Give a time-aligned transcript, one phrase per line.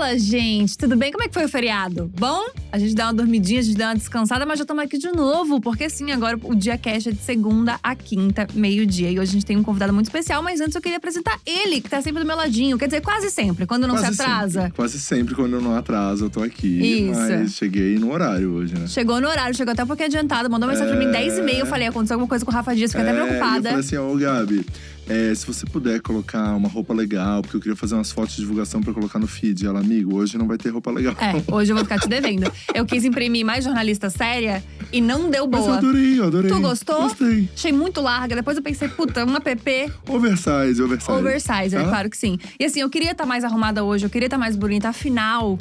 [0.00, 0.78] Fala, gente!
[0.78, 1.12] Tudo bem?
[1.12, 2.10] Como é que foi o feriado?
[2.18, 2.46] Bom?
[2.72, 5.12] A gente dá uma dormidinha, a gente dá uma descansada, mas já estamos aqui de
[5.12, 5.60] novo.
[5.60, 9.10] Porque sim, agora o dia cash é de segunda a quinta, meio-dia.
[9.10, 11.82] E hoje a gente tem um convidado muito especial, mas antes eu queria apresentar ele,
[11.82, 12.78] que tá sempre do meu ladinho.
[12.78, 14.60] Quer dizer, quase sempre, quando não Quase se atrasa.
[14.62, 17.10] Sempre, quase sempre quando eu não atraso, eu tô aqui.
[17.10, 17.20] Isso.
[17.20, 18.86] Mas cheguei no horário hoje, né?
[18.86, 21.12] Chegou no horário, chegou até um pouquinho adiantado, mandou mensagem pra mim É.
[21.12, 21.58] 10 e meia.
[21.58, 23.68] Eu falei, aconteceu alguma coisa com o Rafa Dias, fiquei até É, e preocupada.
[23.68, 24.64] Eu falei assim, ó, Gabi,
[25.10, 28.42] é, se você puder colocar uma roupa legal, porque eu queria fazer umas fotos de
[28.42, 29.64] divulgação pra colocar no feed.
[29.64, 31.14] E ela, amigo, hoje não vai ter roupa legal.
[31.18, 32.50] É, hoje eu vou ficar te devendo.
[32.74, 34.62] Eu quis imprimir mais jornalista séria
[34.92, 35.78] e não deu Mas eu boa.
[35.78, 36.50] adorei, eu adorei.
[36.50, 37.02] Tu gostou?
[37.02, 37.48] Gostei.
[37.54, 38.36] Achei muito larga.
[38.36, 41.10] Depois eu pensei, puta, uma PP Oversize, oversize.
[41.12, 41.88] oversize, é Tá?
[41.88, 42.38] claro que sim.
[42.58, 44.88] E assim, eu queria estar mais arrumada hoje, eu queria estar mais bonita.
[44.90, 45.58] Afinal,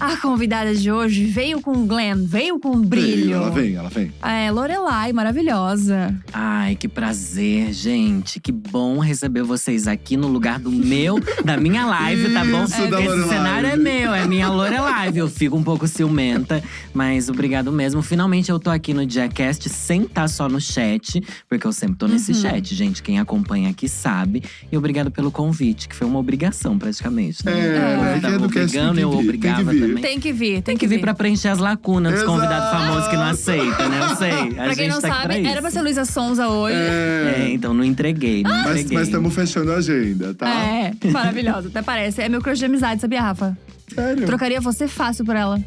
[0.00, 3.34] a convidada de hoje veio com glam, veio com brilho.
[3.34, 4.12] Ela vem, ela vem.
[4.22, 6.14] É, Lorelai, maravilhosa.
[6.32, 8.38] Ai, que prazer, gente.
[8.40, 12.64] Que bom receber vocês aqui no lugar do meu, da minha live, tá bom?
[12.64, 13.28] Isso, da Esse Lorelai.
[13.28, 15.18] cenário é meu, é minha Lorelive.
[15.18, 16.62] Eu fico um pouco ciumenta,
[16.94, 18.00] mas obrigado mesmo.
[18.02, 22.06] Finalmente eu tô aqui no Diacast sem estar só no chat, porque eu sempre tô
[22.06, 22.40] nesse Uhum.
[22.40, 23.02] chat, gente.
[23.02, 24.42] Quem acompanha aqui sabe.
[24.70, 27.44] E obrigado pelo convite, que foi uma obrigação praticamente.
[27.44, 27.52] Né?
[27.58, 29.72] É, é tava do cast tem obrigando, eu obrigava.
[29.88, 30.02] Também.
[30.02, 32.76] Tem que vir, tem, Tem que vir pra preencher as lacunas dos convidados Exato.
[32.84, 33.98] famosos que não aceitam, né?
[34.10, 34.30] Eu sei.
[34.30, 35.48] A Pra quem gente não tá sabe, pra isso.
[35.50, 36.76] era pra ser Luísa Sonza hoje.
[36.76, 39.02] É, É, então não entreguei, não mas entreguei.
[39.02, 40.48] estamos fechando a agenda, tá?
[40.48, 42.20] É, maravilhosa, até parece.
[42.22, 43.56] É meu crush de amizade, sabia, Rafa?
[43.94, 44.26] Sério?
[44.26, 45.60] Trocaria você fácil por ela.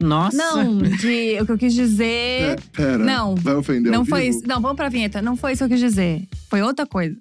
[0.00, 0.36] Nossa.
[0.36, 2.04] Não, de, o que eu quis dizer.
[2.50, 2.98] É, pera.
[2.98, 3.36] Não.
[3.36, 4.38] Vai ofender Não foi vivo?
[4.38, 4.46] isso.
[4.48, 5.22] Não, vamos pra vinheta.
[5.22, 6.22] Não foi isso que eu quis dizer.
[6.50, 7.14] Foi outra coisa.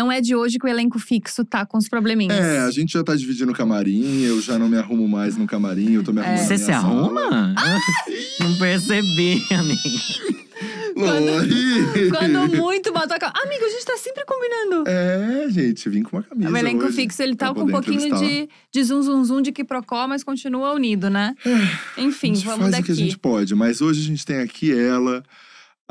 [0.00, 2.34] Não é de hoje que o elenco fixo tá com os probleminhas.
[2.34, 5.46] É, a gente já tá dividindo o camarim, eu já não me arrumo mais no
[5.46, 6.38] camarim, eu tô me arrumando.
[6.38, 7.54] Você na se arruma?
[8.40, 10.40] Não percebi, amiga.
[10.96, 12.10] Lori!
[12.10, 13.34] Quando muito botou a calça.
[13.44, 14.88] Amigo, a gente tá sempre combinando.
[14.88, 17.70] É, gente, vim com uma camisa o elenco hoje fixo, ele tá pra com um
[17.70, 21.34] pouquinho de, de zum zum zum de que procó, mas continua unido, né?
[21.98, 22.82] Enfim, a gente vamos faz daqui.
[22.82, 25.22] o que a gente pode, mas hoje a gente tem aqui ela,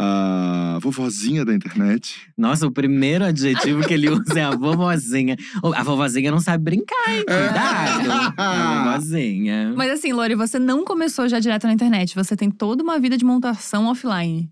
[0.01, 2.15] a vovozinha da internet.
[2.37, 5.35] Nossa, o primeiro adjetivo que ele usa é a vovozinha.
[5.75, 7.25] A vovozinha não sabe brincar, hein?
[7.25, 8.33] Cuidado.
[8.37, 9.73] A vovozinha.
[9.75, 12.15] Mas assim, Lori, você não começou já direto na internet.
[12.15, 14.49] Você tem toda uma vida de montação offline.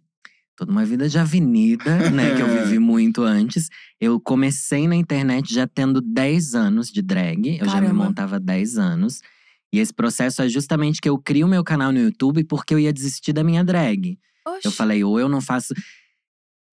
[0.57, 2.35] Toda uma vida de avenida, né?
[2.35, 2.63] Que eu É.
[2.63, 3.69] vivi muito antes.
[4.01, 7.57] Eu comecei na internet já tendo 10 anos de drag.
[7.59, 8.03] Eu já me Caramba.
[8.05, 9.21] montava há 10 anos.
[9.71, 12.79] E esse processo é justamente que eu crio o meu canal no YouTube porque eu
[12.79, 14.17] ia desistir da minha drag.
[14.47, 14.67] Oxi.
[14.67, 15.73] Eu falei, ou eu não faço.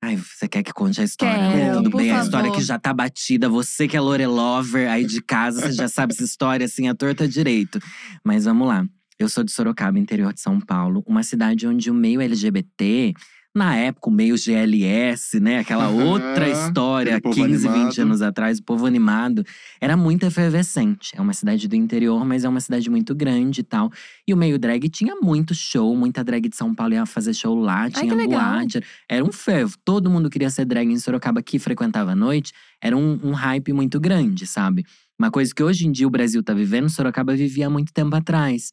[0.03, 1.53] Ai, você quer que conte a história?
[1.53, 2.25] Quero, Tudo bem, a favor.
[2.27, 3.49] história que já tá batida.
[3.49, 6.95] Você que é Lore Lover aí de casa, você já sabe essa história assim, a
[6.95, 7.81] torta direito.
[8.23, 8.87] Mas vamos lá.
[9.19, 13.15] Eu sou de Sorocaba, interior de São Paulo, uma cidade onde o meio LGBT,
[13.55, 15.61] na época, o meio GLS, né?
[15.61, 17.99] Aquela Aham, outra história, aquele povo 15, 20 animado.
[18.01, 19.45] anos atrás, o povo animado,
[19.81, 21.13] era muito efervescente.
[21.17, 23.91] É uma cidade do interior, mas é uma cidade muito grande e tal.
[24.27, 27.55] E o meio drag tinha muito show, muita drag de São Paulo ia fazer show
[27.55, 28.41] lá, tinha legal.
[28.41, 28.81] boate.
[29.09, 29.77] Era um fervo.
[29.85, 32.53] Todo mundo queria ser drag em Sorocaba que frequentava a noite.
[32.83, 34.85] Era um, um hype muito grande, sabe?
[35.17, 38.17] Uma coisa que hoje em dia o Brasil tá vivendo, Sorocaba vivia há muito tempo
[38.17, 38.73] atrás.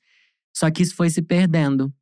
[0.55, 1.93] Só que isso foi se perdendo.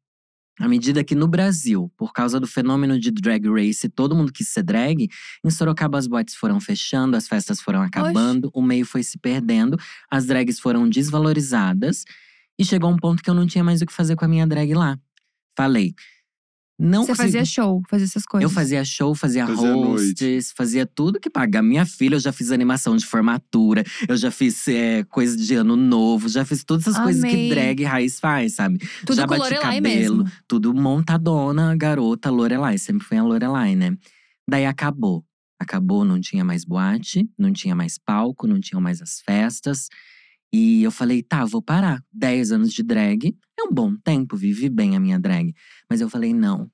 [0.59, 4.49] À medida que no Brasil, por causa do fenômeno de drag race, todo mundo quis
[4.49, 5.07] ser drag,
[5.43, 9.77] em Sorocaba as boates foram fechando, as festas foram acabando, o meio foi se perdendo,
[10.11, 12.03] as drags foram desvalorizadas
[12.57, 14.45] e chegou um ponto que eu não tinha mais o que fazer com a minha
[14.45, 14.99] drag lá.
[15.55, 15.93] Falei,
[16.79, 18.49] não Você consegui- fazia show, fazia essas coisas.
[18.49, 21.61] eu fazia show, fazia, Fazia hosts, fazia tudo que paga.
[21.61, 25.75] Minha filha, eu já fiz animação de formatura, eu já fiz é, coisa de ano
[25.75, 27.49] novo, já fiz todas essas coisas que Amei.
[27.49, 28.77] drag raiz faz, sabe?
[29.05, 30.31] Tudo já com bati Lorelai cabelo, mesmo.
[30.47, 32.77] tudo montadona, garota, Lorelai.
[32.77, 33.97] Sempre foi a Lorelai, né?
[34.49, 35.25] Daí acabou.
[35.61, 39.89] Acabou, não tinha mais boate, não tinha mais palco, não tinham mais as festas.
[40.53, 42.01] E eu falei, tá, vou parar.
[42.11, 45.53] 10 anos de drag é um bom tempo, vivi bem a minha drag.
[45.89, 46.69] Mas eu falei, não.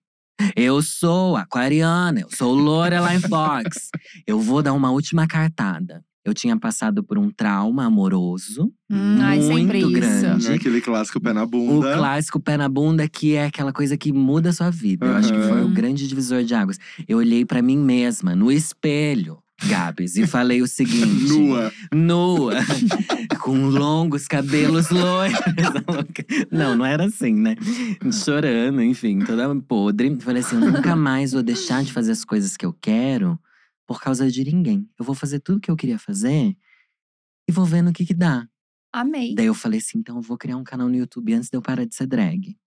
[0.55, 3.89] Eu sou aquariana, eu sou Lorelai Fox.
[4.27, 6.03] eu vou dar uma última cartada.
[6.25, 10.49] Eu tinha passado por um trauma amoroso Hum, ai, sempre muito grande.
[10.49, 10.55] Né?
[10.55, 11.93] Aquele clássico pé na O bunda.
[11.95, 15.05] clássico pé na bunda, que é aquela coisa que muda a sua vida.
[15.05, 16.79] Eu acho que foi o grande divisor de águas.
[17.07, 21.71] Eu olhei pra mim mesma, no espelho, Gabs, e falei o seguinte: Nua.
[21.93, 22.55] Nua,
[23.41, 25.39] com longos cabelos loiros.
[26.51, 27.55] não, não era assim, né?
[28.11, 30.15] Chorando, enfim, toda podre.
[30.19, 33.39] Falei assim: eu nunca mais vou deixar de fazer as coisas que eu quero
[33.87, 34.89] por causa de ninguém.
[34.99, 36.55] Eu vou fazer tudo que eu queria fazer
[37.47, 38.47] e vou ver no que que dá.
[38.91, 39.35] Amei.
[39.35, 41.61] Daí eu falei assim: então eu vou criar um canal no YouTube antes de eu
[41.61, 42.57] parar de ser drag.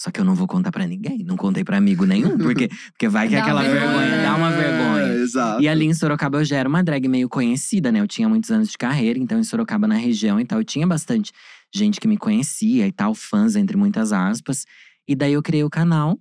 [0.00, 1.18] Só que eu não vou contar pra ninguém.
[1.24, 4.52] Não contei pra amigo nenhum, porque, porque vai que Dá aquela vergonha, vergonha, dá uma
[4.52, 5.14] É, vergonha.
[5.14, 5.62] exato.
[5.62, 8.00] E ali em Sorocaba eu já era uma drag meio conhecida, né?
[8.00, 10.86] Eu tinha muitos anos de carreira, então em Sorocaba, na região e tal, eu tinha
[10.86, 11.32] bastante
[11.72, 14.64] gente que me conhecia e tal, fãs, entre muitas aspas.
[15.08, 16.18] E daí eu criei o canal.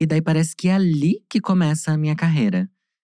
[0.00, 2.70] E daí parece que é ali que começa a minha carreira.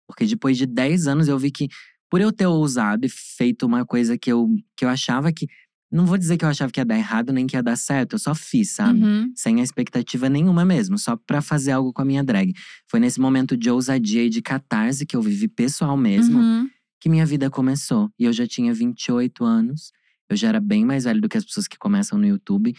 [0.07, 1.68] Porque depois de 10 anos eu vi que,
[2.09, 5.47] por eu ter ousado e feito uma coisa que eu, que eu achava que.
[5.93, 8.13] Não vou dizer que eu achava que ia dar errado nem que ia dar certo,
[8.13, 9.03] eu só fiz, sabe?
[9.03, 9.31] Uhum.
[9.35, 12.51] sem a expectativa nenhuma mesmo, só pra fazer algo com a minha drag.
[12.89, 16.67] Foi nesse momento de ousadia e de catarse que eu vivi pessoal mesmo Uhum.
[16.99, 18.09] que minha vida começou.
[18.17, 19.91] E eu já tinha 28 anos,
[20.29, 22.73] eu já era bem mais velho do que as pessoas que começam no YouTube.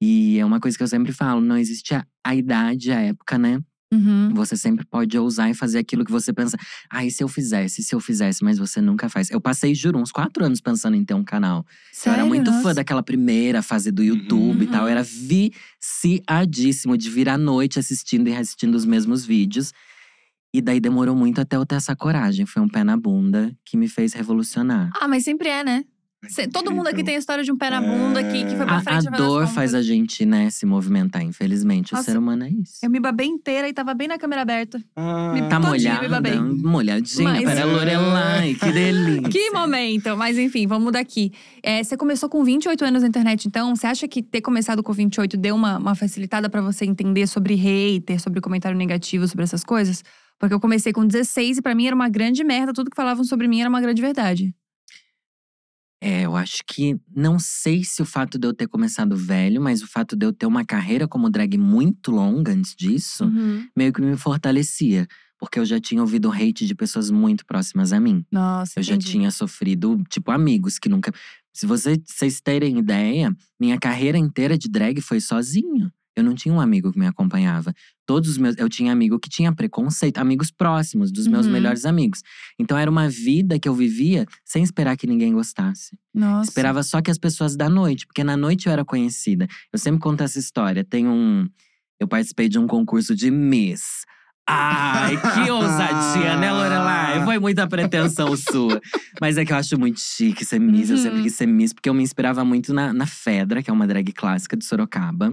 [0.00, 3.36] E é uma coisa que eu sempre falo: não existe a, a idade, a época,
[3.36, 3.60] né?
[3.92, 4.32] Uhum.
[4.34, 6.56] Você sempre pode ousar e fazer aquilo que você pensa.
[6.88, 9.30] Ah, e se eu fizesse, e se eu fizesse, mas você nunca faz.
[9.30, 11.66] Eu passei, juro, uns quatro anos pensando em ter um canal.
[11.92, 12.16] Sério?
[12.16, 12.74] Eu era muito fã Nossa.
[12.74, 14.82] daquela primeira fase do YouTube e tal.
[14.82, 14.90] Eu Uhum.
[14.90, 19.72] era viciadíssimo de vir à noite assistindo e reassistindo os mesmos vídeos.
[20.52, 22.44] E daí demorou muito até eu ter essa coragem.
[22.46, 24.90] Foi um pé na bunda que me fez revolucionar.
[25.00, 25.84] Ah, mas sempre é, né?
[26.28, 27.04] Cê- todo mundo aqui Incrível.
[27.06, 28.98] tem a história de um pé na bunda que, que foi pra A, frente.
[29.08, 31.92] a final dor faz a gente, né, se movimentar, infelizmente.
[31.94, 32.74] Nossa, o ser humano é isso.
[32.82, 34.78] Eu me babei inteira e tava bem na câmera aberta.
[34.94, 36.38] Ah, Me Tá molhada, me babei.
[36.38, 39.28] molhadinha Mas- para a Lorelai, que delícia.
[39.30, 40.14] Que momento!
[40.16, 41.32] Mas enfim, vamos daqui.
[41.62, 44.92] É, você começou com 28 anos na internet, então você acha que ter começado com
[44.92, 49.64] 28 deu uma, uma facilitada pra você entender sobre hater, sobre comentário negativo, sobre essas
[49.64, 50.04] coisas?
[50.38, 53.24] Porque eu comecei com 16 e pra mim era uma grande merda, tudo que falavam
[53.24, 54.54] sobre mim era uma grande verdade.
[56.02, 59.82] É, eu acho que não sei se o fato de eu ter começado velho, mas
[59.82, 63.66] o fato de eu ter uma carreira como drag muito longa antes disso, Uhum.
[63.76, 65.06] meio que me fortalecia.
[65.38, 68.24] Porque eu já tinha ouvido hate de pessoas muito próximas a mim.
[68.30, 69.10] Nossa, Eu já entendi.
[69.12, 71.12] tinha sofrido, tipo, amigos que nunca.
[71.52, 75.90] Se você- vocês terem ideia, minha carreira inteira de drag foi sozinho.
[76.20, 77.72] Eu não tinha um amigo que me acompanhava.
[78.06, 78.56] Todos os meus.
[78.58, 81.52] Eu tinha amigo que tinha preconceito, amigos próximos, dos meus Uhum.
[81.52, 82.22] melhores amigos.
[82.58, 85.96] Então era uma vida que eu vivia sem esperar que ninguém gostasse.
[86.14, 86.50] Nossa.
[86.50, 89.46] Esperava só que as pessoas da noite, porque na noite eu era conhecida.
[89.72, 90.84] Eu sempre conto essa história.
[90.84, 91.48] Tem um.
[91.98, 94.04] Eu participei de um concurso de Miss.
[94.52, 97.24] Ai, que ousadia, né, Lorelai?
[97.24, 98.80] Foi muita pretensão sua.
[99.20, 100.90] Mas é que eu acho muito chique ser Miss.
[100.90, 101.02] Eu Uhum.
[101.02, 103.86] sempre quis ser Miss, porque eu me inspirava muito na, na Fedra, que é uma
[103.86, 105.32] drag clássica de Sorocaba.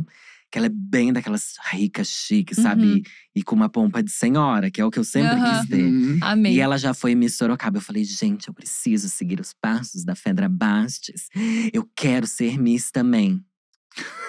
[0.50, 2.84] Que ela é bem daquelas ricas, chiques, sabe?
[2.84, 2.96] Uhum.
[2.96, 3.04] E,
[3.40, 5.60] e com uma pompa de senhora, que é o que eu sempre Aham.
[5.60, 5.84] quis ter.
[5.84, 6.20] Hum.
[6.22, 6.54] Amei.
[6.54, 7.78] E ela já foi Miss Sorocaba.
[7.78, 11.28] Eu falei, gente, eu preciso seguir os passos da Fedra Bastes.
[11.74, 13.44] Eu quero ser Miss também.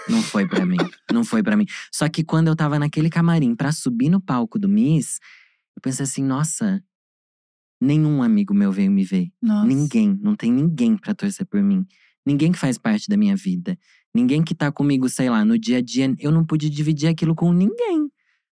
[0.09, 0.79] Não foi pra mim.
[1.13, 1.67] Não foi pra mim.
[1.93, 5.21] Só que quando eu tava naquele camarim pra subir no palco do Miss,
[5.77, 6.83] eu pensei assim, nossa,
[7.81, 9.31] nenhum amigo meu veio me ver.
[9.41, 9.67] Nossa.
[9.67, 11.87] Ninguém, não tem ninguém pra torcer por mim.
[12.27, 13.79] Ninguém que faz parte da minha vida.
[14.15, 16.15] Ninguém que tá comigo, sei lá, no dia a dia.
[16.19, 18.11] Eu não pude dividir aquilo com ninguém.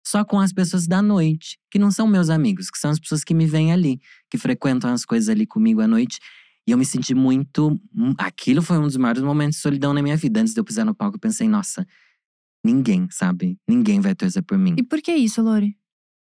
[0.04, 3.22] Só com as pessoas da noite, que não são meus amigos, que são as pessoas
[3.22, 6.18] que me vêm ali, que frequentam as coisas ali comigo à noite.
[6.66, 7.80] E eu me senti muito.
[7.94, 10.40] hum, Aquilo foi um dos maiores momentos de solidão na minha vida.
[10.40, 11.86] Antes de eu pisar no palco, eu pensei, nossa,
[12.64, 13.58] ninguém, sabe?
[13.68, 14.74] Ninguém vai torcer por mim.
[14.78, 15.76] E por que isso, Lori?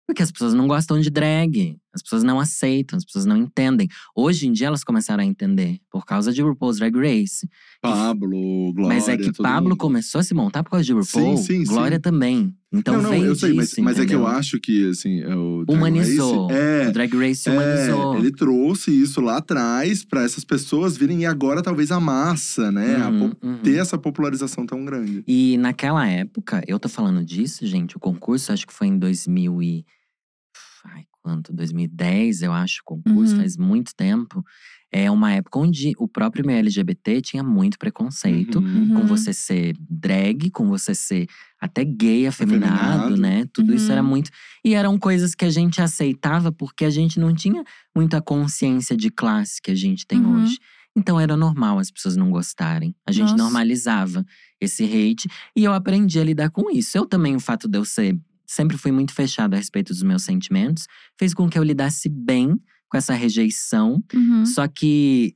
[0.06, 1.76] Porque as pessoas não gostam de drag.
[1.94, 3.88] As pessoas não aceitam, as pessoas não entendem.
[4.17, 7.49] Hoje em dia elas começaram a entender, por causa de RuPaul's Drag Race.
[7.81, 8.96] Pablo, Glória.
[8.96, 9.79] mas é que Pablo mundo.
[9.79, 11.37] começou a se montar por causa de RuPaul.
[11.37, 12.02] Sim, sim, Glória sim.
[12.02, 12.55] também.
[12.73, 15.37] Então não, não, eu sei, mas, disso, mas é que eu acho que, assim, é
[15.37, 16.49] o Drag Humanizou.
[16.49, 18.15] Race- é, O Drag Race humanizou.
[18.15, 22.72] É, ele trouxe isso lá atrás pra essas pessoas virem e agora talvez a massa,
[22.72, 22.96] né?
[22.96, 23.58] A Uhum, po- uhum.
[23.58, 25.22] ter essa popularização tão grande.
[25.29, 29.63] E naquela época, eu tô falando disso, gente, o concurso acho que foi em 2000
[29.63, 29.84] e…
[30.86, 31.52] Ai, quanto?
[31.54, 33.40] 2010, eu acho, o concurso, Uhum.
[33.40, 34.44] faz muito tempo.
[34.93, 38.60] É uma época onde o próprio meio LGBT tinha muito preconceito.
[38.60, 38.88] Uhum.
[38.90, 39.06] Com Uhum.
[39.06, 41.26] você ser drag, com você ser
[41.60, 42.76] até gay, afeminado,
[43.14, 43.16] Afeminado.
[43.16, 43.44] né?
[43.52, 43.93] Tudo isso Uhum.
[43.93, 44.31] era muito…
[44.64, 47.64] E eram coisas que a gente aceitava porque a gente não tinha
[47.96, 50.43] muita consciência de classe que a gente tem Uhum.
[50.43, 50.58] hoje.
[50.96, 52.94] Então era normal as pessoas não gostarem.
[53.04, 53.43] A gente Nossa.
[53.43, 54.24] normalizava
[54.60, 56.96] esse hate e eu aprendi a lidar com isso.
[56.96, 58.16] Eu também, o fato de eu ser.
[58.46, 60.86] Sempre fui muito fechado a respeito dos meus sentimentos,
[61.19, 64.03] fez com que eu lidasse bem com essa rejeição.
[64.15, 64.46] Uhum.
[64.46, 65.34] Só que,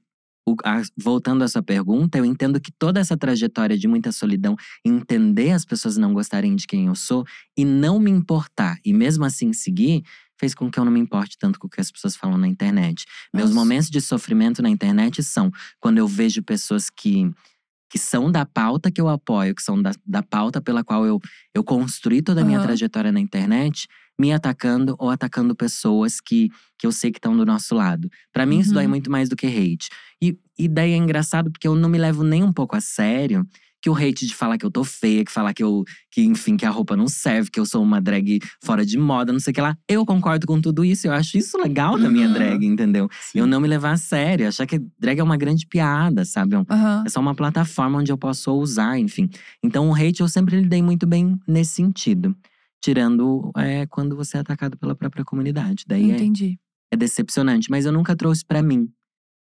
[0.96, 5.64] voltando à sua pergunta, eu entendo que toda essa trajetória de muita solidão, entender as
[5.64, 7.24] pessoas não gostarem de quem eu sou
[7.56, 10.02] e não me importar, e mesmo assim seguir,
[10.38, 12.46] fez com que eu não me importe tanto com o que as pessoas falam na
[12.46, 13.04] internet.
[13.34, 13.60] Meus Nossa.
[13.60, 15.50] momentos de sofrimento na internet são
[15.80, 17.28] quando eu vejo pessoas que,
[17.90, 21.18] que são da pauta que eu apoio, que são da, da pauta pela qual eu,
[21.54, 22.66] eu construí toda a minha Aham.
[22.66, 23.86] trajetória na internet,
[24.18, 28.10] me atacando ou atacando pessoas que, que eu sei que estão do nosso lado.
[28.32, 28.74] Pra mim, isso Uhum.
[28.74, 29.88] dói muito mais do que hate.
[30.20, 33.46] E, e daí é engraçado porque eu não me levo nem um pouco a sério
[33.80, 36.56] que o hate de falar que eu tô feia, que falar que eu, que enfim,
[36.56, 39.52] que a roupa não serve, que eu sou uma drag fora de moda, não sei
[39.52, 39.76] o que lá.
[39.88, 42.32] Eu concordo com tudo isso, eu acho isso legal da minha Uhum.
[42.32, 43.08] drag, entendeu?
[43.20, 43.38] Sim.
[43.40, 46.54] Eu não me levar a sério, achar que drag é uma grande piada, sabe?
[46.54, 47.04] É um- Aham.
[47.06, 49.28] é só uma plataforma onde eu posso usar, enfim.
[49.62, 52.36] Então o hate eu sempre lidei muito bem nesse sentido.
[52.80, 55.84] Tirando é, quando você é atacado pela própria comunidade.
[55.86, 56.58] Daí é, Entendi.
[56.92, 57.68] é decepcionante.
[57.70, 58.88] Mas eu nunca trouxe pra mim.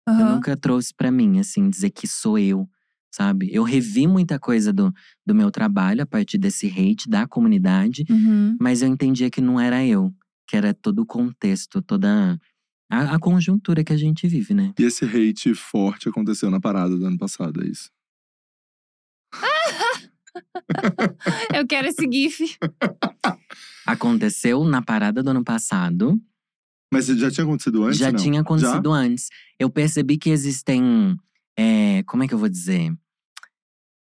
[0.06, 0.34] Eu Aham.
[0.34, 2.68] nunca trouxe pra mim, assim, dizer que sou eu,
[3.14, 3.48] sabe?
[3.52, 4.92] Eu revi muita coisa do,
[5.24, 8.56] do meu trabalho a partir desse hate da comunidade, Uhum.
[8.60, 10.12] mas eu entendia que não era eu,
[10.48, 12.36] que era todo o contexto, toda
[12.90, 14.72] a, a conjuntura que a gente vive, né?
[14.78, 17.88] E esse hate forte aconteceu na parada do ano passado, é isso?
[21.54, 22.56] Eu quero esse GIF.
[23.86, 26.20] Aconteceu na parada do ano passado.
[26.92, 27.98] Mas já tinha acontecido antes?
[27.98, 28.18] já não?
[28.18, 29.28] tinha acontecido antes.
[29.58, 31.16] Eu percebi que existem.
[31.56, 32.92] é, como é que eu vou dizer?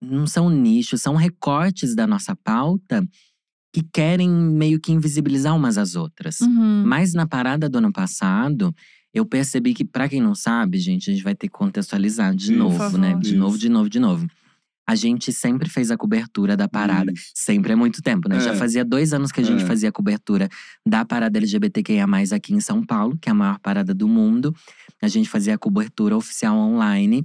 [0.02, 3.06] Não são nichos, são recortes da nossa pauta
[3.72, 6.40] que querem meio que invisibilizar umas às outras.
[6.40, 6.82] Uhum.
[6.84, 8.74] Mas na parada do ano passado,
[9.14, 12.48] eu percebi que, pra quem não sabe, gente, a gente vai ter que contextualizar de
[12.48, 12.56] Sim.
[12.56, 13.14] novo, né?
[13.20, 13.60] De novo, Isso.
[13.60, 14.26] de novo, de novo.
[14.86, 17.12] A gente sempre fez a cobertura da parada.
[17.12, 17.30] Isso.
[17.34, 18.40] Sempre é muito tempo, né?
[18.40, 18.56] Já É.
[18.56, 19.66] fazia dois anos que a gente É.
[19.66, 20.48] fazia a cobertura
[20.86, 22.04] da parada LGBTQIA,
[22.34, 24.54] aqui em São Paulo, que é a maior parada do mundo.
[25.00, 27.24] A gente fazia a cobertura oficial online.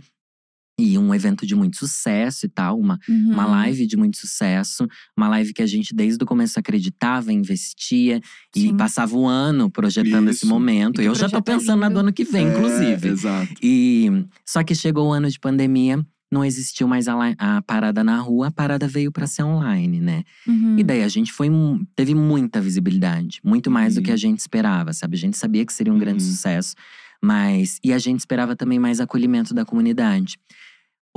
[0.80, 3.32] E um evento de muito sucesso e tal, uma, Uhum.
[3.34, 8.22] uma live de muito sucesso, uma live que a gente desde o começo acreditava, investia
[8.56, 8.78] e Sim.
[8.78, 10.48] passava o ano projetando esse Isso.
[10.48, 11.02] momento.
[11.02, 13.08] E que Eu já tô projeto pensando na do ano que vem, É, inclusive.
[13.10, 13.52] exato.
[13.62, 18.20] E só que chegou o ano de pandemia, não existiu mais a, a parada na
[18.20, 20.24] rua, a parada veio pra ser online, né?
[20.46, 20.78] Uhum.
[20.78, 21.50] E daí a gente foi
[21.96, 24.04] teve muita visibilidade, muito mais do Uhum.
[24.04, 25.16] que a gente esperava, sabe?
[25.16, 26.30] A gente sabia que seria um grande Uhum.
[26.30, 26.76] sucesso,
[27.24, 30.38] mas e a gente esperava também mais acolhimento da comunidade.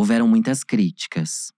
[0.00, 1.52] Houveram muitas críticas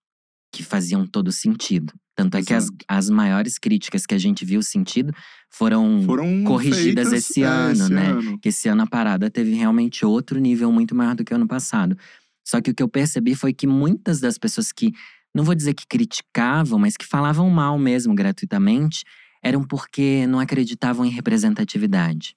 [0.53, 1.93] que faziam todo sentido.
[2.15, 5.13] Tanto é que as, as maiores críticas que a gente viu sentido
[5.49, 8.11] foram, Foram corrigidas feitas, esse é, ano, esse né?
[8.11, 8.39] ano.
[8.41, 11.47] que esse ano a parada teve realmente outro nível muito maior do que o ano
[11.47, 11.97] passado.
[12.45, 14.93] Só que o que eu percebi foi que muitas das pessoas que,
[15.33, 19.05] não vou dizer que criticavam, mas que falavam mal mesmo gratuitamente,
[19.43, 22.35] eram porque não acreditavam em representatividade.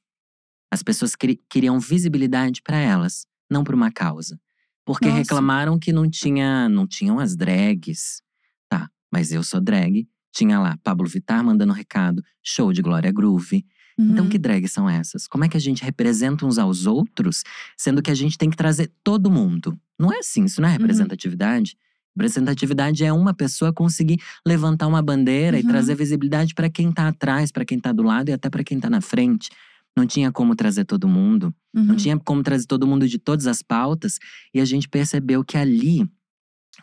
[0.71, 4.39] As pessoas queri- queriam visibilidade para elas, não para uma causa.
[4.85, 5.17] Porque Nossa.
[5.19, 8.21] reclamaram que não tinha, não tinham as drags.
[8.69, 10.07] Tá, mas eu sou drag.
[10.33, 13.65] Tinha lá Pablo Vittar mandando recado, show de Glória Groove.
[13.97, 14.29] Então, Uhum.
[14.29, 15.25] que drags são essas?
[15.25, 17.43] Como é que a gente representa uns aos outros,
[17.77, 19.79] sendo que a gente tem que trazer todo mundo?
[19.97, 20.79] Não é assim, isso não é Uhum.
[20.79, 21.77] representatividade.
[22.17, 25.69] Representatividade é uma pessoa conseguir levantar uma bandeira e Uhum.
[25.69, 28.79] trazer visibilidade para quem tá atrás, para quem tá do lado e até para quem
[28.79, 29.49] tá na frente.
[29.97, 31.95] Não tinha como trazer todo mundo, não Uhum.
[31.95, 34.19] tinha como trazer todo mundo de todas as pautas,
[34.53, 36.05] e a gente percebeu que ali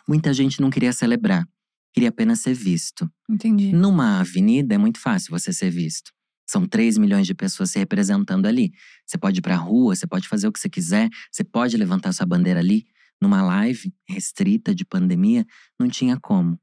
[0.09, 1.47] muita gente não queria celebrar,
[1.93, 3.11] queria apenas ser visto.
[3.29, 3.73] Entendi.
[3.73, 6.11] Numa avenida é muito fácil você ser visto.
[6.49, 8.73] São 3 milhões de pessoas se representando ali.
[9.07, 12.13] Você pode ir pra rua, você pode fazer o que você quiser, você pode levantar
[12.13, 12.85] sua bandeira ali.
[13.21, 15.47] Numa live restrita de pandemia,
[15.79, 16.59] não tinha como.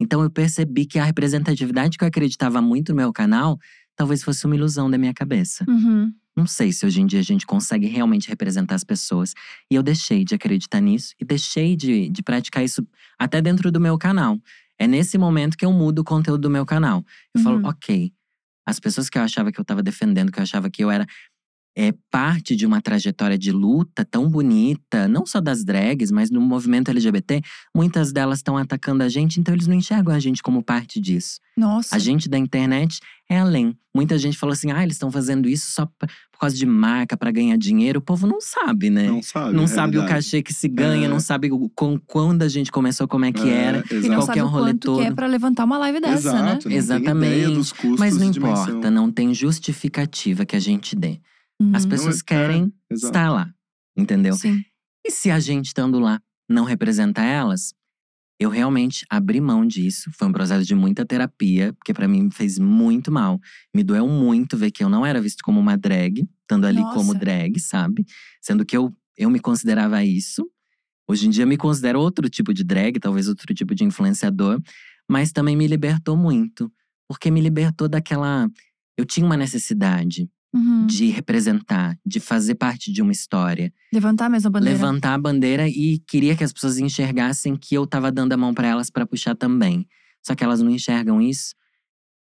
[0.00, 3.58] Então eu percebi que a representatividade que eu acreditava muito no meu canal,
[3.98, 5.64] talvez fosse uma ilusão da minha cabeça.
[5.68, 6.12] Uhum.
[6.36, 9.34] Não sei se hoje em dia a gente consegue realmente representar as pessoas.
[9.68, 12.86] E eu deixei de acreditar nisso e deixei de, de praticar isso
[13.18, 14.38] até dentro do meu canal.
[14.78, 17.04] É nesse momento que eu mudo o conteúdo do meu canal.
[17.34, 17.66] Eu falo, Uhum.
[17.66, 18.12] ok,
[18.64, 21.04] as pessoas que eu achava que eu tava defendendo, que eu achava que eu era
[21.80, 26.40] é, parte de uma trajetória de luta tão bonita, não só das drags, mas no
[26.40, 27.40] movimento LGBT,
[27.72, 31.38] muitas delas estão atacando a gente, então eles não enxergam a gente como parte disso.
[31.56, 31.94] Nossa.
[31.94, 32.98] A gente da internet
[33.30, 33.76] é além.
[33.94, 37.16] Muita gente falou assim: ah, eles estão fazendo isso só pra- por causa de marca,
[37.16, 37.98] pra ganhar dinheiro.
[37.98, 39.08] O povo não sabe, né?
[39.08, 39.54] Não sabe.
[39.56, 41.08] Não a sabe o cachê que se ganha, É.
[41.08, 43.78] não sabe o, com, quando a gente começou, como é que É, era.
[43.78, 43.94] exato.
[43.94, 45.14] E não qual sabe é o rolê quanto que é todo.
[45.16, 46.38] pra levantar uma live dessa, né?
[46.50, 47.54] Exato, ideia Exatamente.
[47.54, 48.68] dos custos Mas não e dimensão.
[48.68, 51.18] importa, não tem justificativa que a gente dê.
[51.60, 51.74] Uhum.
[51.74, 53.06] As pessoas é- querem Exato.
[53.06, 53.52] estar lá,
[53.96, 54.34] entendeu?
[54.34, 54.62] Sim.
[55.04, 57.74] E se a gente estando lá não representa elas,
[58.40, 60.10] eu realmente abri mão disso.
[60.12, 63.40] Foi um processo de muita terapia, porque pra mim fez muito mal.
[63.74, 66.94] Me doeu muito ver que eu não era visto como uma drag, estando ali Nossa.
[66.94, 68.06] como drag, sabe?
[68.40, 70.48] Sendo que eu, eu me considerava isso.
[71.08, 74.60] Hoje em dia eu me considero outro tipo de drag, talvez outro tipo de influenciador,
[75.08, 76.70] mas também me libertou muito,
[77.08, 78.48] porque me libertou daquela
[78.96, 80.86] eu tinha uma necessidade Uhum.
[80.86, 84.74] de representar, de fazer parte de uma história Levantar a mesma bandeira.
[84.78, 88.54] levantar a bandeira e queria que as pessoas enxergassem que eu tava dando a mão
[88.54, 89.86] pra elas pra puxar também.
[90.22, 91.54] Só que elas não enxergam isso.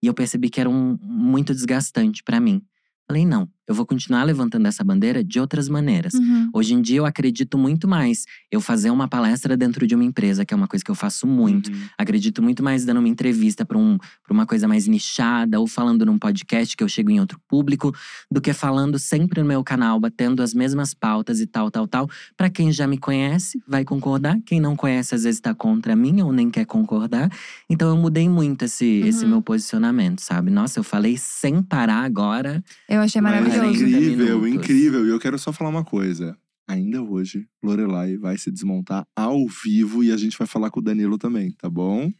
[0.03, 2.61] E eu percebi que era um, muito desgastante pra mim.
[3.07, 6.15] Falei, não, eu vou continuar levantando essa bandeira de outras maneiras.
[6.15, 6.49] Uhum.
[6.55, 10.45] Hoje em dia eu acredito muito mais eu fazer uma palestra dentro de uma empresa,
[10.45, 11.71] que é uma coisa que eu faço muito.
[11.71, 11.79] Uhum.
[11.99, 16.07] Acredito muito mais dando uma entrevista para um, pra uma coisa mais nichada ou falando
[16.07, 17.95] num podcast que eu chego em outro público,
[18.31, 22.09] do que falando sempre no meu canal, batendo as mesmas pautas e tal, tal, tal.
[22.37, 24.39] Para quem já me conhece, vai concordar.
[24.47, 27.31] Quem não conhece, às vezes tá contra mim ou nem quer concordar.
[27.69, 29.31] Então eu mudei muito esse, esse Uhum.
[29.31, 30.51] meu posicionamento, sabe?
[30.51, 32.63] Nossa, eu falei sem parar agora.
[32.89, 33.58] Eu achei maravilhoso.
[33.61, 33.97] Maravilhoso.
[33.97, 35.07] incrível, incrível.
[35.07, 36.37] E eu quero só falar uma coisa.
[36.69, 40.83] Ainda hoje, Lorelai vai se desmontar ao vivo e a gente vai falar com o
[40.83, 42.13] Danilo também, tá bom?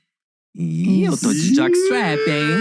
[0.57, 2.59] Ih, eu tô de jockstrap, hein?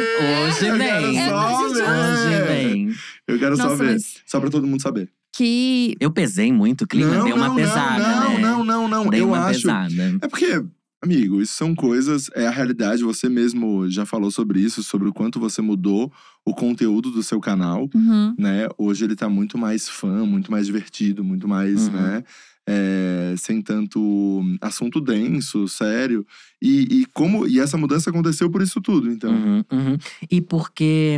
[0.50, 1.17] Hoje Eu vem.
[1.34, 2.96] Hoje vem.
[3.27, 3.93] Eu quero só ver.
[3.93, 5.10] mas Só pra todo mundo saber.
[5.34, 8.39] que Eu pesei muito o clima, não, dei uma não, pesada, não, né?
[8.39, 9.10] não, não, não, não.
[9.10, 9.62] Dei Eu uma acho.
[9.62, 10.17] pesada.
[10.22, 10.63] É porque,
[11.04, 13.04] amigo, isso são coisas, é a realidade.
[13.04, 16.12] Você mesmo já falou sobre isso, sobre o quanto você mudou
[16.46, 18.34] o conteúdo do seu canal, Uhum.
[18.38, 18.68] né?
[18.77, 21.94] Hoje ele tá muito mais fã, muito mais divertido, muito mais, Uhum.
[21.94, 22.24] né?
[22.70, 26.25] é, sem tanto assunto denso, sério.
[26.62, 29.32] E, e como e essa mudança aconteceu por isso tudo, então.
[29.34, 29.98] Uhum, uhum.
[30.30, 31.18] E porque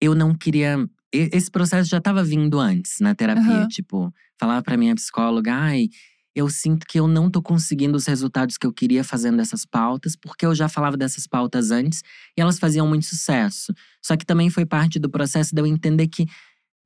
[0.00, 0.84] eu não queria.
[1.12, 3.66] Esse processo já estava vindo antes na terapia.
[3.68, 5.88] Tipo, falar pra minha psicóloga, ai,
[6.34, 10.16] eu sinto que eu não tô conseguindo os resultados que eu queria fazendo essas pautas,
[10.16, 12.02] porque eu já falava dessas pautas antes
[12.36, 13.72] e elas faziam muito sucesso.
[14.02, 16.26] Só que também foi parte do processo de eu entender que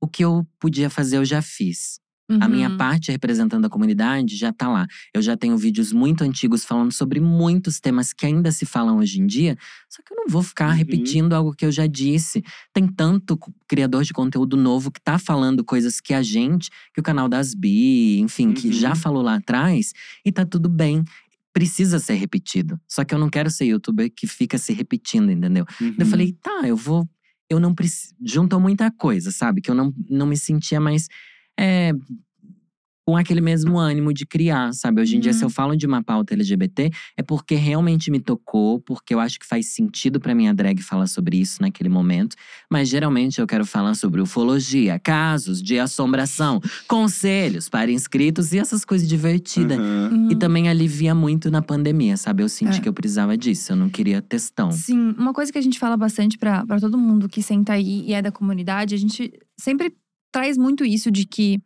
[0.01, 1.99] o que eu podia fazer eu já fiz.
[2.41, 2.77] A minha Uhum.
[2.77, 4.85] parte representando a comunidade já tá lá.
[5.13, 9.21] Eu já tenho vídeos muito antigos falando sobre muitos temas que ainda se falam hoje
[9.21, 9.57] em dia,
[9.89, 10.75] só que eu não vou ficar Uhum.
[10.75, 12.43] repetindo algo que eu já disse.
[12.73, 17.03] Tem tanto criador de conteúdo novo que tá falando coisas que a gente, que o
[17.03, 18.73] canal das Bi, enfim, que Uhum.
[18.73, 19.93] já falou lá atrás,
[20.25, 21.05] e tá tudo bem.
[21.53, 22.79] Precisa ser repetido.
[22.87, 25.65] Só que eu não quero ser youtuber que fica se repetindo, entendeu?
[25.81, 25.95] Uhum.
[25.97, 27.07] Eu falei, tá, eu vou.
[27.49, 28.13] Eu não preciso.
[28.23, 29.61] Juntou muita coisa, sabe?
[29.61, 31.07] Que eu não, não me sentia mais.
[31.59, 31.91] É,
[33.09, 34.99] com aquele mesmo ânimo de criar, sabe?
[35.01, 35.37] Hoje em dia, Uhum.
[35.37, 39.39] se eu falo de uma pauta LGBT, é porque realmente me tocou, porque eu acho
[39.39, 42.35] que faz sentido pra minha drag falar sobre isso naquele momento.
[42.69, 48.83] Mas geralmente eu quero falar sobre ufologia, casos de assombração, conselhos para inscritos e essas
[48.83, 49.77] coisas divertidas.
[49.79, 50.09] Aham.
[50.11, 50.31] Uhum.
[50.31, 52.43] E também alivia muito na pandemia, sabe?
[52.43, 52.81] Eu senti É.
[52.81, 54.69] que eu precisava disso, eu não queria textão.
[54.69, 58.11] Sim, uma coisa que a gente fala bastante pra todo mundo que senta aí e
[58.13, 59.93] é da comunidade, a gente sempre
[60.37, 61.59] traz muito isso de que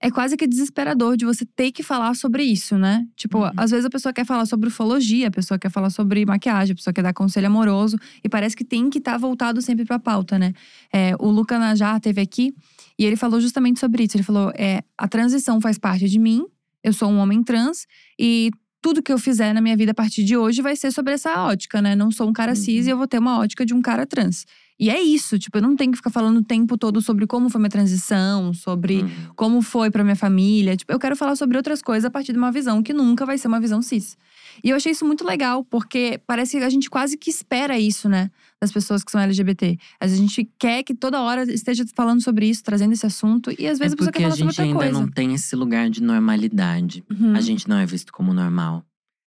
[0.00, 3.06] é quase que desesperador de você ter que falar sobre isso, né?
[3.16, 3.50] Tipo, Uhum.
[3.56, 6.76] às vezes a pessoa quer falar sobre ufologia, a pessoa quer falar sobre maquiagem, a
[6.76, 10.38] pessoa quer dar conselho amoroso e parece que tem que estar voltado sempre pra pauta,
[10.38, 10.52] né?
[10.92, 12.52] É, o Luca Najar teve aqui
[12.98, 14.16] e ele falou justamente sobre isso.
[14.16, 16.44] Ele falou: é, a transição faz parte de mim,
[16.82, 17.86] eu sou um homem trans
[18.18, 18.50] e
[18.82, 21.32] tudo que eu fizer na minha vida a partir de hoje vai ser sobre essa
[21.46, 21.96] ótica, né?
[21.96, 22.88] Não sou um cara cis Uhum.
[22.88, 24.44] e eu vou ter uma ótica de um cara trans.
[24.78, 27.48] E é isso, tipo, eu não tenho que ficar falando o tempo todo sobre como
[27.48, 29.10] foi minha transição, sobre Uhum.
[29.36, 30.76] como foi pra minha família.
[30.76, 33.38] Tipo, eu quero falar sobre outras coisas a partir de uma visão que nunca vai
[33.38, 34.16] ser uma visão cis.
[34.64, 38.08] E eu achei isso muito legal, porque parece que a gente quase que espera isso,
[38.08, 38.30] né?
[38.60, 39.76] Das pessoas que são LGBT.
[40.00, 43.50] A gente quer que toda hora esteja falando sobre isso, trazendo esse assunto.
[43.56, 44.92] E às vezes é a pessoa quer a falar sobre gente outra ainda coisa.
[44.92, 47.04] não tem esse lugar de normalidade.
[47.10, 47.34] Uhum.
[47.36, 48.84] A gente não é visto como normal.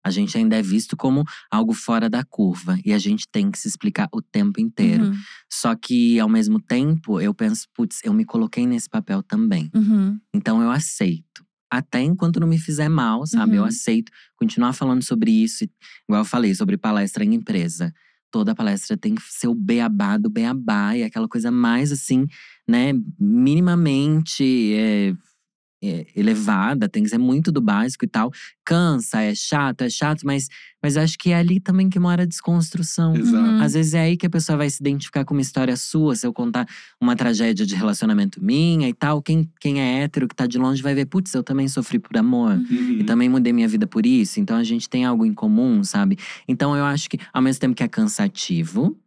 [0.10, 2.78] A gente ainda é visto como algo fora da curva.
[2.84, 5.06] E a gente tem que se explicar o tempo inteiro.
[5.06, 5.16] Uhum.
[5.50, 9.70] Só que, ao mesmo tempo, eu penso, putz, eu me coloquei nesse papel também.
[9.74, 10.20] Uhum.
[10.34, 11.46] Então eu aceito.
[11.72, 13.56] Até enquanto não me fizer mal, sabe?
[13.56, 13.68] Eu Uhum.
[13.68, 15.64] aceito continuar falando sobre isso.
[16.08, 17.94] Igual eu falei, sobre palestra em empresa.
[18.32, 20.96] Toda palestra tem que ser o beabá do beabá.
[20.98, 22.26] E aquela coisa mais assim,
[22.68, 22.94] né?
[23.20, 25.16] Minimamente é, é,
[26.16, 26.90] elevada.
[26.90, 28.32] Tem que ser muito do básico e tal.
[28.66, 30.24] Cansa, é chato, é chato.
[30.26, 30.48] Mas,
[30.82, 33.16] mas acho que é ali também que mora a desconstrução.
[33.16, 33.64] Exato.
[33.64, 36.16] Às vezes é aí que a pessoa vai se identificar com uma história sua.
[36.16, 36.68] Se eu contar
[37.00, 40.82] uma tragédia de relacionamento minha e tal, quem, quem é hétero que tá de longe
[40.82, 42.54] vai ver, putz, eu também sofri por amor.
[42.54, 42.98] Uhum.
[43.00, 44.40] E também mudei minha vida por isso.
[44.40, 46.18] Então a gente tem algo em comum, sabe?
[46.48, 48.98] Então eu acho que, ao mesmo tempo que é cansativo,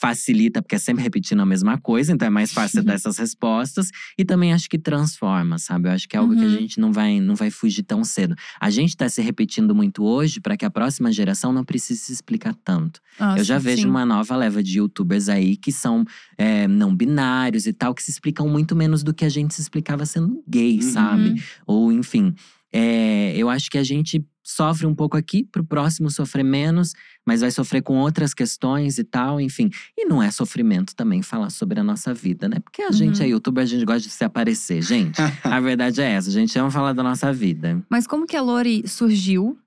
[0.00, 3.90] facilita, porque é sempre repetindo a mesma coisa, então é mais fácil dar essas respostas.
[4.16, 5.88] E também acho que transforma, sabe?
[5.88, 6.50] Eu acho que é algo que a Uhum.
[6.58, 8.34] gente não vai, não vai fugir tão cedo.
[8.60, 12.12] A gente tá se repetindo muito hoje para que a próxima geração não precise se
[12.12, 13.00] explicar tanto.
[13.18, 13.88] Nossa, Eu já vejo sim.
[13.88, 16.04] uma nova leva de youtubers aí que são
[16.36, 19.60] é, não binários e tal, que se explicam muito menos do que a gente se
[19.60, 20.82] explicava sendo gay, Uhum.
[20.82, 21.42] sabe?
[21.66, 22.34] Ou enfim.
[22.72, 26.94] é, eu acho que a gente sofre um pouco aqui, pro próximo sofrer menos,
[27.26, 29.68] mas vai sofrer com outras questões e tal, enfim.
[29.94, 32.58] E não é sofrimento também falar sobre a nossa vida, né?
[32.58, 33.26] Porque a gente Uhum.
[33.26, 35.18] é youtuber, a gente gosta de se aparecer, gente.
[35.44, 37.84] a verdade é essa, a gente ama falar da nossa vida.
[37.90, 39.58] Mas como que a Lori surgiu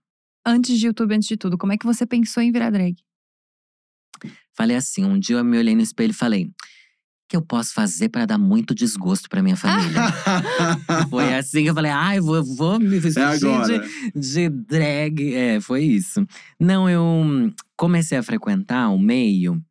[0.44, 1.60] antes de YouTube, antes de tudo?
[1.60, 2.96] Como é que você pensou em virar drag?
[4.54, 6.52] Falei assim, um dia eu me olhei no espelho e falei:
[7.32, 10.02] que eu posso fazer para dar muito desgosto para minha família?
[11.10, 15.34] foi assim que eu falei, ai, ah, vou, vou me vestir É de, de drag.
[15.34, 16.28] É, foi isso.
[16.60, 19.64] Não, eu comecei a frequentar o meio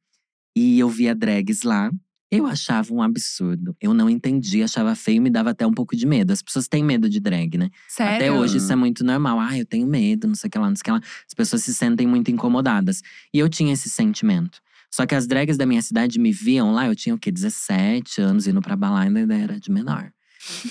[0.57, 1.91] e eu via drags lá.
[2.31, 3.77] Eu achava um absurdo.
[3.79, 6.33] Eu não entendia, achava feio, me dava até um pouco de medo.
[6.33, 7.69] As pessoas têm medo de drag, né?
[7.89, 8.15] Sério?
[8.15, 9.39] Até hoje isso é muito normal.
[9.39, 11.01] Ah, eu tenho medo, não sei o que lá, não sei o que lá.
[11.29, 13.03] As pessoas se sentem muito incomodadas.
[13.35, 14.63] E eu tinha esse sentimento.
[14.91, 17.31] Só que as drags da minha cidade me viam lá, eu tinha o quê?
[17.31, 20.11] 17 anos, indo pra balada, ainda era de menor.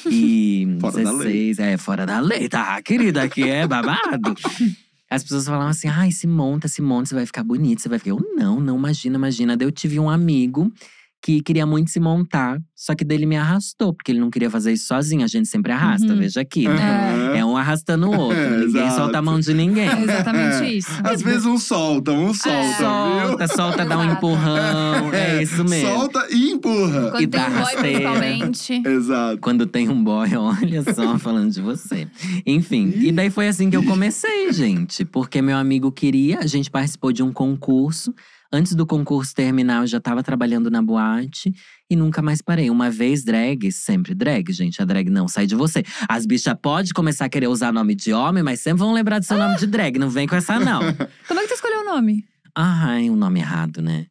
[0.05, 2.81] E Fora da 16, é, fora da lei, tá?
[2.81, 4.35] Querida, aqui é babado.
[5.09, 7.97] As pessoas falavam assim: ai, se monta, se monta, você vai ficar bonito, você vai
[7.97, 8.11] ficar.
[8.11, 9.57] Eu não, não, imagina, imagina.
[9.57, 10.71] Daí eu tive um amigo
[11.21, 14.71] que queria muito se montar, só que dele me arrastou, porque ele não queria fazer
[14.71, 15.23] isso sozinho.
[15.23, 16.17] A gente sempre arrasta, Uhum.
[16.19, 16.75] veja aqui, né?
[16.75, 17.35] Aham.
[17.35, 18.37] É um arrastando o outro.
[18.39, 18.95] É, Ninguém exato.
[18.95, 19.89] solta a mão de ninguém.
[19.89, 20.89] É exatamente isso.
[21.03, 23.27] Às vezes um solta, um solta, viu?
[23.27, 25.13] Solta, solta, dá um empurrão.
[25.13, 25.89] É isso mesmo.
[25.89, 27.11] Solta e empurra.
[27.11, 28.81] Quando E tem dá um boy, principalmente.
[28.85, 29.37] Exato.
[29.41, 32.07] Quando tem um boy, olha só, falando de você.
[32.45, 35.03] Enfim, e daí foi assim que eu comecei, gente.
[35.05, 38.13] Porque meu amigo queria, a gente participou de um concurso.
[38.51, 41.53] Antes do concurso terminar, eu já tava trabalhando na boate
[41.87, 42.69] e nunca mais parei.
[42.71, 44.81] Uma vez drag, sempre drag, gente.
[44.81, 45.83] A drag não sai de você.
[46.09, 49.25] As bichas podem começar a querer usar nome de homem, mas sempre vão lembrar do
[49.25, 49.99] seu nome de drag.
[49.99, 50.79] Não vem com essa, não.
[51.27, 52.25] Como é que tu escolheu o nome?
[52.55, 54.07] Ai, um nome errado, né?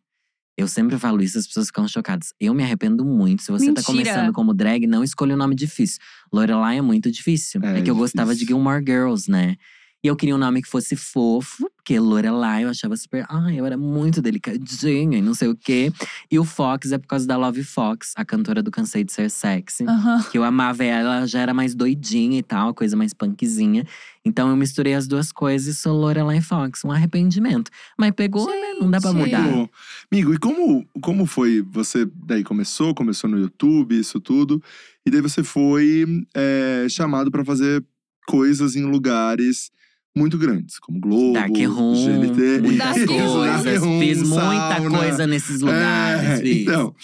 [0.57, 2.33] Eu sempre falo isso, as pessoas ficam chocadas.
[2.41, 3.43] Eu me arrependo muito.
[3.43, 3.83] Se você Mentira.
[3.83, 6.01] tá começando como drag, não escolha um nome difícil.
[6.33, 7.61] Lorelai é muito difícil.
[7.65, 8.57] É É, que eu gostava de difícil.
[8.57, 9.57] Gilmore Girls, né?
[10.03, 13.27] E eu queria um nome que fosse fofo, porque Lorelai eu achava super.
[13.29, 15.93] Ai, eu era muito delicadinha e não sei o quê.
[16.31, 19.29] E o Fox é por causa da Love Fox, a cantora do Cansei de Ser
[19.29, 19.85] Sexy.
[20.31, 23.85] Que eu amava ela, ela já era mais doidinha e tal, coisa mais punkzinha.
[24.25, 26.85] Então eu misturei as duas coisas e sou Lorelai Fox.
[26.85, 27.69] Um arrependimento.
[27.99, 28.75] Mas pegou, né?
[28.81, 29.25] Não dá pra Gente.
[29.25, 29.39] mudar.
[29.43, 29.71] Amigo,
[30.13, 31.61] amigo, e como, como foi?
[31.73, 34.63] Você daí começou, começou no YouTube, isso tudo.
[35.05, 37.85] E daí você foi é, chamado pra fazer
[38.29, 39.73] coisas em lugares
[40.19, 42.61] muito grandes, como Globo, Dark Room, GNT.
[42.61, 43.45] muitas Dark isso, Room.
[43.45, 43.83] Dark coisas.
[43.83, 44.37] Room, Fiz muita
[44.77, 44.99] sauna.
[44.99, 46.49] coisa nesses lugares, É.
[46.53, 46.95] Então,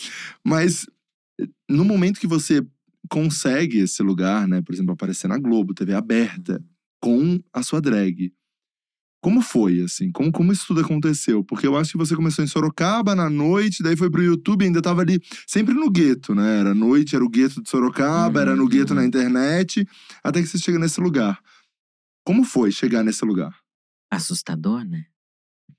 [0.45, 0.87] mas
[1.69, 2.63] no momento que você
[3.09, 4.61] consegue esse lugar, né?
[4.63, 6.63] Por exemplo, aparecer na Globo, TV aberta,
[7.01, 8.33] com a sua drag.
[9.23, 10.11] Como foi, assim?
[10.13, 11.43] Como, como isso tudo aconteceu?
[11.43, 14.83] Porque eu acho que você começou em Sorocaba na noite, daí foi pro YouTube, ainda
[14.83, 16.61] tava ali sempre no gueto, né?
[16.61, 18.69] Era noite, era o gueto de Sorocaba, era no Uhum.
[18.69, 19.87] gueto na internet,
[20.23, 21.39] até que você chega nesse lugar.
[22.25, 23.55] Como foi chegar nesse lugar?
[24.11, 25.05] Assustador, né?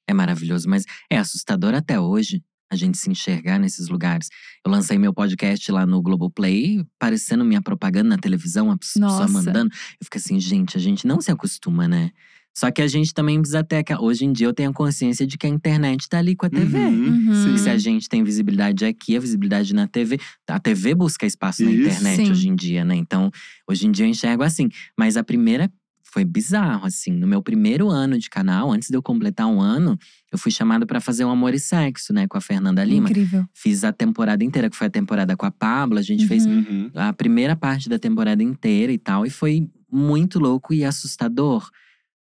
[0.07, 4.29] É maravilhoso, mas é assustador até hoje a gente se enxergar nesses lugares.
[4.65, 9.27] Eu lancei meu podcast lá no Globoplay, parecendo minha propaganda na televisão, a pessoa Nossa.
[9.27, 9.71] mandando.
[9.73, 12.11] Eu fico assim, gente, a gente não se acostuma, né?
[12.57, 13.83] Só que a gente também precisa ter.
[13.99, 16.49] Hoje em dia eu tenho a consciência de que a internet tá ali com a
[16.49, 16.77] TV.
[16.77, 17.53] Uhum, Uhum.
[17.53, 20.17] Que se a gente tem visibilidade aqui, a visibilidade na TV.
[20.47, 21.81] A TV busca espaço na Isso.
[21.81, 22.31] internet Sim.
[22.31, 22.95] hoje em dia, né?
[22.95, 23.29] Então,
[23.69, 24.69] hoje em dia eu enxergo assim.
[24.97, 25.69] Mas a primeira
[26.15, 27.11] foi bizarro, assim.
[27.11, 29.97] No meu primeiro ano de canal, antes de eu completar um ano,
[30.31, 32.25] eu fui chamado pra fazer um Amor e Sexo, né?
[32.25, 33.09] Com a Fernanda Lima.
[33.09, 33.43] Incrível.
[33.53, 35.99] Fiz a temporada inteira, que foi a temporada com a Pablo.
[35.99, 36.59] A gente fez Uhum.
[36.69, 36.91] Uhum.
[36.95, 39.25] a primeira parte da temporada inteira e tal.
[39.25, 41.69] E foi muito louco e assustador.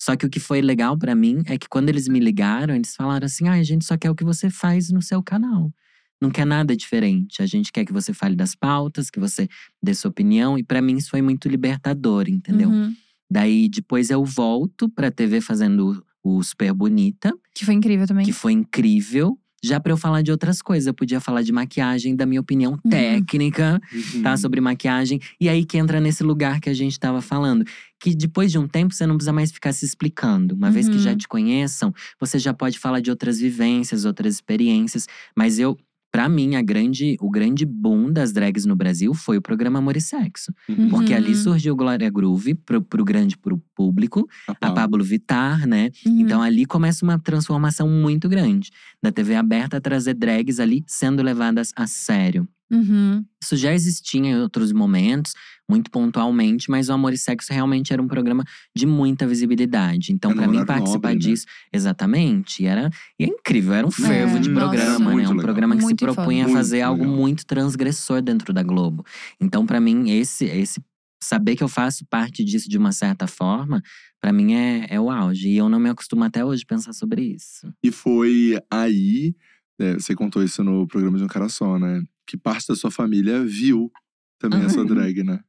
[0.01, 2.95] Só que o que foi legal pra mim é que quando eles me ligaram, eles
[2.95, 5.71] falaram assim: ah, a gente só quer o que você faz no seu canal.
[6.19, 7.43] Não quer nada diferente.
[7.43, 9.47] A gente quer que você fale das pautas, que você
[9.83, 10.57] dê sua opinião.
[10.57, 12.69] E pra mim isso foi muito libertador, entendeu?
[12.69, 12.91] Uhum.
[13.33, 18.23] Daí depois eu volto pra TV fazendo o Super Bonita, Que foi incrível também.
[18.23, 19.35] que foi incrível.
[19.65, 22.77] Já pra eu falar de outras coisas, eu podia falar de maquiagem, da minha opinião
[22.89, 24.21] técnica Uhum.
[24.21, 24.35] tá?
[24.37, 25.19] Sobre maquiagem.
[25.41, 27.65] E aí que entra nesse lugar que a gente tava falando.
[27.99, 30.53] Que depois de um tempo você não precisa mais ficar se explicando.
[30.53, 31.01] Uma vez que Uhum.
[31.01, 35.07] já te conheçam, você já pode falar de outras vivências, outras experiências.
[35.35, 35.75] Mas eu.
[36.13, 39.97] Pra mim, a grande, o grande boom das drags no Brasil foi o programa Amor
[39.97, 40.53] e Sexo.
[40.69, 40.87] Uhum.
[40.89, 41.35] Porque ali Uhum.
[41.41, 44.75] surgiu Glória Groove pro, pro grande pro público, a Pablo.
[44.75, 45.89] Pablo Vittar, né?
[46.05, 46.19] Uhum.
[46.21, 48.69] Então ali começa uma transformação muito grande.
[49.01, 52.47] Da TV aberta a trazer drags ali sendo levadas a sério.
[52.71, 53.23] Uhum.
[53.43, 55.33] Isso já existia em outros momentos,
[55.69, 58.43] muito pontualmente, mas o Amor e Sexo realmente era um programa
[58.75, 60.11] de muita visibilidade.
[60.11, 61.19] Então, É pra mim, participar nobre, né?
[61.33, 64.67] disso, exatamente, era e é incrível, era um fervo É, de nossa.
[64.69, 65.23] programa, Muito né?
[65.25, 65.43] Um legal.
[65.43, 67.15] programa que Muito se propunha a fazer Muito algo legal.
[67.17, 69.05] muito transgressor dentro da Globo.
[69.39, 70.81] Então, pra mim, esse esse
[71.23, 73.81] saber que eu faço parte disso de uma certa forma,
[74.21, 75.49] pra mim é, é o auge.
[75.49, 77.73] E eu não me acostumo até hoje a pensar sobre isso.
[77.83, 79.35] E foi aí,
[79.79, 82.03] né, você contou isso no programa de um cara só, né?
[82.27, 83.91] Que parte da sua família viu
[84.39, 85.39] também a sua drag, né?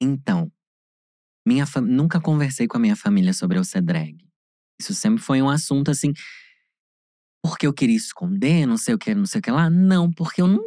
[0.00, 0.50] Então,
[1.46, 4.16] minha fam- nunca conversei com a minha família sobre eu ser drag.
[4.80, 6.12] Isso sempre foi um assunto assim.
[7.44, 9.68] porque eu queria esconder, não sei o que, não sei o que lá.
[9.68, 10.62] Não, porque eu não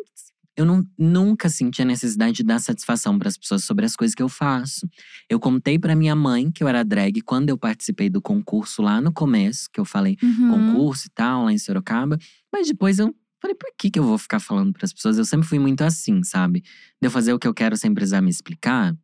[0.57, 4.15] eu não, nunca senti a necessidade de dar satisfação para as pessoas sobre as coisas
[4.15, 4.87] que eu faço.
[5.29, 9.01] Eu contei para minha mãe que eu era drag quando eu participei do concurso lá
[9.01, 10.49] no começo, que eu falei Uhum.
[10.49, 12.17] concurso e tal, lá em Sorocaba.
[12.51, 15.17] Mas depois eu falei, por que, que eu vou ficar falando para as pessoas?
[15.17, 16.61] Eu sempre fui muito assim, sabe?
[17.01, 18.95] De eu fazer o que eu quero sem precisar me explicar.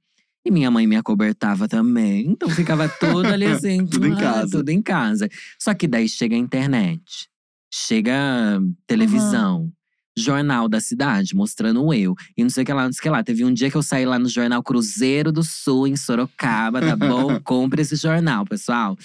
[0.45, 2.31] E minha mãe me acobertava também.
[2.31, 3.85] Então ficava tudo ali assim.
[3.85, 4.51] Tudo em ah, casa.
[4.51, 5.29] Tudo em casa.
[5.59, 7.29] Só que daí chega a internet,
[7.71, 9.71] chega televisão.
[10.17, 12.13] Jornal da cidade, mostrando eu.
[12.38, 13.24] E não sei o que lá, não sei o que lá.
[13.24, 16.95] Teve um dia que eu saí lá no jornal Cruzeiro do Sul, em Sorocaba, tá
[16.95, 17.39] bom?
[17.43, 18.97] Compre esse jornal, pessoal.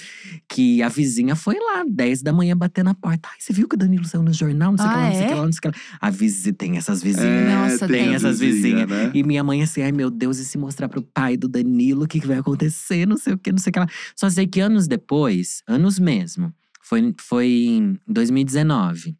[0.48, 3.28] Que a vizinha foi lá, 10 da manhã, bater na porta.
[3.30, 4.72] Ai, você viu que o Danilo saiu no jornal?
[4.72, 5.28] Não sei o que Ah, lá, não sei o é?
[5.28, 5.74] que lá, não sei o que lá.
[6.00, 7.26] A vizinha, tem essas vizinhas.
[7.26, 9.04] É, Nossa, tem, tem essas vizinha, vizinhas.
[9.06, 9.10] né?
[9.14, 12.08] E minha mãe assim, ai meu Deus, e se mostrar pro pai do Danilo, o
[12.08, 13.06] que, que vai acontecer?
[13.06, 13.86] Não sei o que, não sei o que lá.
[14.16, 19.16] Só sei que anos depois, anos mesmo, foi, foi em 2019.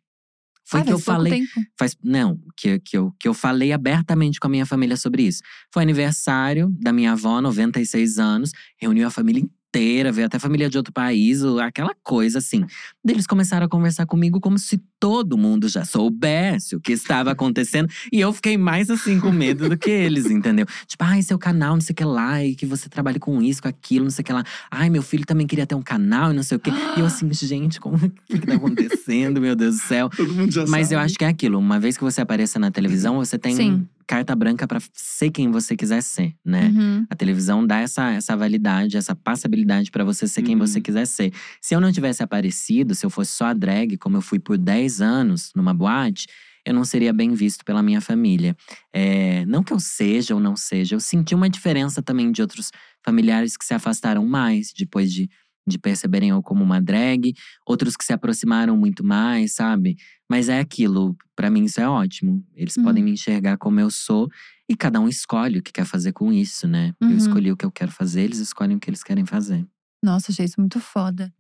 [0.69, 1.33] Foi Ah, que eu falei.
[1.33, 1.61] tempo.
[1.79, 5.41] Faz, não, que, que, eu, que eu falei abertamente com a minha família sobre isso.
[5.73, 8.51] Foi aniversário da minha avó, 96 anos,
[8.81, 9.43] reuniu a família
[9.77, 12.61] inteira, veio até família de outro país, aquela coisa assim.
[13.05, 17.31] Daí Eles começaram a conversar comigo como se todo mundo já soubesse o que estava
[17.31, 17.89] acontecendo.
[18.11, 20.67] E eu fiquei mais assim com medo do que eles, entendeu?
[20.87, 23.63] Tipo, ai, seu canal, não sei o que lá, e que você trabalha com isso,
[23.63, 24.43] com aquilo, não sei o que lá.
[24.71, 26.71] Ai, meu filho também queria ter um canal e não sei o quê.
[26.97, 30.09] E eu assim, gente, como o que, que tá acontecendo, meu Deus do céu?
[30.09, 30.95] Todo mundo já Mas sabe.
[30.95, 31.59] eu acho que é aquilo.
[31.59, 33.87] Uma vez que você apareça na televisão, você tem Sim.
[34.07, 36.69] Carta branca pra ser quem você quiser ser, né?
[36.69, 37.07] Uhum.
[37.11, 40.61] A televisão dá essa, essa validade, essa passabilidade pra você ser quem Uhum.
[40.67, 41.33] você quiser ser.
[41.61, 44.57] Se eu não tivesse aparecido, se eu fosse só a drag, como eu fui por
[44.57, 46.27] 10 anos numa boate,
[46.65, 48.57] eu não seria bem visto pela minha família.
[48.93, 52.71] É, não que eu seja ou não seja, eu senti uma diferença também de outros
[53.05, 55.29] familiares que se afastaram mais depois de,
[55.67, 57.33] de perceberem eu como uma drag,
[57.67, 59.97] outros que se aproximaram muito mais, sabe?
[60.31, 62.45] Mas é aquilo, pra mim isso é ótimo.
[62.55, 62.85] Eles Uhum.
[62.85, 64.29] podem me enxergar como eu sou
[64.69, 66.93] e cada um escolhe o que quer fazer com isso, né?
[67.01, 67.11] Uhum.
[67.11, 69.67] Eu escolhi o que eu quero fazer, eles escolhem o que eles querem fazer.
[70.05, 71.33] Nossa, achei isso muito foda.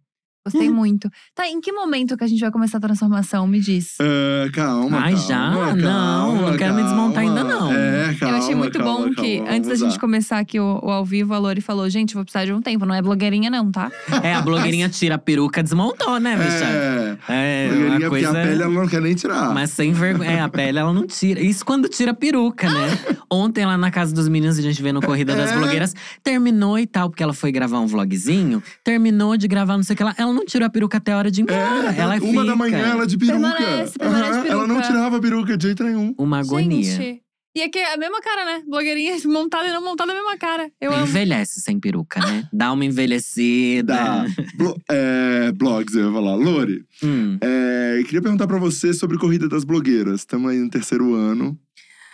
[0.46, 0.74] Gostei Uhum.
[0.76, 1.10] muito.
[1.34, 3.48] Tá, em que momento que a gente vai começar a transformação?
[3.48, 3.96] Me diz.
[4.00, 5.36] Ah, calma, Ai, calma, já?
[5.50, 7.72] calma, Não, não quero me desmontar ainda, não.
[7.72, 10.78] É, calma, eu achei muito calma, bom que, calma, antes da gente começar aqui o,
[10.84, 12.86] o ao vivo, a Lori falou: gente, vou precisar de um tempo.
[12.86, 13.90] Não é blogueirinha, não, tá?
[14.22, 16.64] É, a blogueirinha tira a peruca, desmontou, né, bicha?
[16.64, 18.30] É, É, blogueirinha, uma porque coisa…
[18.30, 19.52] a pele ela não quer nem tirar.
[19.52, 20.30] Mas sem vergonha.
[20.30, 21.40] É, a pele ela não tira.
[21.40, 22.98] Isso quando tira a peruca, né?
[23.28, 25.56] Ontem lá na casa dos meninos, a gente vendo Corrida das É.
[25.56, 25.92] Blogueiras.
[26.22, 28.62] Terminou e tal, porque ela foi gravar um vlogzinho.
[28.84, 30.14] Terminou de gravar não sei o que lá.
[30.16, 31.92] Ela não tirou a peruca até a hora de ir embora.
[31.92, 32.44] É, ela uma fica.
[32.44, 33.38] da manhã, ela de peruca.
[33.56, 34.86] Permanece, permanece Aham, Ela não peruca.
[34.86, 36.14] tirava a peruca de jeito nenhum.
[36.18, 36.82] Uma agonia.
[36.96, 37.22] Gente.
[37.56, 38.62] E aqui é a mesma cara, né?
[38.68, 40.70] Blogueirinha montada e não montada, a mesma cara.
[40.78, 41.06] Eu amo.
[41.06, 42.46] Envelhece sem peruca, né?
[42.52, 43.94] Dá uma envelhecida.
[43.94, 44.26] Da
[44.58, 46.34] blo- é, blogs, eu ia falar.
[46.34, 47.38] Lori, Hum.
[47.40, 50.20] é, queria perguntar pra você sobre Corrida das Blogueiras.
[50.20, 51.58] Estamos aí no terceiro ano.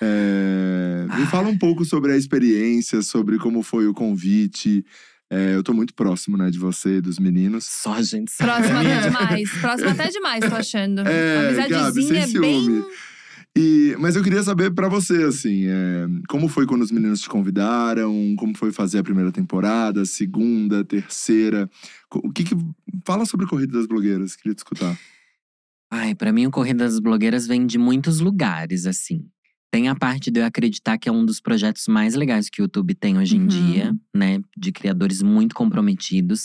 [0.01, 4.85] É, me fala um pouco sobre a experiência, sobre como foi o convite.
[5.35, 7.65] É, eu tô muito próximo, né, de você, dos meninos.
[7.65, 8.51] Só a gente sabe.
[8.53, 9.51] Próxima até demais.
[9.63, 11.01] Próxima até demais, tô achando.
[11.09, 12.61] É, Gabi, Amizadezinha sem bem.
[12.63, 12.85] ciúme.
[13.57, 17.31] E, mas eu queria saber pra você, assim, é, como foi quando os meninos te
[17.31, 18.35] convidaram?
[18.37, 21.69] Como foi fazer a primeira temporada, a segunda, a terceira?
[22.15, 22.57] O que que…
[23.03, 24.99] Fala sobre Corrida das Blogueiras, queria te escutar.
[25.91, 29.27] Ai, pra mim o Corrida das Blogueiras vem de muitos lugares, assim.
[29.73, 32.65] Tem a parte de eu acreditar que é um dos projetos mais legais que o
[32.65, 33.47] YouTube tem hoje em Uhum.
[33.47, 34.39] dia, né?
[34.55, 36.45] De criadores muito comprometidos.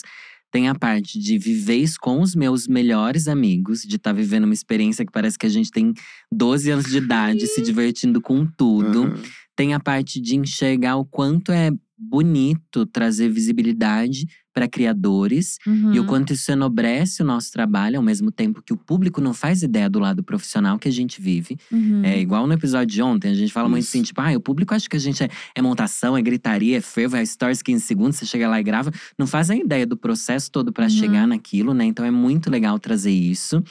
[0.50, 5.04] Tem a parte de viver com os meus melhores amigos, de estar vivendo uma experiência
[5.04, 5.92] que parece que a gente tem
[6.32, 9.04] 12 anos de idade, se divertindo com tudo.
[9.04, 9.22] Aham.
[9.54, 15.94] Tem a parte de enxergar o quanto é bonito trazer visibilidade para criadores Uhum.
[15.94, 19.32] e o quanto isso enobrece o nosso trabalho, ao mesmo tempo que o público não
[19.34, 21.56] faz ideia do lado profissional que a gente vive.
[21.70, 22.02] Uhum.
[22.04, 23.90] É igual no episódio de ontem, a gente fala muito Isso.
[23.96, 26.80] assim, tipo, ah, o público acha que a gente é, é montação, é gritaria, é
[26.80, 28.90] fervo, é stories 15 segundos, você chega lá e grava.
[29.18, 30.90] Não fazem ideia do processo todo para Uhum.
[30.90, 31.84] chegar naquilo, né?
[31.84, 33.62] Então é muito legal trazer isso.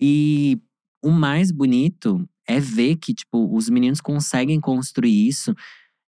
[0.00, 0.58] E
[1.02, 5.54] o mais bonito é ver que, tipo, os meninos conseguem construir isso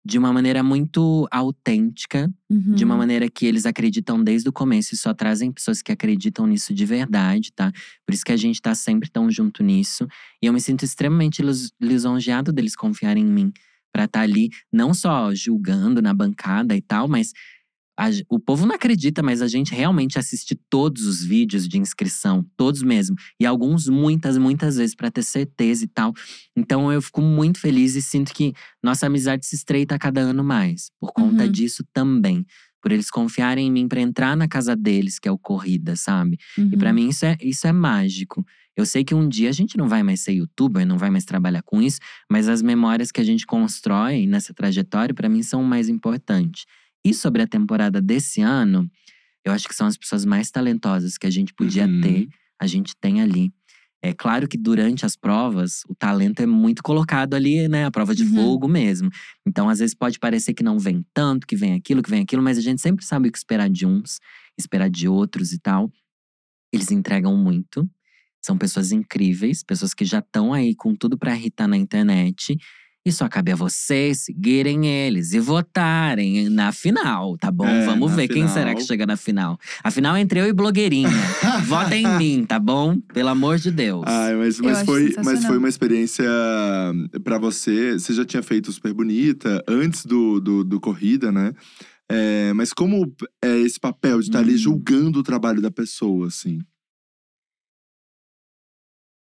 [0.05, 2.75] de uma maneira muito autêntica, Uhum.
[2.75, 6.45] de uma maneira que eles acreditam desde o começo e só trazem pessoas que acreditam
[6.45, 7.71] nisso de verdade, tá?
[8.05, 10.07] Por isso que a gente tá sempre tão junto nisso.
[10.41, 13.51] E eu me sinto extremamente lis- lisonjeado deles confiarem em mim
[13.91, 17.31] pra estar ali, não só julgando na bancada e tal, mas
[17.97, 22.45] a o povo não acredita, mas a gente realmente assiste todos os vídeos de inscrição,
[22.57, 26.13] todos mesmo, e alguns muitas, muitas vezes pra ter certeza e tal.
[26.55, 28.53] Então eu fico muito feliz e sinto que
[28.83, 31.51] nossa amizade se estreita a cada ano mais, por conta Uhum.
[31.51, 32.45] disso também.
[32.81, 36.37] Por eles confiarem em mim pra entrar na casa deles, que é o Corrida, sabe?
[36.71, 36.95] E pra Uhum.
[36.95, 38.45] mim isso é, isso é mágico.
[38.75, 41.23] Eu sei que um dia a gente não vai mais ser youtuber, não vai mais
[41.25, 45.61] trabalhar com isso, mas as memórias que a gente constrói nessa trajetória, para mim, são
[45.61, 46.65] o mais importante.
[47.05, 48.89] E sobre a temporada desse ano,
[49.45, 52.01] eu acho que são as pessoas mais talentosas que a gente podia Uhum.
[52.01, 52.27] ter,
[52.61, 53.51] a gente tem ali.
[54.01, 57.85] É claro que durante as provas, o talento é muito colocado ali, né?
[57.85, 58.35] A prova de Uhum.
[58.35, 59.09] fogo mesmo.
[59.47, 62.43] Então, às vezes, pode parecer que não vem tanto, que vem aquilo, que vem aquilo,
[62.43, 64.19] mas a gente sempre sabe o que esperar de uns,
[64.57, 65.89] esperar de outros e tal.
[66.73, 67.89] Eles entregam muito.
[68.45, 72.57] São pessoas incríveis, pessoas que já estão aí com tudo pra irritar na internet.
[73.05, 77.67] E só cabe a vocês seguirem eles e votarem na final, tá bom?
[77.67, 78.75] É, Vamos ver quem será final.
[78.77, 79.59] que chega na final.
[79.83, 81.09] A final é entre eu e blogueirinha.
[81.67, 82.97] Vota em mim, tá bom?
[83.13, 84.03] Pelo amor de Deus.
[84.07, 86.23] Ai, mas, mas, foi, mas foi uma experiência
[87.25, 87.99] pra você.
[87.99, 91.51] Você já tinha feito Super Bonita antes do, do, do Corrida, né?
[92.09, 93.13] É, mas como
[93.43, 94.57] é esse papel de estar ali Hum.
[94.57, 96.59] julgando o trabalho da pessoa, assim?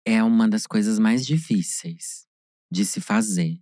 [0.07, 2.25] é uma das coisas mais difíceis
[2.71, 3.59] de se fazer.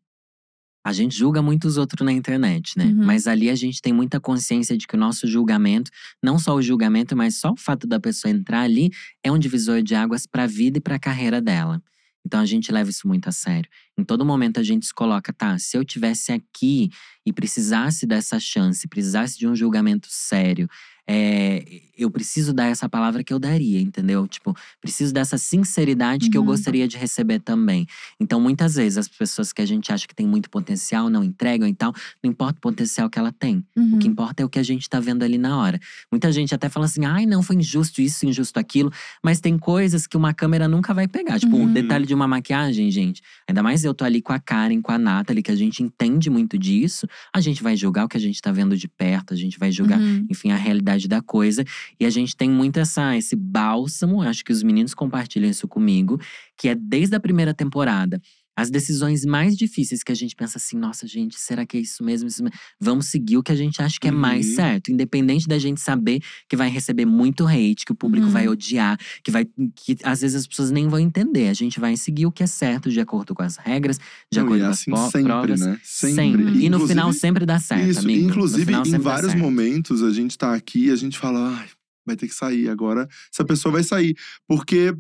[0.86, 2.86] A gente julga muito os outros na internet, né?
[2.86, 3.06] Uhum.
[3.06, 5.92] Mas ali a gente tem muita consciência de que o nosso julgamento,
[6.24, 8.90] não só o julgamento, mas só o fato da pessoa entrar ali,
[9.22, 11.82] é um divisor de águas para a vida e para a carreira dela.
[12.26, 13.70] Então a gente leva isso muito a sério.
[13.98, 15.58] Em todo momento a gente se coloca, tá?
[15.58, 16.90] Se eu tivesse aqui
[17.26, 20.70] e precisasse dessa chance, precisasse de um julgamento sério,
[21.10, 21.64] é,
[21.98, 24.28] eu preciso dar essa palavra que eu daria, entendeu?
[24.28, 26.48] Tipo, preciso dessa sinceridade que eu Uhum.
[26.48, 27.88] gostaria de receber também.
[28.20, 31.68] Então, muitas vezes, as pessoas que a gente acha que tem muito potencial não entregam
[31.68, 31.94] e tal,
[32.24, 33.66] não importa o potencial que ela tem.
[33.76, 34.00] O Uhum.
[34.00, 35.80] que importa é o que a gente tá vendo ali na hora.
[36.12, 38.92] Muita gente até fala assim, ai, não, foi injusto isso, injusto aquilo.
[39.24, 41.40] Mas tem coisas que uma câmera nunca vai pegar.
[41.40, 41.74] Tipo, o Uhum.
[41.74, 43.22] detalhe de uma maquiagem, gente.
[43.48, 46.30] Ainda mais eu tô ali com a Karen, com a Nathalie, que a gente entende
[46.30, 47.08] muito disso.
[47.34, 49.72] A gente vai julgar o que a gente tá vendo de perto, a gente vai
[49.72, 50.28] julgar Uhum.
[50.30, 51.66] enfim, a realidade da coisa.
[52.00, 56.18] E a gente tem muito essa, esse bálsamo, acho que os meninos compartilham isso comigo,
[56.56, 58.22] que é desde a primeira temporada.
[58.58, 62.04] As decisões mais difíceis que a gente pensa assim, nossa, gente, será que é isso
[62.04, 62.28] mesmo?
[62.28, 62.58] Isso mesmo?
[62.80, 64.56] Vamos seguir o que a gente acha que é mais Uhum.
[64.56, 64.92] certo.
[64.92, 68.32] Independente da gente saber que vai receber muito hate, que o público Uhum.
[68.34, 69.46] vai odiar, que vai.
[69.76, 71.50] que às vezes as pessoas nem vão entender.
[71.50, 74.00] A gente vai seguir o que é certo, de acordo com as regras,
[74.32, 75.60] de Não, acordo e com assim as sempre, provas.
[75.62, 75.80] né?
[75.84, 76.16] Sempre.
[76.16, 76.42] Sempre.
[76.44, 78.24] E no Inclusive- final sempre dá certo, Isso, amigo.
[78.24, 81.68] No inclusive final em vários momentos a gente tá aqui e a gente fala, ai,
[82.06, 83.08] vai ter que sair agora.
[83.32, 84.16] Essa pessoa vai sair.
[84.48, 84.96] Porque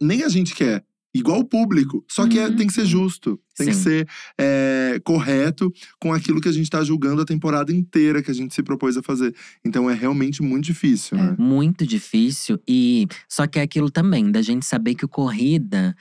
[0.00, 0.84] nem a gente quer.
[1.14, 2.04] Igual o público.
[2.08, 2.56] Só que é- Uhum.
[2.56, 3.38] tem que ser justo.
[3.56, 3.82] Tem que Sim.
[3.82, 8.34] ser é, correto com aquilo que a gente tá julgando a temporada inteira que a
[8.34, 9.34] gente se propôs a fazer.
[9.64, 11.22] Então é realmente muito difícil, É.
[11.22, 11.36] né?
[11.38, 12.58] Muito difícil.
[12.66, 15.94] E só que é aquilo também, da gente saber que o corrida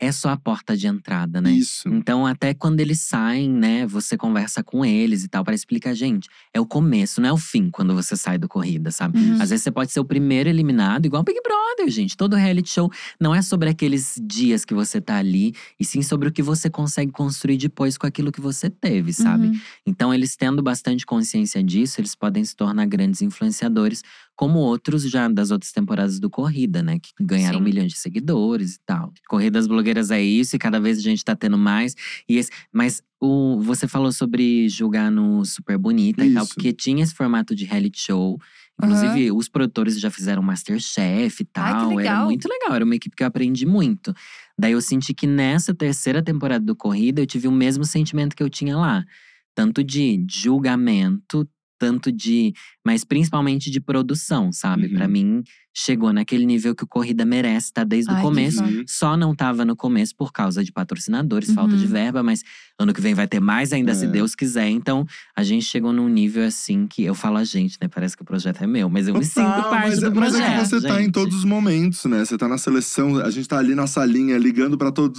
[0.00, 1.52] é só a porta de entrada, né?
[1.52, 1.88] Isso.
[1.88, 6.28] Então, até quando eles saem, né, você conversa com eles e tal, para explicar, gente,
[6.52, 9.18] é o começo, não é o fim quando você sai do corrida, sabe?
[9.18, 9.34] Uhum.
[9.40, 12.16] Às vezes você pode ser o primeiro eliminado, igual Big Brother, gente.
[12.16, 16.28] Todo reality show não é sobre aqueles dias que você tá ali, e sim sobre
[16.28, 19.48] o que você consegue construir depois com aquilo que você teve, sabe?
[19.48, 19.60] Uhum.
[19.86, 24.02] Então, eles tendo bastante consciência disso, eles podem se tornar grandes influenciadores,
[24.36, 26.98] como outros já das outras temporadas do Corrida, né?
[26.98, 27.64] Que ganharam Sim.
[27.64, 29.12] milhões de seguidores e tal.
[29.28, 31.94] Corridas blogueiras é isso, e cada vez a gente tá tendo mais.
[32.28, 36.54] E esse, mas o, você falou sobre julgar no Super Bonita e tal, Isso.
[36.54, 38.38] porque tinha esse formato de reality show.
[38.82, 41.90] Inclusive, os produtores já fizeram Masterchef e Ai, que tal.
[41.92, 42.24] Era legal.
[42.24, 44.12] muito legal, era uma equipe que eu aprendi muito.
[44.58, 48.42] Daí eu senti que nessa terceira temporada do Corrida, eu tive o mesmo sentimento que
[48.42, 49.04] eu tinha lá.
[49.54, 52.52] Tanto de julgamento, tanto de.
[52.86, 54.86] Mas principalmente de produção, sabe?
[54.88, 54.94] Uhum.
[54.94, 55.42] Pra mim,
[55.76, 57.82] chegou naquele nível que o Corrida merece, tá?
[57.82, 58.62] Desde Ai, o começo.
[58.62, 58.84] Uhum.
[58.86, 61.90] Só não tava no começo por causa de patrocinadores, falta de Uhum.
[61.90, 62.42] verba, mas
[62.78, 64.08] ano que vem vai ter mais ainda, se É.
[64.08, 64.68] Deus quiser.
[64.68, 67.88] Então, a gente chegou num nível assim que eu falo a gente, né?
[67.88, 70.30] Parece que o projeto é meu, mas eu me sinto parte mas, do é- mas
[70.32, 70.46] projeto.
[70.52, 71.12] é que você tá em gente.
[71.12, 72.24] todos os momentos, né?
[72.24, 75.18] Você tá na seleção, a gente tá ali na salinha ligando pra todos,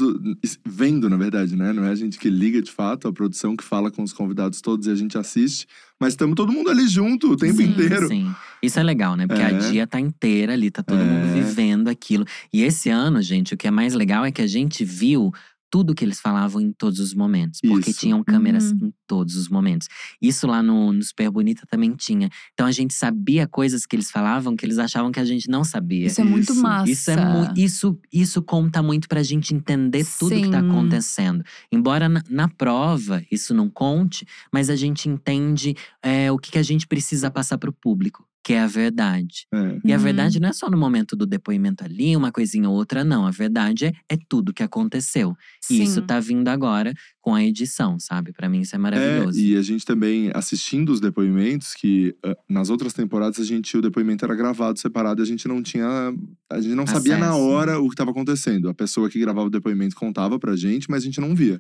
[0.65, 1.73] vendo, na verdade, né?
[1.73, 4.62] Não é a gente que liga de fato, a produção que fala com os convidados
[4.62, 5.65] todos e a gente assiste,
[5.99, 8.07] mas estamos todo mundo ali junto o tempo Sim, inteiro.
[8.07, 8.33] Sim.
[8.61, 9.27] Isso é legal, né?
[9.27, 9.57] Porque a É.
[9.69, 11.33] dia tá inteira ali, tá todo mundo É.
[11.33, 12.25] vivendo aquilo.
[12.51, 15.31] E esse ano, gente, o que é mais legal é que a gente viu
[15.75, 17.59] tudo que eles falavam em todos os momentos.
[17.59, 17.99] Porque Isso.
[17.99, 18.77] tinham câmeras Uhum.
[18.88, 19.89] em todos os momentos.
[20.21, 22.29] Isso lá no, no Super Bonita também tinha.
[22.53, 25.65] Então a gente sabia coisas que eles falavam que eles achavam que a gente não
[25.65, 26.07] sabia.
[26.07, 26.61] Isso é muito Isso.
[26.61, 26.89] massa.
[26.89, 30.69] Isso, é mu- isso, isso conta muito pra gente entender tudo que tá Sim.
[30.69, 31.43] acontecendo.
[31.69, 36.57] Embora na, na prova isso não conte, mas a gente entende é, o que, que
[36.57, 38.26] a gente precisa passar pro público.
[38.45, 39.47] Que é a verdade.
[39.51, 39.79] É.
[39.83, 40.03] E a Uhum.
[40.03, 43.25] verdade não é só no momento do depoimento ali, uma coisinha ou outra, não.
[43.25, 45.35] A verdade é, é tudo que aconteceu.
[45.71, 46.01] E isso Sim.
[46.05, 48.31] tá vindo agora com a edição, sabe?
[48.31, 49.39] Pra mim isso é É, maravilhoso.
[49.39, 53.81] e a gente também, assistindo os depoimentos, que ah, nas outras temporadas a gente, o
[53.81, 56.13] depoimento era gravado separado e a gente não tinha.
[56.47, 57.41] A gente não sabia na Acesso.
[57.43, 58.69] hora o que estava acontecendo.
[58.69, 61.59] A pessoa que gravava o depoimento contava pra gente, mas a gente não via.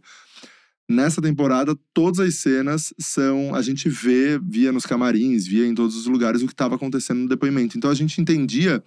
[0.87, 3.55] Nessa temporada, todas as cenas são.
[3.55, 7.21] A gente vê, via nos camarins, via em todos os lugares o que estava acontecendo
[7.21, 7.75] no depoimento.
[7.75, 8.83] Então a gente entendia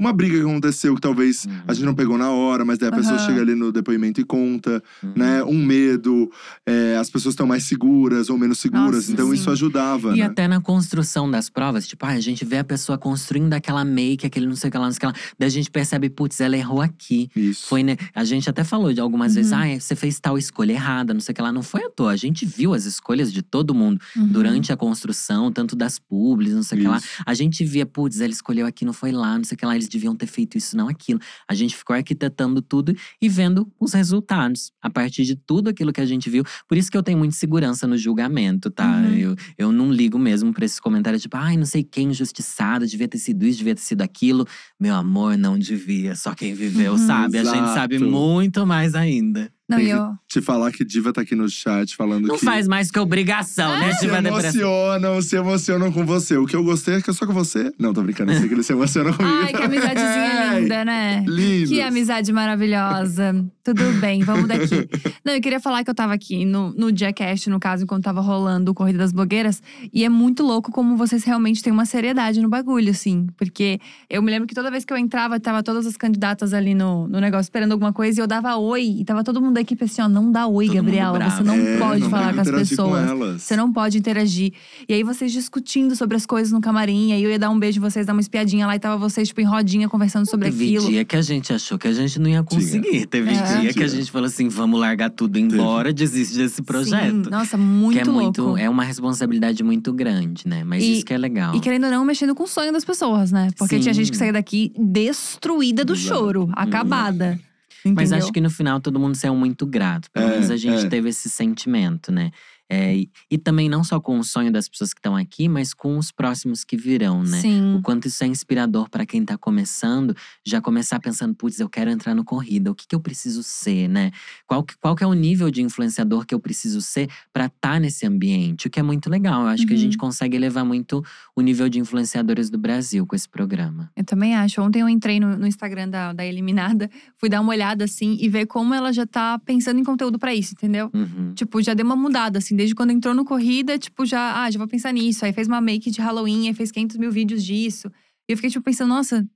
[0.00, 1.52] uma briga que aconteceu que talvez Uhum.
[1.68, 3.26] a gente não pegou na hora, mas daí a pessoa Aham.
[3.26, 5.12] chega ali no depoimento e conta Uhum.
[5.14, 5.44] né?
[5.44, 6.30] Um medo,
[6.66, 8.94] é, as pessoas estão mais seguras ou menos seguras.
[8.96, 9.34] Nossa, então sim.
[9.34, 10.24] isso ajudava, E né?
[10.26, 14.26] até na construção das provas, tipo, ah, a gente vê a pessoa construindo aquela make,
[14.26, 15.14] aquele não sei o que lá, não sei o que lá.
[15.38, 17.28] Daí a gente percebe, putz, ela errou aqui.
[17.36, 17.66] Isso.
[17.66, 17.96] Foi, né?
[18.14, 19.58] A gente até falou de algumas vezes, Uhum.
[19.76, 21.52] ah, você fez tal escolha errada, não sei o que lá.
[21.52, 22.12] Não foi à toa.
[22.12, 24.28] A gente viu as escolhas de todo mundo Uhum.
[24.28, 27.00] durante a construção, tanto das publis, não sei o que lá.
[27.26, 29.74] A gente via, putz, ela escolheu aqui, não foi lá, não sei o que lá,
[29.74, 31.20] eles deviam ter feito isso, não aquilo.
[31.48, 36.00] A gente ficou arquitetando tudo e vendo os resultados a partir de tudo aquilo que
[36.00, 36.44] a gente viu.
[36.68, 38.88] Por isso que eu tenho muita segurança no julgamento, tá?
[38.98, 39.14] Uhum.
[39.14, 43.08] Eu, eu não ligo mesmo pra esses comentários, tipo, ai, não sei quem injustiçado, devia
[43.08, 44.46] ter sido isso, devia ter sido aquilo.
[44.78, 46.98] Meu amor, não devia, só quem viveu Uhum.
[46.98, 47.38] sabe.
[47.38, 48.10] A gente sabe Exato.
[48.10, 49.50] muito mais ainda.
[49.70, 50.10] Não, Tem eu.
[50.28, 52.44] Te falar que Diva tá aqui no chat falando Não que.
[52.44, 53.92] faz mais que obrigação, né?
[53.94, 54.40] se Diva Depressão.
[54.40, 56.36] emocionam, se emocionam com você.
[56.36, 57.72] O que eu gostei é que é só com você.
[57.78, 59.34] Não, tô brincando, eu sei que eles se emocionam comigo.
[59.44, 60.29] Ai, que amizadezinha
[60.60, 61.24] Ai, linda, né?
[61.26, 61.68] Lindos.
[61.70, 63.44] Que amizade maravilhosa.
[63.62, 64.88] Tudo bem, vamos daqui.
[65.24, 68.20] Não, eu queria falar que eu tava aqui no, no Diacast, no caso, enquanto tava
[68.20, 69.62] rolando o Corrida das Blogueiras.
[69.92, 73.26] E é muito louco como vocês realmente têm uma seriedade no bagulho, assim.
[73.36, 76.74] Porque eu me lembro que toda vez que eu entrava, tava todas as candidatas ali
[76.74, 78.20] no, no negócio esperando alguma coisa.
[78.20, 78.96] E eu dava oi.
[79.00, 81.30] E tava todo mundo da equipe assim, ó, não dá oi, Todo Gabriela.
[81.30, 83.08] Você não É, pode não falar com as com pessoas.
[83.08, 83.42] elas.
[83.42, 84.52] Você não pode interagir.
[84.88, 87.12] E aí vocês discutindo sobre as coisas no camarim.
[87.12, 88.74] Aí eu ia dar um beijo em vocês, dar uma espiadinha lá.
[88.74, 90.88] E tava vocês, tipo, em rodinha, conversando sobre Teve aquilo.
[90.90, 93.06] dia que a gente achou que a gente não ia conseguir.
[93.06, 93.32] Teve É.
[93.60, 93.88] dia que a Tinha.
[93.88, 97.24] gente falou assim: vamos largar tudo e ir embora, desiste desse projeto.
[97.24, 98.58] Sim, nossa, muito que é muito, louco.
[98.58, 100.62] é uma responsabilidade muito grande, né?
[100.64, 101.54] Mas E- isso que é legal.
[101.54, 103.48] E querendo ou não, mexendo com o sonho das pessoas, né?
[103.56, 104.00] Porque tinha Sim.
[104.00, 106.08] gente que saía daqui destruída do Exato.
[106.20, 107.38] choro, acabada.
[107.84, 110.10] Mas acho que no final todo mundo saiu muito grato.
[110.12, 110.88] Pelo É, menos a gente é.
[110.88, 112.30] teve esse sentimento, né?
[112.72, 115.74] É, e, e também não só com o sonho das pessoas que estão aqui, mas
[115.74, 117.40] com os próximos que virão, né?
[117.40, 117.74] Sim.
[117.74, 120.14] O quanto isso é inspirador para quem tá começando,
[120.46, 123.88] já começar pensando, putz, eu quero entrar no corrida, o que, que eu preciso ser,
[123.88, 124.12] né?
[124.46, 127.80] Qual, que- qual que é o nível de influenciador que eu preciso ser para estar
[127.80, 128.68] nesse ambiente?
[128.68, 129.42] O que é muito legal.
[129.42, 129.82] Eu acho que a Uhum.
[129.82, 131.04] gente consegue elevar muito
[131.34, 133.90] o nível de influenciadores do Brasil com esse programa.
[133.96, 134.62] Eu também acho.
[134.62, 138.28] Ontem eu entrei no, no Instagram da, da Eliminada, fui dar uma olhada assim e
[138.28, 140.88] ver como ela já tá pensando em conteúdo pra isso, entendeu?
[140.94, 141.32] Uhum.
[141.34, 144.58] Tipo, já deu uma mudada, assim, desde quando entrou no corrida, tipo, já, ah, já
[144.58, 145.24] vou pensar nisso.
[145.24, 147.88] Aí fez uma make de Halloween, aí fez 500 mil vídeos disso.
[148.28, 149.26] E eu fiquei, tipo, pensando, nossa,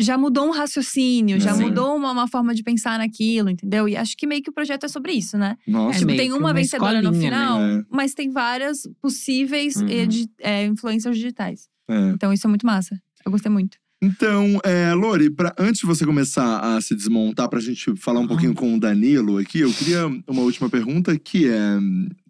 [0.00, 1.64] já mudou um raciocínio, já Sim.
[1.64, 3.88] mudou uma, uma forma de pensar naquilo, entendeu?
[3.88, 5.56] E acho que meio que o projeto é sobre isso, né?
[5.66, 5.96] Nossa.
[5.96, 7.18] É tipo, tem uma, uma vencedora no né?
[7.20, 7.82] final, É.
[7.90, 9.88] mas tem várias possíveis Uhum.
[9.88, 11.68] edi- é, influencers digitais.
[11.88, 12.08] É.
[12.10, 13.00] Então isso é muito massa.
[13.24, 13.78] Eu gostei muito.
[14.02, 18.22] Então, é, Lori, pra, antes de você começar a se desmontar pra gente falar um
[18.22, 18.28] Uhum.
[18.28, 21.78] pouquinho com o Danilo aqui, eu queria uma última pergunta que é.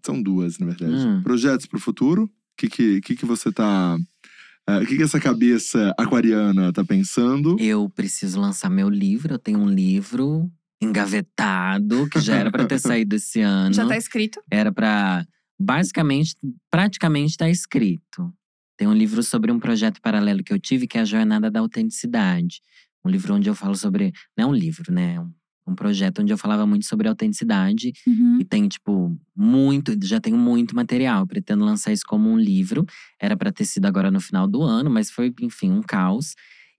[0.04, 1.06] São duas, na verdade.
[1.06, 1.22] Hum.
[1.22, 2.24] Projetos pro futuro?
[2.24, 3.96] O que, que, que, que você tá.
[4.82, 7.56] O que, que essa cabeça aquariana tá pensando?
[7.58, 9.34] Eu preciso lançar meu livro.
[9.34, 10.50] Eu tenho um livro
[10.80, 13.74] engavetado, que já era pra ter saído esse ano.
[13.74, 14.40] Já tá escrito.
[14.50, 15.26] Era pra.
[15.58, 16.36] Basicamente,
[16.70, 18.32] praticamente tá escrito.
[18.76, 21.60] Tem um livro sobre um projeto paralelo que eu tive, que é a Jornada da
[21.60, 22.60] Autenticidade.
[23.04, 24.12] Um livro onde eu falo sobre.
[24.36, 25.14] Não é um livro, né?
[25.14, 25.32] É um,
[25.66, 27.92] um projeto onde eu falava muito sobre autenticidade.
[28.06, 28.38] Uhum.
[28.40, 31.26] E tem, tipo, muito, já tenho muito material.
[31.26, 32.84] Pretendo lançar isso como um livro.
[33.20, 36.34] Era pra ter sido agora no final do ano, mas foi, enfim, um caos.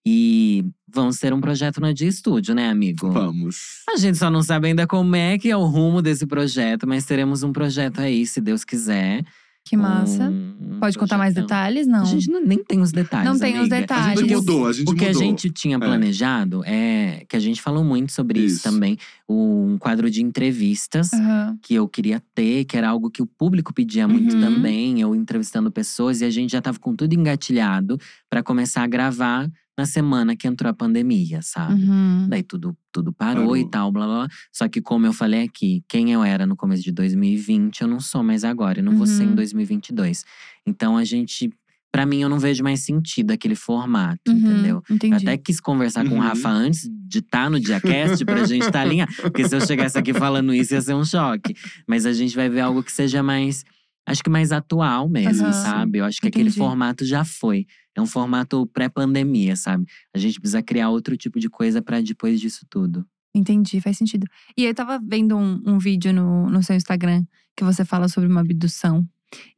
[0.07, 3.09] E vamos ter um projeto no Dia Estúdio, né, amigo?
[3.11, 3.83] Vamos.
[3.89, 7.05] A gente só não sabe ainda como é que é o rumo desse projeto, mas
[7.05, 9.25] teremos um projeto aí, se Deus quiser.
[9.67, 10.29] Que massa.
[10.29, 11.87] Um- um Pode contar mais detalhes?
[11.87, 12.03] Não.
[12.03, 13.27] A gente não- nem tem os detalhes.
[13.27, 13.77] Não tem os amiga.
[13.77, 14.19] A detalhes.
[14.19, 15.21] gente mudou, a gente O que mudou.
[15.21, 18.63] a gente tinha planejado é que a gente falou muito sobre isso, Isso.
[18.63, 18.95] também.
[19.27, 21.57] Um quadro de entrevistas Aham.
[21.63, 24.41] que eu queria ter, que era algo que o público pedia muito Uhum.
[24.41, 27.97] também, eu entrevistando pessoas e a gente já tava com tudo engatilhado
[28.29, 31.83] pra começar a gravar na semana que entrou a pandemia, sabe?
[31.83, 32.27] Uhum.
[32.29, 33.57] Daí tudo, tudo parou, Parou.
[33.57, 34.27] e tal, blá, blá blá.
[34.51, 37.99] Só que, como eu falei aqui, quem eu era no começo de 2020, eu não
[37.99, 38.79] sou mais agora.
[38.79, 39.35] E não vou ser em Uhum.
[39.35, 40.23] 2022.
[40.65, 41.49] Então, a gente…
[41.91, 44.35] Pra mim, eu não vejo mais sentido aquele formato, Uhum.
[44.37, 44.83] entendeu?
[44.89, 45.15] Eu Entendi.
[45.15, 46.19] até quis conversar com o Uhum.
[46.23, 49.13] Rafa antes de estar no Diacast pra gente estar alinhado.
[49.21, 51.55] Porque se eu chegasse aqui falando isso, ia ser um choque.
[51.87, 53.63] Mas a gente vai ver algo que seja mais
[54.05, 55.53] acho que mais atual mesmo, Aham.
[55.53, 55.99] sabe?
[55.99, 56.59] Eu acho que aquele Entendi.
[56.59, 57.65] formato já foi.
[57.95, 59.85] É um formato pré-pandemia, sabe?
[60.13, 63.05] A gente precisa criar outro tipo de coisa pra depois disso tudo.
[63.33, 64.27] Entendi, faz sentido.
[64.57, 67.23] E eu tava vendo um, um vídeo no, no seu Instagram
[67.55, 69.05] que você fala sobre uma abdução.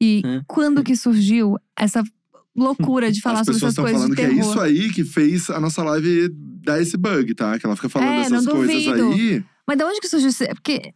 [0.01, 0.43] E Hã?
[0.47, 2.03] quando que surgiu essa
[2.55, 4.49] loucura de falar As sobre essas estão coisas falando de que é terror?
[4.51, 6.29] isso aí que fez a nossa live
[6.63, 7.59] dar esse bug, tá?
[7.59, 9.43] Que ela fica falando É, essas coisas aí.
[9.67, 10.29] Mas de onde que surgiu?
[10.29, 10.43] isso?
[10.43, 10.93] É Porque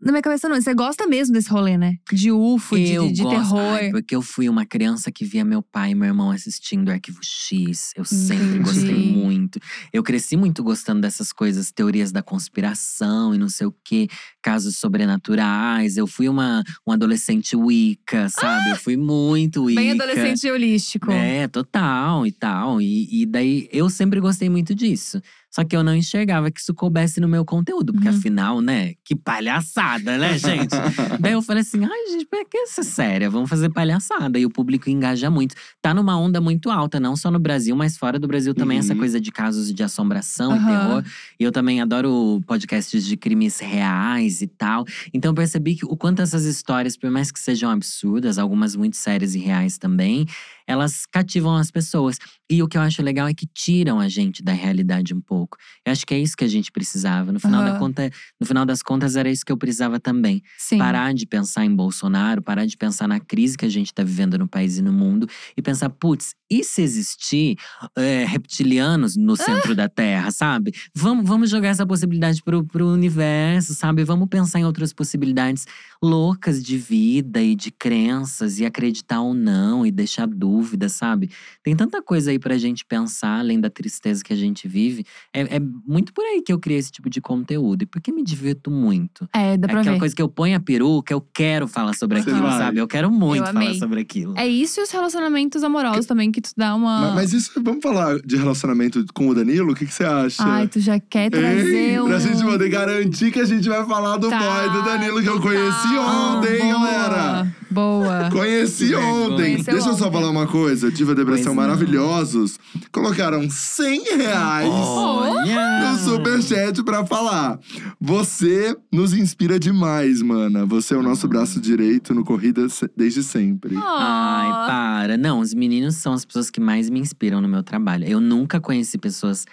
[0.00, 1.96] na minha cabeça não, você gosta mesmo desse rolê, né?
[2.10, 3.74] De UFO, de, eu de gosto, terror.
[3.74, 7.20] ai, porque eu fui uma criança que via meu pai e meu irmão assistindo Arquivo
[7.22, 7.92] X.
[7.94, 8.58] Eu sempre Entendi.
[8.60, 9.60] gostei muito.
[9.92, 14.08] Eu cresci muito gostando dessas coisas, teorias da conspiração e não sei o quê,
[14.42, 15.96] casos sobrenaturais.
[15.98, 18.70] Eu fui uma, um adolescente Wicca, sabe?
[18.70, 19.80] Eu fui muito Wicca.
[19.80, 21.10] Bem adolescente holístico.
[21.10, 22.80] É, total e tal.
[22.80, 25.20] E, e daí eu sempre gostei muito disso.
[25.54, 28.14] Só que eu não enxergava que isso coubesse no meu conteúdo, porque Uhum.
[28.16, 28.94] afinal, né?
[29.04, 30.74] Que palhaçada, né, gente?
[31.20, 33.30] Daí eu falei assim: ai, gente, pra que ser séria?
[33.30, 34.36] Vamos fazer palhaçada.
[34.38, 35.54] E o público engaja muito.
[35.80, 38.94] Tá numa onda muito alta, não só no Brasil, mas fora do Brasil também, essa
[38.94, 38.98] Uhum.
[38.98, 40.62] coisa de casos de assombração Aham.
[40.64, 41.04] e terror.
[41.38, 44.84] E eu também adoro podcasts de crimes reais e tal.
[45.12, 48.96] Então eu percebi que o quanto essas histórias, por mais que sejam absurdas, algumas muito
[48.96, 50.26] sérias e reais também,
[50.66, 52.18] elas cativam as pessoas.
[52.50, 55.56] E o que eu acho legal é que tiram a gente da realidade um pouco.
[55.84, 57.32] Eu acho que é isso que a gente precisava.
[57.32, 57.78] No final, da Aham.
[57.78, 58.10] conta,
[58.40, 60.42] no final das contas, era isso que eu precisava também.
[60.58, 60.78] Sim.
[60.78, 64.38] Parar de pensar em Bolsonaro, parar de pensar na crise que a gente está vivendo
[64.38, 67.56] no país e no mundo e pensar, putz, e se existir
[67.96, 70.72] é, reptilianos no centro da Terra, sabe?
[70.94, 74.04] Vamos, vamos jogar essa possibilidade pro, pro universo, sabe?
[74.04, 75.66] Vamos pensar em outras possibilidades
[76.02, 81.30] loucas de vida e de crenças e acreditar ou não e deixar dúvida, sabe?
[81.62, 85.04] Tem tanta coisa aí pra gente pensar, além da tristeza que a gente vive.
[85.32, 88.22] É, é muito por aí que eu criei esse tipo de conteúdo e porque me
[88.22, 89.28] divirto muito.
[89.34, 89.98] É, dá É pra aquela ver.
[90.00, 92.58] coisa que eu ponho a peruca, eu quero falar sobre Você aquilo, vai.
[92.58, 92.78] sabe?
[92.78, 94.34] Eu quero muito Eu falar sobre aquilo.
[94.36, 97.00] É isso e os relacionamentos amorosos também, que tu dá uma.
[97.00, 99.72] Ma- Mas, isso, vamos falar de relacionamento com o Danilo?
[99.72, 100.42] O que, que você acha?
[100.44, 102.00] Ai, tu já quer trazer Hein?
[102.00, 102.06] um.
[102.06, 105.28] Pra gente poder garantir que a gente vai falar do Tá, boy do Danilo que
[105.28, 106.36] eu conheci total.
[106.38, 107.54] ontem, Boa, galera.
[107.70, 108.30] Boa.
[108.30, 109.54] Conheci ontem.
[109.54, 110.12] Conheceu Deixa eu só ontem.
[110.12, 110.90] falar uma coisa.
[110.90, 112.58] Diva Depressão Pois maravilhosos.
[112.92, 115.92] Colocaram 100 reais Olha!
[115.92, 117.58] no superchat pra falar.
[118.00, 120.64] Você nos inspira demais, mana.
[120.66, 122.66] Você é o nosso braço direito no Corrida
[122.96, 123.76] desde sempre.
[123.76, 125.16] Ai, para.
[125.16, 128.04] Não, os meninos são as pessoas que mais me inspiram no meu trabalho.
[128.06, 129.44] Eu nunca conheci pessoas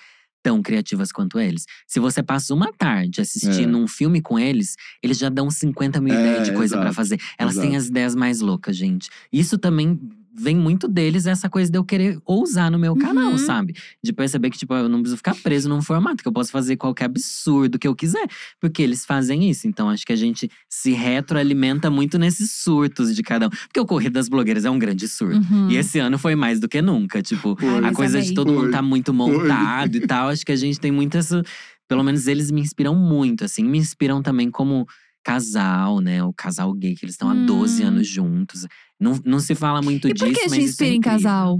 [0.43, 1.65] tão criativas quanto eles.
[1.87, 6.15] Se você passa uma tarde assistindo um filme com eles, eles já dão 50 mil
[6.15, 7.19] É, ideias de coisa pra exato, fazer.
[7.37, 7.77] Elas têm exato.
[7.77, 9.07] as ideias mais loucas, gente.
[9.31, 9.99] Isso também
[10.33, 13.37] vem muito deles, essa coisa de eu querer ousar no meu canal, Uhum.
[13.37, 13.75] sabe?
[14.03, 16.77] De perceber que, tipo, eu não preciso ficar preso num formato, que eu posso fazer
[16.77, 18.25] qualquer absurdo que eu quiser.
[18.59, 19.67] Porque eles fazem isso.
[19.67, 23.49] Então, acho que a gente se retroalimenta muito nesses surtos de cada um.
[23.49, 25.37] Porque o Corrida das Blogueiras é um grande surto.
[25.53, 25.69] Uhum.
[25.69, 27.21] E esse ano foi mais do que nunca.
[27.21, 27.57] Tipo.
[27.61, 28.29] Ai, a coisa amei.
[28.29, 28.71] de todo mundo Foi.
[28.71, 30.29] tá muito montado e tal.
[30.29, 31.43] Acho que a gente tem muito essa.
[31.87, 33.63] Pelo menos eles me inspiram muito, assim.
[33.65, 34.87] Me inspiram também como
[35.23, 36.23] casal, né?
[36.23, 37.87] O casal gay, que eles estão há 12 Hum.
[37.87, 38.65] anos juntos.
[38.99, 40.25] Não, não se fala muito E disso.
[40.25, 41.59] por que mas te isso é em casal?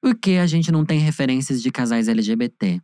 [0.00, 2.80] Porque a gente não tem referências de casais LGBT.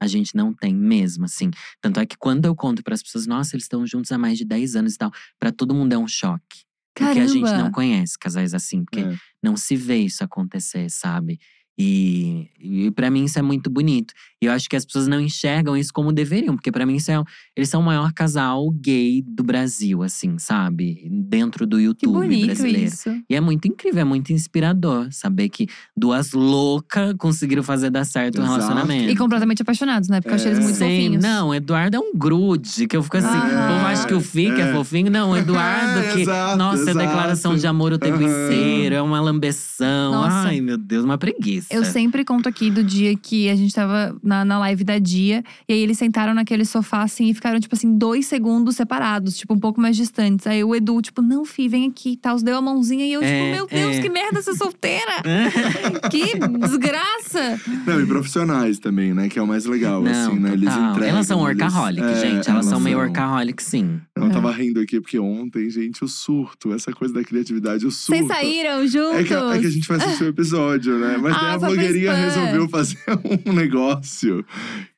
[0.00, 1.50] A gente não tem mesmo, assim.
[1.80, 4.44] Tanto é que quando eu conto pras pessoas, nossa, eles estão juntos há mais de
[4.44, 6.64] 10 anos e tal, pra todo mundo é um choque.
[6.94, 7.24] Porque Caramba.
[7.24, 9.16] a gente não conhece casais assim, porque É.
[9.42, 11.38] não se vê isso acontecer, sabe?
[11.78, 14.14] E, e para mim isso é muito bonito.
[14.40, 17.10] E eu acho que as pessoas não enxergam isso como deveriam, porque pra mim isso
[17.10, 17.22] é,
[17.54, 21.06] eles são o maior casal gay do Brasil, assim, sabe?
[21.10, 22.82] Dentro do Que YouTube bonito brasileiro.
[22.86, 23.10] isso.
[23.28, 25.66] E é muito incrível, é muito inspirador saber que
[25.96, 28.54] duas loucas conseguiram fazer dar certo um Exato.
[28.60, 29.10] relacionamento.
[29.10, 30.20] E completamente apaixonados, né?
[30.20, 30.62] Porque eu achei eles É.
[30.62, 31.22] muito Sim, fofinhos.
[31.24, 33.68] não, Eduardo é um grude, que eu fico assim, Ah.
[33.70, 34.70] o povo acha que o Fica é.
[34.70, 34.72] É.
[34.72, 35.10] fofinho.
[35.10, 36.98] Não, o Eduardo É, que, exato, nossa, é exato.
[36.98, 40.12] declaração de amor o tempo inteiro, é uma lambeção.
[40.12, 40.48] Nossa.
[40.48, 41.65] Ai, meu Deus, uma preguiça.
[41.70, 45.42] Eu sempre conto aqui do dia que a gente tava na, na live da Dia.
[45.68, 49.54] E aí eles sentaram naquele sofá assim e ficaram, tipo assim, dois segundos separados, tipo,
[49.54, 50.46] um pouco mais distantes.
[50.46, 52.36] Aí o Edu, tipo, não, Fi, vem aqui e tal.
[52.38, 54.00] Deu a mãozinha e eu, É, tipo, meu Deus, é.
[54.02, 55.22] que merda ser solteira!
[56.10, 57.60] que desgraça!
[57.86, 59.28] Não, e profissionais também, né?
[59.28, 60.52] Que é o mais legal, Não, assim, né?
[60.52, 61.08] Eles entregam.
[61.08, 62.50] Elas são eles- workaholic, É, gente.
[62.50, 64.00] Elas, são meio workaholic, sim.
[64.14, 68.26] Eu tava rindo aqui porque ontem, gente, o surto, essa coisa da criatividade, o surto.
[68.26, 69.20] Vocês saíram juntos?
[69.20, 71.16] É que, é que a gente vai assistir o episódio, né?
[71.20, 72.24] Mas daí Ah, a foi blogueirinha spam.
[72.24, 72.98] resolveu fazer
[73.46, 74.44] um negócio.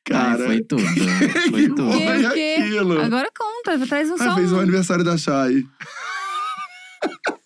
[0.05, 0.81] Cara, Ai, foi tudo.
[1.49, 1.91] Foi que tudo.
[1.91, 2.55] foi O quê?
[2.59, 3.01] aquilo?
[3.01, 4.59] Agora conta, traz um Ah, só fez o um.
[4.59, 5.65] aniversário da Chay.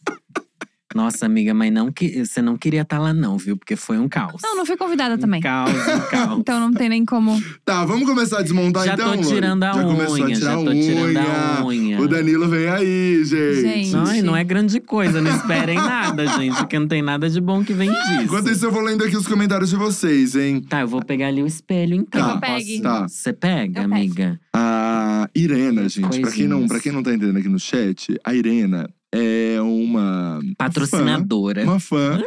[0.95, 3.57] Nossa, amiga, mas não que, você não queria estar lá, não, viu?
[3.57, 4.41] Porque foi um caos.
[4.43, 5.39] Não, não fui convidada também.
[5.39, 6.39] Um caos, um caos.
[6.39, 7.41] Então não tem nem como.
[7.65, 10.51] Tá, vamos começar a desmontar já então, tô tirando a Já começou a unha, tirar
[10.51, 11.57] já tô a tirando unha.
[11.59, 12.01] a unha.
[12.01, 13.61] O Danilo vem aí, gente.
[13.61, 13.95] Gente.
[13.95, 17.63] Ai, não é grande coisa, não esperem nada, gente, porque não tem nada de bom
[17.63, 18.21] que vem disso.
[18.23, 20.61] Enquanto isso, eu vou lendo aqui os comentários de vocês, hein?
[20.61, 22.33] Tá, eu vou pegar ali o espelho então.
[22.33, 22.81] Tá, pegue.
[22.81, 23.07] tá.
[23.07, 23.95] Você pega, Eu pego.
[23.95, 24.39] amiga?
[24.55, 28.33] A Irena, gente, pra quem, não, pra quem não tá entendendo aqui no chat, a
[28.33, 31.63] Irena é uma Patrocinadora.
[31.63, 32.21] uma fã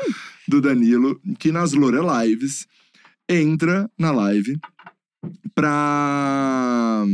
[0.46, 2.66] do Danilo, que nas Lore Lives
[3.28, 4.56] entra na live
[5.54, 7.04] pra.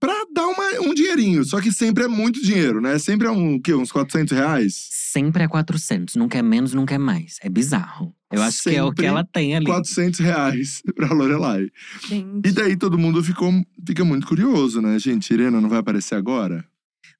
[0.00, 1.44] pra dar uma, um dinheirinho.
[1.44, 2.98] Só que sempre é muito dinheiro, né?
[2.98, 3.74] Sempre é um, o quê?
[3.74, 4.88] Uns 400 reais?
[4.90, 7.36] Sempre é 400, nunca é menos, nunca é mais.
[7.42, 8.14] É bizarro.
[8.30, 9.64] Eu acho que é o que Sempre ela tem ali.
[9.64, 11.68] 400 reais pra Lorelai.
[12.06, 12.46] Gente.
[12.48, 13.50] E daí todo mundo ficou,
[13.86, 14.98] fica muito curioso, né?
[14.98, 16.64] Gente, Irena não vai aparecer agora?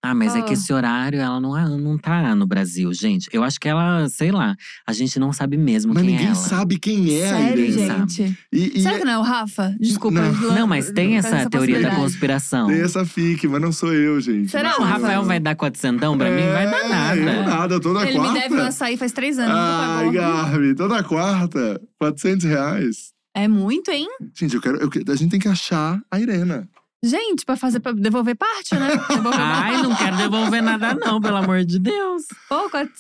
[0.01, 0.53] Ah, mas é que Ah.
[0.53, 3.29] esse horário ela não, não tá no Brasil, gente.
[3.33, 4.55] Eu acho que ela, sei lá,
[4.87, 6.37] a gente não sabe mesmo Mas quem ninguém é ela.
[6.37, 7.99] sabe quem é a Sério, Irena.
[8.09, 8.39] gente?
[8.53, 9.75] E, e Será que não é o Rafa?
[9.81, 10.21] Desculpa.
[10.21, 10.55] Não.
[10.55, 12.69] Não, mas tem essa, teoria da conspiração.
[12.69, 14.51] tem essa fique, mas não sou eu, gente.
[14.51, 14.71] Será?
[14.71, 16.43] Não, o Rafael vai dar quatrocentão pra mim?
[16.47, 17.21] Vai dar É, nada.
[17.21, 18.33] Eu nada, toda Ele quarta.
[18.35, 19.53] me deve um açaí faz três anos.
[19.57, 20.11] Ai.
[20.13, 23.13] Gabi, toda quarta, 400 reais.
[23.35, 24.07] É muito, hein?
[24.35, 26.69] Gente, eu quero, eu a gente tem que achar a Irena.
[27.05, 28.89] Gente, pra fazer pra devolver parte, né?
[29.09, 32.25] Devolver Ai, não quero devolver nada não, pelo amor de Deus.
[32.49, 32.93] Pô, quatro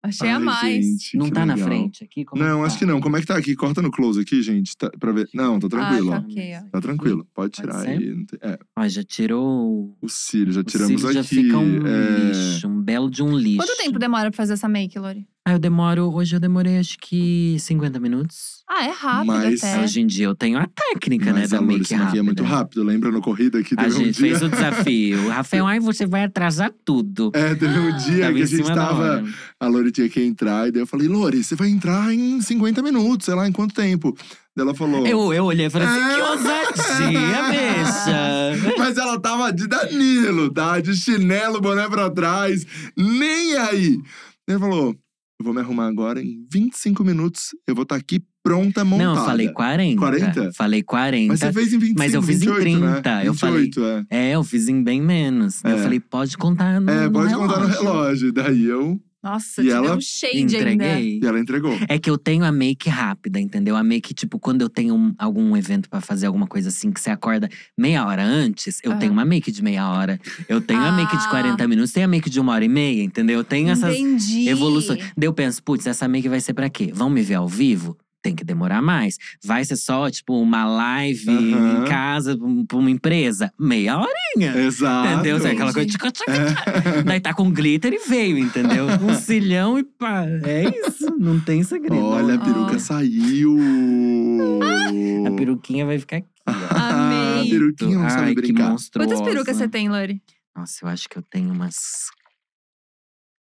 [0.00, 0.84] Achei a Ai, mais.
[0.84, 1.68] gente, não que tá na legal.
[1.68, 2.24] frente aqui?
[2.24, 2.66] Como é Não, tá?
[2.66, 3.00] acho que não.
[3.00, 3.56] Como é que tá aqui?
[3.56, 5.28] Corta no close aqui, gente, tá, pra ver.
[5.34, 6.70] Não, tá tranquilo, ah, tá ok, ó.
[6.70, 7.88] Tá tranquilo, pode Pode tirar ser?
[7.98, 8.26] aí.
[8.40, 9.96] É, Ó, já tirou…
[10.00, 11.28] o cílio, já O tiramos cílio já aqui.
[11.42, 13.56] fica um é, lixo, um belo de um lixo.
[13.66, 15.26] Quanto tempo demora pra fazer essa make, Lori?
[15.48, 16.12] Ah, eu demoro…
[16.14, 18.62] Hoje eu demorei acho que 50 minutos.
[18.68, 19.82] Ah, é rápido Mas- até.
[19.82, 22.18] Hoje em dia eu tenho a técnica, né, Mas da a Lourdes make aqui rápida.
[22.18, 22.82] é muito rápido.
[22.84, 24.28] Lembra no corrida que A teve um gente dia.
[24.28, 25.28] fez o desafio.
[25.32, 27.30] Rafael, ai, você vai atrasar tudo.
[27.34, 29.24] É, teve um dia Tava que a gente da tava.
[29.58, 32.82] A Lori tinha que entrar, e daí eu falei, Lori, você vai entrar em 50
[32.82, 34.14] minutos, sei lá, em quanto tempo?
[34.54, 35.06] Daí ela falou.
[35.06, 36.14] Eu, eu olhei e falei assim, É.
[36.14, 38.74] que ousadia, bicha.
[38.76, 40.78] Mas ela tava de Danilo, tá?
[40.78, 43.98] De chinelo, boné pra trás, nem aí.
[44.46, 44.94] Ele falou:
[45.38, 49.10] eu vou me arrumar agora, em 25 minutos eu vou estar aqui pronta, montada.
[49.14, 49.98] Não, eu falei 40.
[50.00, 50.52] 40?
[50.52, 51.28] Falei 40.
[51.32, 52.92] Mas você fez em 25, Mas eu fiz em 28, né?
[52.94, 54.30] 30, eu falei- 28, é.
[54.30, 55.64] É, eu fiz em bem menos.
[55.64, 55.72] É.
[55.72, 58.32] Eu falei, pode contar no É, no pode contar no relógio.
[58.32, 59.00] Daí eu.
[59.28, 60.56] Nossa, E te ela deu um shade ainda.
[60.58, 61.20] Entreguei.
[61.22, 61.78] E ela entregou.
[61.88, 63.76] É que eu tenho a make rápida, entendeu?
[63.76, 67.00] A make, tipo, quando eu tenho um- algum evento pra fazer alguma coisa assim, que
[67.00, 69.00] você acorda meia hora antes, eu Aham.
[69.00, 70.18] tenho uma make de meia hora.
[70.48, 71.28] Eu tenho a make de Ah.
[71.30, 73.38] 40 minutos, tenho a make de uma hora e meia, entendeu?
[73.38, 74.48] Eu tenho essas Entendi.
[74.48, 74.98] evoluções.
[75.16, 76.90] Daí eu penso, putz, essa make vai ser pra quê?
[76.94, 77.96] Vão me ver ao vivo?
[78.20, 79.16] Tem que demorar mais.
[79.44, 81.84] Vai ser só, tipo, uma live Aham.
[81.84, 83.52] em casa pra um- uma empresa?
[83.58, 84.56] Meia horinha.
[84.58, 85.08] Exato.
[85.14, 85.36] Entendeu?
[85.36, 85.88] Assim, Aquela coisa.
[85.88, 87.02] Tchaca, tchaca.
[87.04, 88.86] Daí tá com glitter e veio, entendeu?
[89.02, 90.24] Um cilhão e pá.
[90.44, 91.06] É isso.
[91.18, 91.96] Não tem segredo.
[91.96, 92.78] Olha, a peruca Ah.
[92.80, 93.56] saiu.
[95.26, 96.28] A peruquinha vai ficar aqui.
[96.46, 96.50] ó.
[96.74, 97.50] a Amei.
[97.50, 98.74] peruquinha não Ai, sabe brincar.
[98.94, 100.20] Quantas perucas você tem, Lori?
[100.56, 102.08] Nossa, eu acho que eu tenho umas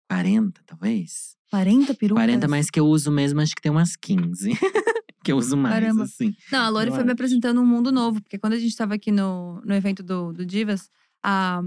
[0.09, 1.32] 40, talvez.
[1.53, 2.23] 40 perucas?
[2.23, 4.49] 40, mas que eu uso mesmo, acho que tem umas 15.
[5.23, 6.03] que eu uso mais, Caramba.
[6.05, 6.35] assim.
[6.51, 8.19] Não, a Lori Eu foi me apresentando um mundo novo.
[8.23, 10.89] Porque quando a gente tava aqui no, no evento do, do Divas,
[11.23, 11.61] a,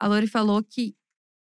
[0.00, 0.94] a Lori falou que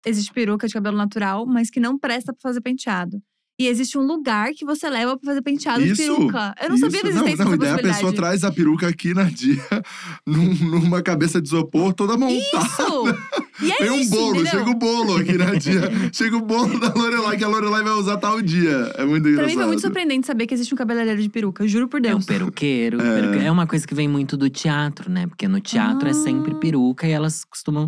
[0.07, 3.21] existe peruca de cabelo natural, mas que não presta pra fazer penteado.
[3.61, 6.55] E existe um lugar que você leva pra fazer penteado de Isso, peruca.
[6.63, 7.19] Eu não sabia da Isso.
[7.19, 7.95] existência não, não, dessa e daí a possibilidade.
[7.99, 9.63] pessoa traz a peruca aqui na dia,
[10.27, 12.39] num- numa cabeça de isopor toda montada.
[12.65, 13.17] Isso!
[13.63, 14.51] E é Tem um isso, bolo, entendeu?
[14.61, 15.83] chega o bolo aqui na dia.
[16.11, 18.91] chega o bolo da Lorelai, que a Lorelai vai usar tal dia.
[18.97, 19.47] É muito Pra engraçado.
[19.51, 21.69] mim foi muito surpreendente saber que existe um cabeleireiro de peruca.
[21.69, 22.25] Juro por É o Deus.
[22.25, 22.99] peruqueiro.
[23.01, 23.21] É.
[23.21, 25.27] peruque- É uma coisa que vem muito do teatro, né?
[25.27, 26.59] Porque no teatro é sempre Ah.
[26.59, 27.87] peruca e elas costumam.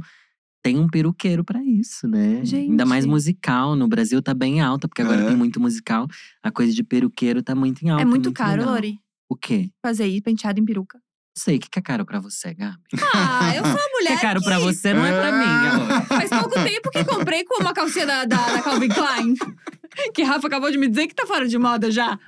[0.63, 2.43] Tem um peruqueiro pra isso, né?
[2.53, 3.11] Ainda mais Gente.
[3.11, 3.75] musical.
[3.75, 5.27] No Brasil tá bem alta, porque agora É.
[5.27, 6.07] tem muito musical.
[6.43, 8.03] A coisa de peruqueiro tá muito em alta.
[8.03, 8.75] é muito caro, legal.
[8.75, 8.99] Lori,
[9.29, 9.71] O quê?
[9.85, 10.99] fazer isso, penteado em peruca.
[11.35, 12.77] Não sei, o que que é caro pra você, Gabi?
[13.15, 15.33] Ah, eu sou uma O que mulher é caro que pra você não é pra
[15.33, 16.03] mim, amor.
[16.07, 19.35] faz pouco tempo que comprei com uma calcinha da, da, da Calvin Klein.
[20.15, 22.19] Que Rafa acabou de me dizer que tá fora de moda já.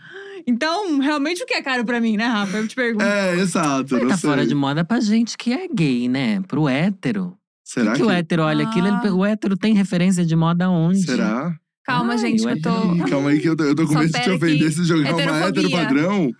[0.47, 2.59] Então, realmente, o que é caro pra mim, né, Rafa?
[2.59, 3.03] Eu te pergunto.
[3.03, 3.97] É, exato.
[3.99, 4.29] não Tá sei.
[4.29, 6.43] fora de moda pra gente que é gay, né?
[6.43, 7.35] Pro hétero.
[7.65, 8.87] Será que, que, que o hétero olha aquilo?
[8.89, 9.15] ele- Ah.
[9.15, 11.03] o hétero tem referência de moda onde?
[11.03, 11.59] Será?
[11.83, 13.05] Calma, Ai, gente, que eu tô.
[13.11, 15.47] Calma aí que eu tô, eu tô com medo de te ofender se jogar uma
[15.47, 16.31] hétero padrão.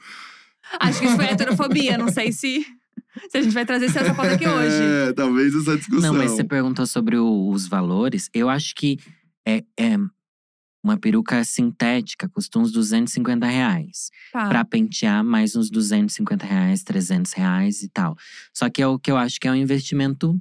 [0.81, 1.99] Acho que isso foi heterofobia.
[1.99, 2.65] Não sei se,
[3.29, 4.83] se a gente vai trazer essa pauta aqui hoje.
[5.09, 6.13] É, talvez essa discussão.
[6.13, 8.31] Não, mas você perguntou sobre o- os valores.
[8.33, 8.99] Eu acho que
[9.47, 9.97] é, é
[10.83, 14.11] uma peruca sintética custa uns 250 reais.
[14.33, 14.49] Tá.
[14.49, 18.17] Pra pentear, mais uns 250 reais, 300 reais e tal.
[18.55, 20.39] Só que é o que eu acho que é um investimento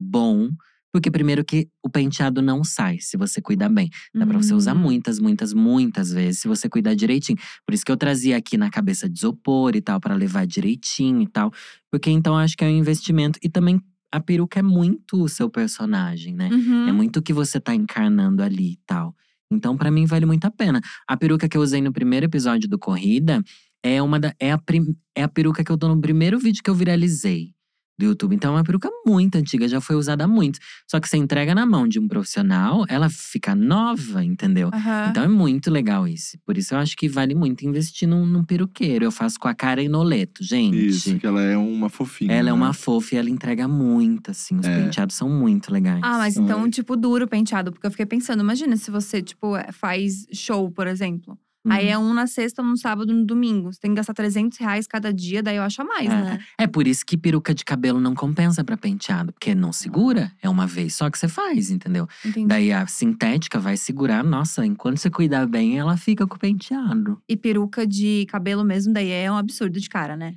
[0.00, 0.48] bom.
[0.92, 3.90] Porque primeiro que o penteado não sai, se você cuidar bem.
[4.14, 4.78] Dá pra você usar Hum.
[4.78, 7.36] muitas, muitas, muitas vezes, se você cuidar direitinho.
[7.66, 11.20] Por isso que eu trazia aqui na cabeça de isopor e tal, pra levar direitinho
[11.20, 11.50] e tal.
[11.90, 13.40] Porque então eu acho que é um investimento.
[13.42, 13.80] E também
[14.12, 16.48] a peruca é muito o seu personagem, né?
[16.52, 16.86] Uhum.
[16.88, 19.16] É muito o que você tá encarnando ali e tal.
[19.50, 20.80] Então, pra mim, vale muito a pena.
[21.08, 23.42] A peruca que eu usei no primeiro episódio do Corrida
[23.82, 26.62] é uma da, é, a prim- é a peruca que eu tô no primeiro vídeo
[26.62, 27.52] que eu viralizei
[27.98, 28.34] do YouTube.
[28.34, 30.58] Então, é uma peruca muito antiga, já foi usada muito.
[30.90, 34.70] Só que você entrega na mão de um profissional, ela fica nova, entendeu?
[34.72, 35.06] Aham.
[35.10, 36.36] Então é muito legal isso.
[36.44, 39.04] Por isso eu acho que vale muito investir num, num peruqueiro.
[39.04, 40.86] Eu faço com a Karen Noleto, gente.
[40.86, 42.32] Isso, que ela é uma fofinha.
[42.32, 42.52] Ela é né?
[42.52, 44.58] uma fofa e ela entrega muito, assim.
[44.58, 44.82] Os É.
[44.82, 46.00] penteados são muito legais.
[46.02, 46.70] Ah, mas então, Ai.
[46.70, 47.70] tipo, duro o penteado.
[47.72, 51.38] Porque eu fiquei pensando, imagina se você, tipo, é, faz show, por exemplo.
[51.66, 51.92] Aí Uhum.
[51.92, 53.72] é um na sexta, um no sábado, um no domingo.
[53.72, 56.22] Você tem que gastar 300 reais cada dia, daí eu acho a mais, É.
[56.22, 56.44] né?
[56.58, 59.32] É por isso que peruca de cabelo não compensa pra penteado.
[59.32, 62.06] Porque não segura, é uma vez só que você faz, entendeu?
[62.24, 62.46] Entendi.
[62.46, 64.22] Daí a sintética vai segurar.
[64.22, 67.18] Nossa, enquanto você cuidar bem, ela fica com o penteado.
[67.28, 70.34] E peruca de cabelo mesmo, daí é um absurdo de cara, né?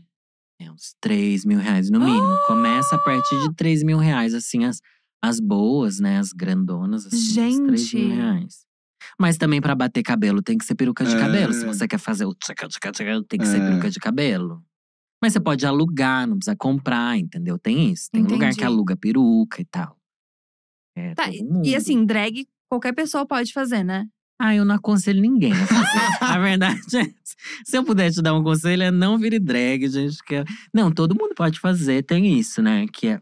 [0.60, 2.38] É uns 3 mil reais no mínimo.
[2.48, 4.82] Começa a partir de 3 mil reais, assim, as,
[5.22, 6.18] as boas, né?
[6.20, 8.08] As grandonas, assim, uns 3 mil Gente.
[8.16, 8.67] reais.
[9.20, 11.20] Mas também pra bater cabelo tem que ser peruca de É.
[11.20, 11.54] cabelo.
[11.54, 13.68] Se você quer fazer o tchaca, tchaca, tchaca, tem que ser É.
[13.70, 14.64] peruca de cabelo.
[15.22, 17.58] Mas você pode alugar, não precisa comprar, entendeu?
[17.58, 18.10] Tem isso.
[18.12, 18.64] Tem lugar que Entendi.
[18.66, 19.98] aluga peruca e tal.
[20.96, 21.30] É, Tá,
[21.64, 24.08] e- assim, drag qualquer pessoa pode fazer, né?
[24.40, 25.68] Ah, eu não aconselho ninguém a fazer.
[26.22, 27.36] a verdade é essa.
[27.66, 30.24] Se eu puder te dar um conselho, é não vire drag, gente.
[30.24, 30.36] Que...
[30.36, 32.86] é- Não, todo mundo pode fazer, tem isso, né?
[32.94, 33.22] Que é,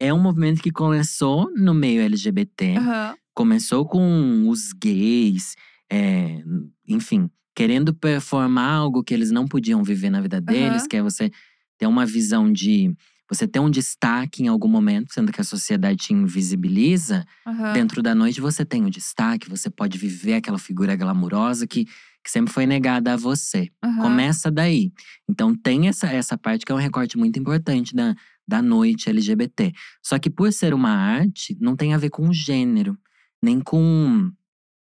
[0.00, 2.76] é um movimento que começou no meio LGBT.
[2.76, 3.16] Aham.
[3.34, 5.54] Começou com os gays,
[5.90, 6.42] é,
[6.88, 10.88] enfim, querendo performar algo que eles não podiam viver na vida deles, Aham.
[10.88, 11.30] que é você
[11.78, 12.94] ter uma visão de.
[13.28, 17.24] Você ter um destaque em algum momento, sendo que a sociedade te invisibiliza.
[17.46, 17.72] Aham.
[17.72, 21.86] Dentro da noite você tem o destaque, você pode viver aquela figura glamurosa que,
[22.22, 23.70] que sempre foi negada a você.
[23.82, 24.02] aham.
[24.02, 24.92] Começa daí.
[25.28, 28.14] Então tem essa, essa parte que é um recorte muito importante da,
[28.46, 29.72] da noite LGBT.
[30.02, 32.96] Só que por ser uma arte, não tem a ver com gênero,
[33.44, 34.30] nem com,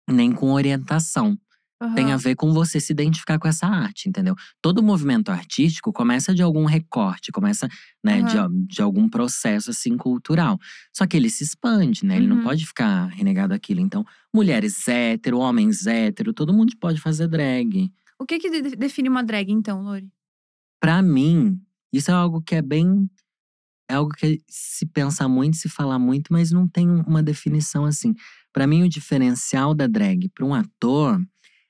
[0.09, 1.39] nem com orientação.
[1.95, 4.35] Tem a ver com você se identificar com essa arte, entendeu?
[4.63, 7.69] Todo movimento artístico começa de algum recorte, começa
[8.03, 8.49] né, de, Aham.
[8.67, 10.59] de algum processo assim cultural.
[10.91, 12.17] Só que ele se expande, né?
[12.17, 12.45] Ele não Uhum.
[12.45, 13.81] pode ficar renegado aquilo.
[13.81, 14.03] Então,
[14.35, 17.93] mulheres hétero, homens hétero, todo mundo pode fazer drag.
[18.19, 20.09] O que que de- define uma drag, então, Lori?
[20.81, 21.61] Pra mim,
[21.93, 23.07] isso é algo que é bem.
[23.89, 27.85] É algo que se pensa muito, se fala muito, mas não tem um- uma definição
[27.85, 28.15] assim.
[28.57, 31.21] Pra mim, o diferencial da drag para um ator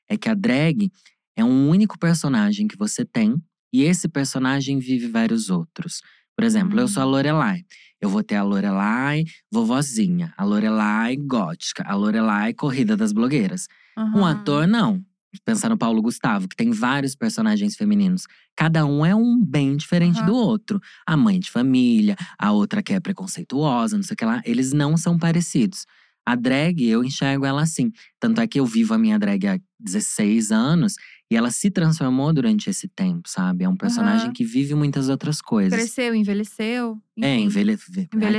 [0.08, 0.88] é que a drag
[1.36, 3.34] é um único personagem que você tem
[3.72, 6.00] e esse personagem vive vários outros.
[6.36, 7.10] Por exemplo, eu sou a Hum.
[7.10, 7.62] Lorelai.
[8.00, 13.66] Eu vou ter a Lorelai vovozinha, a Lorelai gótica, a Lorelai corrida das blogueiras.
[14.14, 14.30] Um Aham.
[14.30, 15.04] ator, não.
[15.44, 18.26] Pensar no Paulo Gustavo, que tem vários personagens femininos.
[18.56, 20.26] Cada um é um bem diferente Aham.
[20.26, 20.80] do outro.
[21.04, 24.40] A mãe de família, a outra que é preconceituosa, não sei o que lá.
[24.44, 25.84] Eles não são parecidos.
[26.26, 27.92] A drag, eu enxergo ela assim.
[28.18, 30.94] Tanto é que eu vivo a minha drag há 16 anos
[31.30, 33.64] e ela se transformou durante esse tempo, sabe?
[33.64, 34.32] É um personagem Aham.
[34.32, 35.72] que vive muitas outras coisas.
[35.72, 36.98] Cresceu, envelheceu.
[37.20, 37.76] É, envelhe...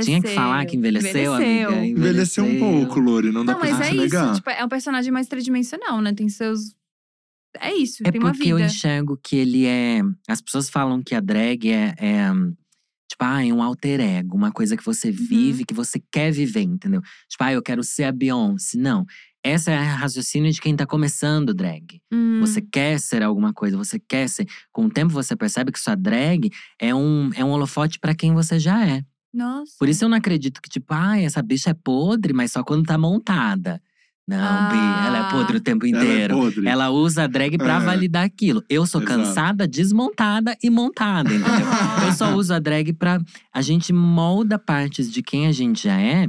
[0.02, 1.68] Tinha que falar que envelheceu, Envelheceu.
[1.70, 1.86] amiga.
[1.86, 4.26] Envelheceu um pouco, Lori, não dá Não, pra mas é negar.
[4.26, 4.34] isso.
[4.36, 6.12] Tipo, é um personagem mais tridimensional, né?
[6.12, 6.74] Tem seus.
[7.58, 8.68] É isso, É tem uma porque eu vida.
[8.68, 10.02] enxergo que ele é.
[10.28, 11.94] As pessoas falam que a drag é.
[11.98, 12.30] é,
[13.08, 14.92] tipo, ah, é um alter ego, uma coisa que Uhum.
[14.92, 17.00] você vive, que você quer viver, entendeu?
[17.28, 18.76] Tipo, ah, eu quero ser a Beyoncé.
[18.78, 19.04] Não.
[19.42, 22.00] Essa é a raciocínio de quem tá começando drag.
[22.12, 24.46] Hum, Você quer ser alguma coisa, você quer ser.
[24.72, 28.34] Com o tempo você percebe que sua drag é um, é um holofote pra quem
[28.34, 29.02] você já é.
[29.32, 29.72] Nossa.
[29.78, 32.84] Por isso eu não acredito que, tipo, ah, essa bicha é podre, mas só quando
[32.84, 33.80] tá montada.
[34.28, 34.76] Não, Bi,
[35.06, 36.36] ela é podre o tempo Ela é inteiro.
[36.36, 36.66] podre.
[36.68, 37.80] Ela usa a drag pra É.
[37.80, 38.62] validar aquilo.
[38.68, 39.16] Eu sou Exato.
[39.18, 41.48] cansada, desmontada e montada, entendeu?
[42.10, 43.18] Eu só uso a drag pra.
[43.52, 46.28] A gente molda partes de quem a gente já é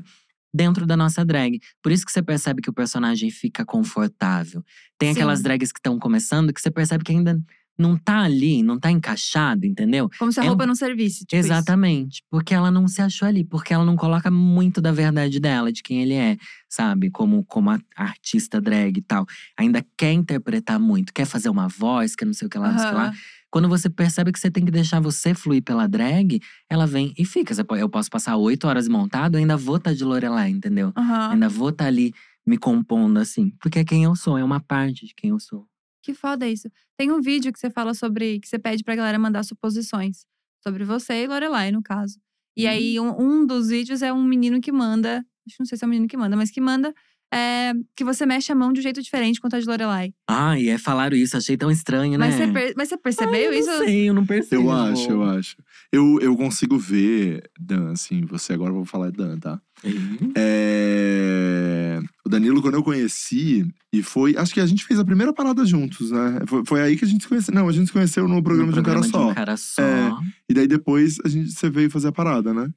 [0.54, 1.60] dentro da nossa drag.
[1.84, 4.64] Por isso que você percebe que o personagem fica confortável.
[4.98, 5.20] Tem Sim.
[5.20, 7.38] aquelas drags que estão começando que você percebe que ainda
[7.80, 10.10] não tá ali, não tá encaixado, entendeu?
[10.20, 11.20] Como se a é um- roupa não servisse.
[11.26, 11.48] Tipo isso.
[11.48, 12.22] Exatamente.
[12.30, 15.82] Porque ela não se achou ali, porque ela não coloca muito da verdade dela, de
[15.82, 16.38] quem ele é,
[16.70, 17.10] sabe?
[17.10, 19.26] Como, como artista drag e tal.
[19.58, 22.78] Ainda quer interpretar muito, quer fazer uma voz, quer não sei o que lá, não
[22.80, 23.14] sei o que lá.
[23.52, 27.26] Quando você percebe que você tem que deixar você fluir pela drag, ela vem e
[27.26, 27.52] fica.
[27.78, 30.92] Eu posso passar oito horas montado, ainda vou estar de Lorelai, entendeu?
[30.96, 31.32] Aham.
[31.32, 32.14] Ainda vou estar ali
[32.46, 33.52] me compondo assim.
[33.60, 35.66] Porque é quem eu sou, é uma parte de quem eu sou.
[36.04, 36.70] Que foda isso.
[36.98, 38.40] Tem um vídeo que você fala sobre.
[38.40, 40.26] que você pede pra galera mandar suposições.
[40.64, 42.20] Sobre você e Lorelai, no caso.
[42.58, 42.70] E Uhum.
[42.70, 45.18] aí, um, um dos vídeos é um menino que manda.
[45.48, 46.94] Acho que não sei se é um menino que manda, mas que manda
[47.34, 50.14] é, que você mexe a mão de um jeito diferente quanto a de Lorelai.
[50.28, 52.28] Ai, é, falaram isso, achei tão estranho, né?
[52.28, 53.70] Mas, você per- mas você percebeu Ai, eu isso?
[53.70, 54.64] Não sei, eu não percebo.
[54.64, 55.56] Eu acho, eu acho.
[55.92, 59.62] Eu, eu consigo ver, Dan, assim, você agora eu vou falar Dan, tá?
[59.84, 60.34] Uhum.
[60.36, 62.00] É...
[62.26, 64.36] O Danilo, quando eu conheci, e foi.
[64.38, 66.42] Acho que a gente fez a primeira parada juntos, né?
[66.48, 67.54] Foi, foi aí que a gente se conheceu.
[67.54, 69.26] Não, a gente se conheceu no programa, No de um cara programa só.
[69.26, 69.82] De um cara só.
[69.82, 70.12] É.
[70.50, 72.70] E daí depois a gente, você veio fazer a parada, né?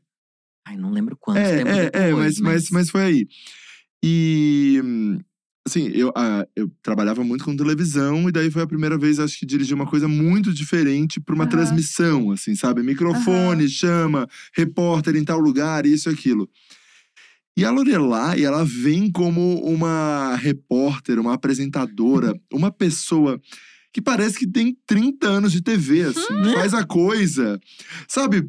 [0.67, 3.27] Ai, não lembro quanto é, tempo é, depois, é, mas, mas, mas foi aí.
[4.03, 4.81] E.
[5.65, 9.39] Assim, eu, ah, eu trabalhava muito com televisão, e daí foi a primeira vez, acho
[9.39, 11.51] que dirigi uma coisa muito diferente para uma Aham.
[11.51, 12.83] transmissão, assim, sabe?
[12.83, 16.51] Microfone, chama, repórter em tal lugar, isso e aquilo.
[17.57, 23.41] E a Lorelai, ela vem como uma repórter, uma apresentadora, uma pessoa
[23.93, 26.43] que parece que tem 30 anos de TV, assim.
[26.55, 27.61] Faz a coisa,
[28.09, 28.49] sabe?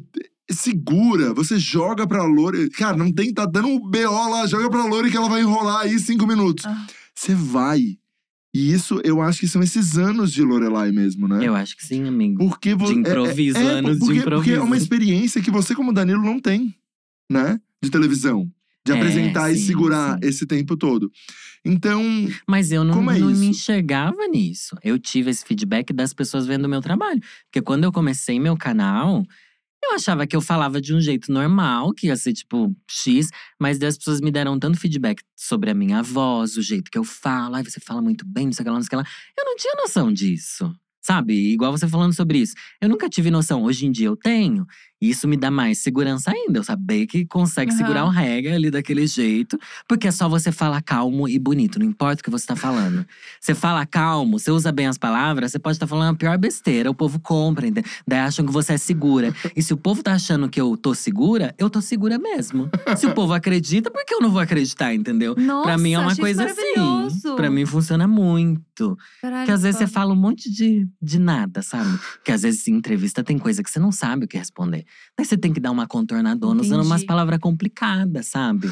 [0.50, 2.68] Segura, você joga pra Lore.
[2.70, 5.80] Cara, não tem, tá dando um BO lá, joga pra Lore que ela vai enrolar
[5.82, 6.66] aí cinco minutos.
[6.66, 6.86] Ah.
[7.14, 7.96] Você vai.
[8.54, 11.44] E isso, eu acho que são esses anos de Lorelai mesmo, né?
[11.44, 12.38] Eu acho que sim, amigo.
[12.38, 14.82] Porque vo- De improviso, anos de porque, Porque é uma improviso.
[14.84, 16.74] experiência que você, como Danilo, não tem,
[17.30, 17.58] né?
[17.82, 18.48] De televisão.
[18.86, 20.28] De É, apresentar e sim, segurar sim.
[20.28, 21.10] esse tempo todo.
[21.64, 22.02] Então,
[22.46, 23.40] Mas eu não, Como é não isso?
[23.40, 24.76] me enxergava nisso.
[24.84, 27.20] Eu tive esse feedback das pessoas vendo o meu trabalho.
[27.46, 29.24] Porque quando eu comecei meu canal,
[29.84, 33.28] eu achava que eu falava de um jeito normal, que ia ser tipo X,
[33.60, 36.98] mas daí as pessoas me deram tanto feedback sobre a minha voz, o jeito que
[36.98, 37.56] eu falo.
[37.56, 39.04] Ai, você fala muito bem, não sei o que lá, não sei o que lá.
[39.38, 40.74] Eu não tinha noção disso.
[41.00, 41.34] Sabe?
[41.52, 42.54] Igual você falando sobre isso.
[42.80, 43.62] Eu nunca tive noção.
[43.62, 44.66] Hoje em dia eu tenho.
[45.04, 46.58] E isso me dá mais segurança ainda.
[46.58, 47.78] Eu saber que consegue Aham.
[47.78, 49.58] segurar o reggae ali daquele jeito.
[49.86, 53.04] Porque é só você falar calmo e bonito, não importa o que você tá falando.
[53.38, 56.90] Você fala calmo, você usa bem as palavras, você pode estar falando a pior besteira,
[56.90, 57.86] o povo compra, entende?
[58.06, 59.34] daí acham que você é segura.
[59.54, 62.70] E se o povo tá achando que eu tô segura, eu tô segura mesmo.
[62.96, 65.34] Se o povo acredita, por que eu não vou acreditar, entendeu?
[65.36, 67.34] Nossa, pra mim é uma coisa assim.
[67.36, 68.96] Pra mim funciona muito.
[69.20, 69.94] Caralho, Porque às vezes você foda.
[69.94, 71.98] fala um monte de, de nada, sabe?
[72.14, 74.84] Porque às vezes em entrevista tem coisa que você não sabe o que responder.
[75.16, 77.06] Daí você tem que dar uma contornadona usando umas Entendi.
[77.06, 78.70] palavras complicadas, sabe?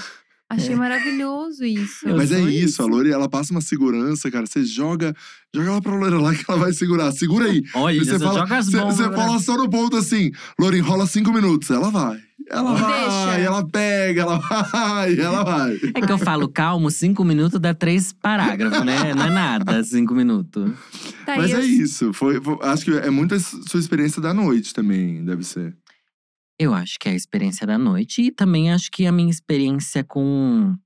[0.50, 2.06] Achei maravilhoso isso.
[2.06, 2.82] Eu mas é isso, isso.
[2.82, 4.44] a Lore, ela passa uma segurança, cara.
[4.44, 5.14] Você joga,
[5.54, 7.10] joga ela pra Lorelai que ela vai segurar.
[7.12, 7.62] Segura aí.
[7.74, 8.96] Olha, você fala, joga as você, bombas.
[8.96, 11.70] você fala só no ponto assim, Lore, enrola cinco minutos.
[11.70, 12.20] Ela vai.
[12.50, 12.84] Ela Deixa.
[13.26, 15.74] vai, ela pega, ela vai, ela vai.
[15.94, 19.14] É que eu falo calmo, cinco minutos dá três parágrafos, né?
[19.14, 20.70] Não é nada, cinco minutos.
[21.24, 22.12] Tá, Mas e é isso.
[22.12, 25.74] Foi, foi- acho que é muito a sua experiência da noite também, deve ser.
[26.58, 30.04] Eu acho que é a experiência da noite e também acho que a minha experiência
[30.04, 30.76] com.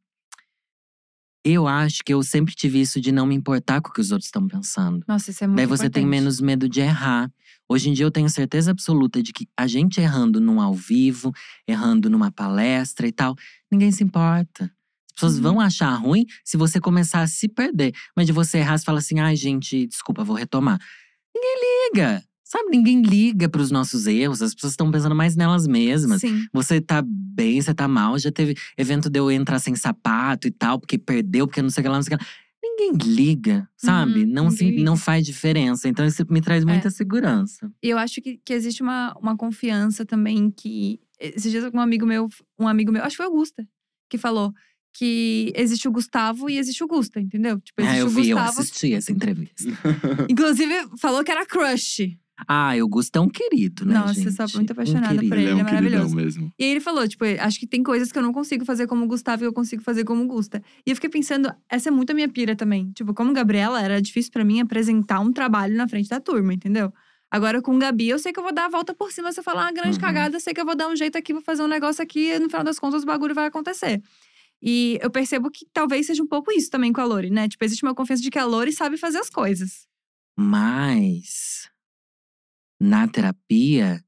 [1.44, 4.10] Eu acho que eu sempre tive isso de não me importar com o que os
[4.10, 5.04] outros estão pensando.
[5.06, 7.30] Nossa, isso é muito Daí você tem menos medo de errar.
[7.68, 11.32] Hoje em dia eu tenho certeza absoluta de que a gente errando num ao vivo,
[11.66, 13.36] errando numa palestra e tal,
[13.70, 14.64] ninguém se importa.
[14.64, 15.42] As pessoas Uhum.
[15.42, 17.92] vão achar ruim se você começar a se perder.
[18.16, 20.78] Mas de você errar, você fala assim: ai, gente, desculpa, vou retomar.
[21.34, 21.56] Ninguém
[21.94, 22.24] liga.
[22.48, 24.40] Sabe, ninguém liga pros nossos erros.
[24.40, 26.20] As pessoas estão pensando mais nelas mesmas.
[26.20, 26.46] Sim.
[26.52, 28.16] Você tá bem, você tá mal.
[28.20, 31.80] Já teve evento de eu entrar sem sapato e tal, porque perdeu, porque não sei
[31.80, 32.30] o que lá, não sei o que lá.
[32.62, 34.20] Ninguém liga, sabe?
[34.22, 34.84] Uhum, não, se, liga.
[34.84, 35.88] não faz diferença.
[35.88, 37.68] Então isso me traz muita segurança.
[37.82, 41.00] E eu acho que, que existe uma, uma confiança também que.
[41.18, 43.66] Esses dias um amigo meu, um amigo meu, acho que foi o Augusta,
[44.08, 44.52] que falou
[44.96, 47.58] que existe o Gustavo e existe o Gusta, entendeu?
[47.60, 48.60] Tipo, existe Ah, eu o vi, eu Gustavo.
[48.60, 49.64] assisti essa entrevista.
[50.30, 52.16] Inclusive, falou que era crush.
[52.48, 54.34] Ah, o Gusto é um querido, né, Nossa, eu gente?
[54.36, 55.34] sou muito Um apaixonada por querido.
[55.36, 56.14] ele, é ele um é maravilhoso.
[56.16, 56.52] mesmo.
[56.58, 59.04] E aí ele falou, tipo, acho que tem coisas que eu não consigo fazer como
[59.04, 60.62] o Gustavo e eu consigo fazer como o Gusta.
[60.86, 62.90] E eu fiquei pensando, essa é muito a minha pira também.
[62.92, 66.92] Tipo, como Gabriela, era difícil pra mim apresentar um trabalho na frente da turma, entendeu?
[67.30, 69.32] Agora com o Gabi, eu sei que eu vou dar a volta por cima.
[69.32, 70.00] Se eu falar uma grande Uhum.
[70.00, 72.30] cagada, eu sei que eu vou dar um jeito aqui, vou fazer um negócio aqui,
[72.30, 74.00] e no final das contas o bagulho vai acontecer.
[74.62, 77.48] E eu percebo que talvez seja um pouco isso também com a Lori, né?
[77.48, 79.86] Tipo, existe uma confiança de que a Lori sabe fazer as coisas.
[80.38, 81.68] Mas
[82.80, 84.02] na terapia,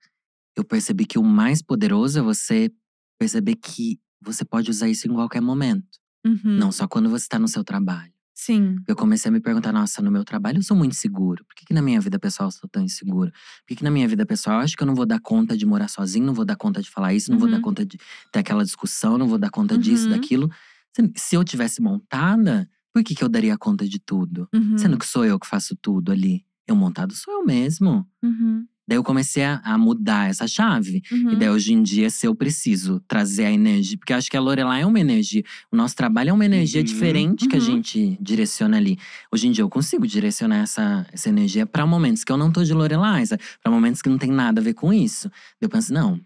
[0.56, 2.70] eu percebi que o mais poderoso é você
[3.18, 5.86] perceber que você pode usar isso em qualquer momento.
[6.26, 6.56] Uhum.
[6.58, 8.12] Não só quando você está no seu trabalho.
[8.34, 8.76] Sim.
[8.86, 11.44] Eu comecei a me perguntar, nossa, no meu trabalho eu sou muito seguro.
[11.44, 13.30] Por que, que na minha vida pessoal eu sou tão inseguro?
[13.32, 15.56] Por que, que na minha vida pessoal eu acho que eu não vou dar conta
[15.56, 17.54] de morar sozinho, não vou dar conta de falar isso, não vou Uhum.
[17.54, 17.98] dar conta de
[18.32, 20.10] ter aquela discussão, não vou dar conta disso, Uhum.
[20.10, 20.50] daquilo.
[20.94, 24.48] Se- Se eu tivesse montada, por que, que eu daria conta de tudo?
[24.54, 24.78] Uhum.
[24.78, 26.44] Sendo que sou eu que faço tudo ali.
[26.68, 28.06] Eu montado sou eu mesmo.
[28.22, 28.64] Uhum.
[28.86, 31.02] Daí eu comecei a, a mudar essa chave.
[31.12, 31.32] Uhum.
[31.32, 34.36] E daí hoje em dia, se eu preciso trazer a energia, porque eu acho que
[34.36, 36.86] a Lorelai é uma energia, o nosso trabalho é uma energia Uhum.
[36.86, 37.64] diferente que a Uhum.
[37.64, 38.96] gente direciona ali.
[39.32, 42.64] Hoje em dia eu consigo direcionar essa, essa energia para momentos que eu não tô
[42.64, 43.24] de Lorelai,
[43.62, 45.28] para momentos que não tem nada a ver com isso.
[45.28, 46.18] Daí Eu penso, não,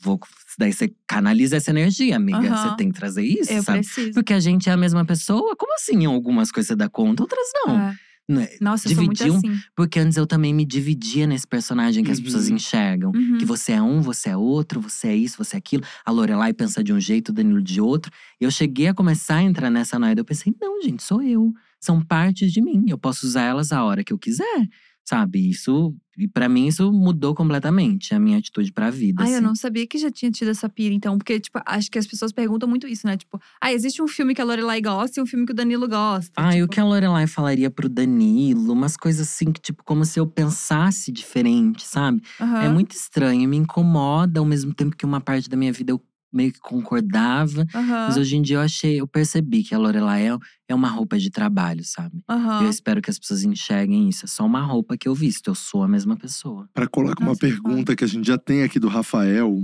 [0.00, 0.20] vou.
[0.56, 2.38] Daí você canaliza essa energia, amiga.
[2.48, 2.56] Aham.
[2.70, 3.80] Você tem que trazer isso, Eu sabe?
[3.80, 4.12] preciso.
[4.14, 5.56] Porque a gente é a mesma pessoa.
[5.56, 5.96] Como assim?
[6.02, 7.80] Em algumas coisas você dá conta, outras não.
[7.80, 7.96] É.
[8.28, 8.56] Não é?
[8.60, 9.58] Nossa, eu sou muito assim.
[9.74, 12.24] Porque antes eu também me dividia nesse personagem que as Uhum.
[12.24, 13.10] pessoas enxergam.
[13.14, 13.38] Uhum.
[13.38, 15.82] Que você é um, você é outro, você é isso, você é aquilo.
[16.04, 18.12] A Lorelai pensa de um jeito, o Danilo de outro.
[18.38, 20.14] Eu cheguei a começar a entrar nessa noia.
[20.18, 21.52] Eu pensei, não, gente, sou eu.
[21.80, 22.84] São partes de mim.
[22.88, 24.68] Eu posso usar elas a hora que eu quiser.
[25.08, 25.48] Sabe?
[25.48, 25.96] Isso.
[26.18, 29.22] E pra mim, isso mudou completamente a minha atitude pra vida.
[29.22, 29.44] Ai, eu assim.
[29.46, 31.16] não sabia que já tinha tido essa pira, então.
[31.16, 33.16] Porque, tipo, acho que as pessoas perguntam muito isso, né?
[33.16, 35.88] Tipo, ah, existe um filme que a Lorelai gosta e um filme que o Danilo
[35.88, 36.32] gosta.
[36.36, 38.70] Ah, e o tipo, que a Lorelai falaria pro Danilo?
[38.74, 42.20] Umas coisas assim que, tipo, como se eu pensasse diferente, sabe?
[42.38, 42.62] aham.
[42.64, 46.02] É muito estranho, me incomoda ao mesmo tempo que uma parte da minha vida eu
[46.32, 47.66] meio que concordava.
[47.74, 48.06] Aham.
[48.08, 51.18] Mas hoje em dia eu achei, eu percebi que a Lorelai é, é uma roupa
[51.18, 52.22] de trabalho, sabe?
[52.28, 52.64] Aham.
[52.64, 54.24] Eu espero que as pessoas enxerguem isso.
[54.24, 56.68] É só uma roupa que eu visto, eu sou a mesma pessoa.
[56.74, 59.62] Para colocar uma pergunta que a gente já tem aqui do Rafael,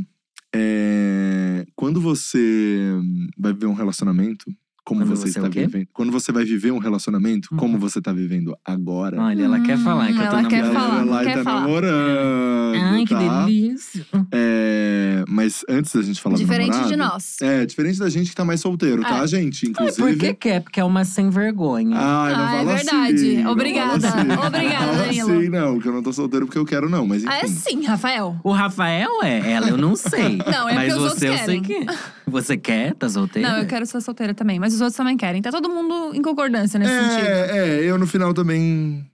[0.54, 2.92] é quando você
[3.36, 4.44] vai viver um relacionamento,
[4.84, 5.60] como Quando você, você está quê?
[5.66, 5.86] vivendo?
[5.92, 7.58] Quando você vai viver um relacionamento, Uhum.
[7.58, 9.20] como você está vivendo agora?
[9.20, 10.74] Olha, ela quer falar que eu tô ela quer namorando.
[10.74, 11.60] falar, Ela quer tá falar.
[11.62, 13.44] namorando, Ai, que tá?
[13.46, 14.06] delícia.
[14.32, 17.36] É, mas antes da gente falar do Diferente de nós.
[17.40, 19.26] É, diferente da gente que tá mais solteiro, tá, É.
[19.26, 19.66] gente?
[19.66, 20.02] Ai, Inclusive.
[20.02, 20.60] por que quer?
[20.60, 21.96] Porque é uma sem vergonha.
[21.96, 23.14] Ai, não Ah, é fala verdade.
[23.14, 24.00] assim, não Obrigada.
[24.10, 24.46] fala assim.
[24.46, 25.38] Obrigada, não Danilo.
[25.38, 27.06] assim, não, que eu não tô solteiro porque eu quero, não.
[27.06, 27.32] Mas enfim.
[27.32, 28.36] Ah, é sim, Rafael.
[28.44, 30.38] O Rafael é, ela eu não sei.
[30.46, 31.86] Não, é Mas porque os você eu outros sei querem.
[31.86, 31.94] que.
[32.26, 32.94] Você quer?
[32.94, 33.48] Tá solteira?
[33.48, 35.40] Não, eu quero ser solteira também, mas os outros também querem.
[35.42, 37.26] Tá todo mundo em concordância nesse sentido.
[37.26, 39.04] É, é, eu no final também.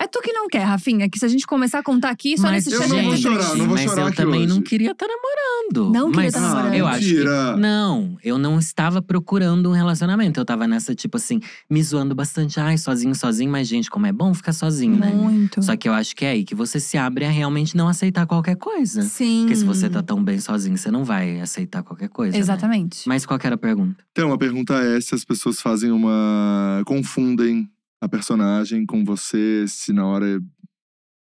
[0.00, 2.44] É tu que não quer, Rafinha, que se a gente começar a contar aqui, só
[2.44, 4.46] Mas, nesse eu chat não vou muito chorar, não vou mas chorar eu aqui também
[4.46, 4.64] não hoje.
[4.64, 5.92] queria estar namorando.
[5.92, 6.74] Não queria mas tá namorando.
[6.74, 7.56] Eu acho que mentira.
[7.56, 10.38] Não, eu não estava procurando um relacionamento.
[10.38, 12.60] Eu tava nessa, tipo assim, me zoando bastante.
[12.60, 13.50] Ai, sozinho, sozinho.
[13.50, 15.10] Mas, gente, como é bom ficar sozinho, né?
[15.10, 15.60] Muito.
[15.62, 18.24] Só que eu acho que é aí que você se abre a realmente não aceitar
[18.26, 19.02] qualquer coisa.
[19.02, 19.40] Sim.
[19.40, 22.32] Porque se você tá tão bem sozinho, você não vai aceitar qualquer coisa.
[22.34, 22.38] né?
[22.38, 23.08] Exatamente.
[23.08, 23.96] Mas qual que era a pergunta?
[24.12, 26.82] Então, a pergunta é se as pessoas fazem uma.
[26.86, 27.68] confundem
[28.00, 30.40] a personagem com você, se na hora.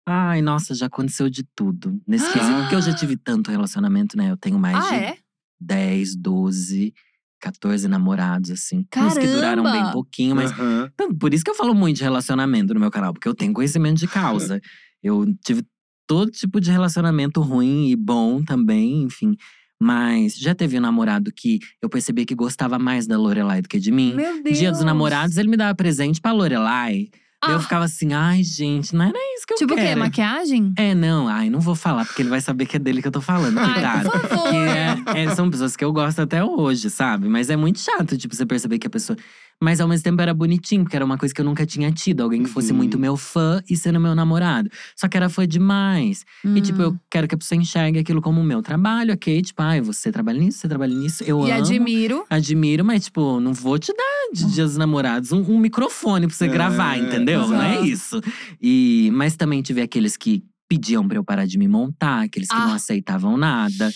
[0.08, 2.00] Ai, nossa, já aconteceu de tudo.
[2.08, 4.32] Nesse quesito, porque eu já tive tanto relacionamento, né?
[4.32, 5.18] Eu tenho mais Ah, de é?
[5.60, 6.94] 10, 12,
[7.40, 8.86] 14 namorados, assim.
[8.98, 9.84] Uns que duraram Caramba!
[9.84, 10.90] bem pouquinho, mas Aham.
[10.94, 13.54] Então, por isso que eu falo muito de relacionamento no meu canal, porque eu tenho
[13.54, 14.62] conhecimento de causa.
[15.02, 15.64] eu tive
[16.08, 19.36] todo tipo de relacionamento ruim e bom também, enfim.
[19.82, 23.80] Mas já teve um namorado que eu percebi que gostava mais da Lorelai do que
[23.80, 24.14] de mim.
[24.16, 24.58] Meu Deus.
[24.58, 27.10] Dia dos namorados, ele me dava presente pra Lorelai.
[27.44, 27.62] Daí eu Ah.
[27.62, 29.84] ficava assim, ai, gente, não era isso que eu Tipo o quê?
[29.84, 30.00] quero.
[30.00, 30.74] Maquiagem?
[30.78, 33.12] É, não, ai, não vou falar, porque ele vai saber que é dele que eu
[33.12, 34.10] tô falando, Ai, cuidado.
[34.10, 34.50] por favor.
[34.50, 37.28] Que é- é, são pessoas que eu gosto até hoje, sabe?
[37.28, 39.16] Mas é muito chato, tipo, você perceber que a pessoa.
[39.64, 42.22] Mas ao mesmo tempo era bonitinho, porque era uma coisa que eu nunca tinha tido.
[42.22, 42.78] Alguém que fosse Uhum.
[42.78, 44.70] muito meu fã e sendo meu namorado.
[44.98, 46.26] Só que era fã demais.
[46.44, 46.84] E tipo, Hum.
[46.84, 49.42] eu quero que a pessoa enxergue aquilo como o meu trabalho, ok?
[49.42, 51.24] Tipo, ai, você trabalha nisso, você trabalha nisso.
[51.24, 51.62] Eu E amo.
[51.62, 52.26] admiro.
[52.30, 56.36] Admiro, mas, tipo, não vou te dar de dias dos namorados um, um microfone pra
[56.36, 57.48] você É, gravar, entendeu?
[57.48, 57.86] Não é exato.
[57.86, 58.22] isso.
[58.62, 62.56] E, mas também tive aqueles que pediam pra eu parar de me montar, aqueles que
[62.56, 62.66] Ah.
[62.68, 63.90] não aceitavam nada.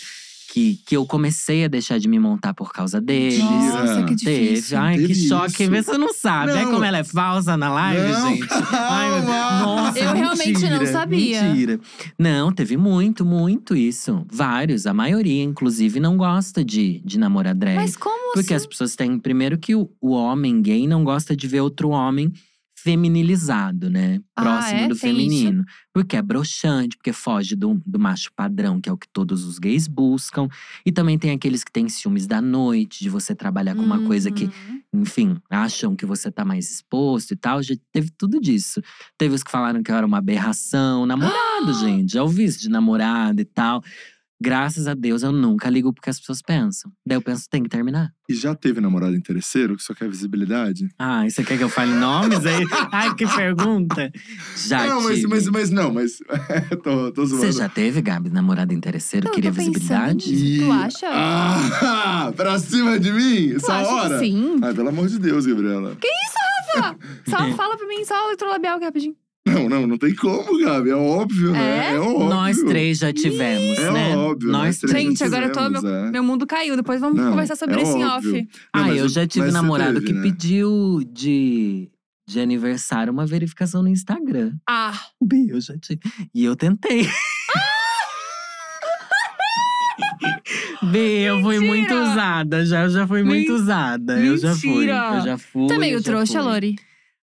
[0.52, 3.38] Que, que eu comecei a deixar de me montar por causa deles.
[3.38, 3.84] Mentira.
[3.84, 4.48] Nossa, que Teve.
[4.48, 4.78] difícil.
[4.78, 5.62] Ai, que Teve choque.
[5.62, 5.70] isso?
[5.84, 6.50] Você não sabe.
[6.52, 6.72] É Não.
[6.72, 8.48] como ela é falsa na live, Não, gente.
[8.72, 9.30] Ai, meu Deus.
[9.32, 9.60] calma.
[9.60, 11.42] Nossa, Eu realmente não mentira, sabia.
[11.44, 11.80] Mentira.
[12.18, 14.26] Não, teve muito, muito isso.
[14.28, 14.88] Vários.
[14.88, 17.76] A maioria, inclusive, não gosta de, de namorar drag.
[17.76, 18.68] Mas como Porque as assim?
[18.70, 22.32] pessoas têm, primeiro, que o, o homem gay não gosta de ver outro homem
[22.82, 24.20] feminilizado, né?
[24.36, 24.88] Ah, Próximo é?
[24.88, 25.00] do Tem isso?
[25.00, 25.64] feminino.
[25.92, 29.58] Porque é broxante, porque foge do, do macho padrão, que é o que todos os
[29.58, 30.48] gays buscam.
[30.84, 34.30] E também tem aqueles que têm ciúmes da noite, de você trabalhar com uma coisa
[34.30, 34.82] que, Uhum.
[35.02, 37.62] enfim, acham que você tá mais exposto e tal.
[37.62, 38.80] Já teve tudo disso.
[39.18, 41.06] Teve os que falaram que eu era uma aberração.
[41.06, 42.12] Namorado, gente.
[42.12, 43.82] Já ouvi isso de namorado e tal.
[44.42, 46.90] Graças a Deus, eu nunca ligo porque as pessoas pensam.
[47.06, 48.10] Daí eu penso, tem que terminar.
[48.28, 50.88] E já teve namorado interesseiro que só quer visibilidade?
[50.98, 52.64] Ah, e você quer que eu fale nomes aí?
[52.90, 54.10] Ai, que pergunta!
[54.56, 55.28] Já não, mas, tive.
[55.28, 56.18] mas, mas não, mas.
[56.82, 57.44] tô, tô zoando.
[57.44, 59.28] Você já teve, Gabi, namorado interesseiro?
[59.28, 60.32] Eu queria visibilidade?
[60.32, 61.06] E- Tu acha?
[61.10, 63.50] Ah, pra cima de mim?
[63.50, 64.18] Tu Essa acha que hora?
[64.20, 64.58] sim?
[64.62, 65.96] Ai, pelo amor de Deus, Gabriela.
[67.28, 69.16] Só fala pra mim, só o eletrolabial aqui rapidinho.
[69.52, 70.90] Não, não, não tem como, Gabi.
[70.90, 71.88] É óbvio, né?
[71.90, 71.94] É?
[71.94, 72.28] É óbvio.
[72.28, 74.16] Nós três já tivemos, É né?
[74.16, 74.50] óbvio.
[74.50, 74.92] Nós três.
[74.92, 76.10] já Gente, agora eu tô- fizemos, é.
[76.10, 76.76] Meu mundo caiu.
[76.76, 78.26] Depois vamos Não, conversar sobre é isso em off.
[78.30, 78.46] Não,
[78.84, 80.22] ah, eu o- já tive namorado teve, que né?
[80.22, 81.88] pediu de,
[82.28, 84.52] de aniversário uma verificação no Instagram.
[84.68, 86.00] Ah, Bi, eu já tive.
[86.34, 87.08] E eu tentei.
[90.82, 92.02] Bi, eu fui muito Mentira!
[92.12, 92.64] usada.
[92.66, 94.18] Já, eu já fui muito usada.
[94.18, 94.70] Eu já fui.
[94.70, 95.14] Mentira!
[95.16, 95.62] Eu já fui.
[95.70, 96.50] é eu já trouxa, fui.
[96.52, 96.76] Lori.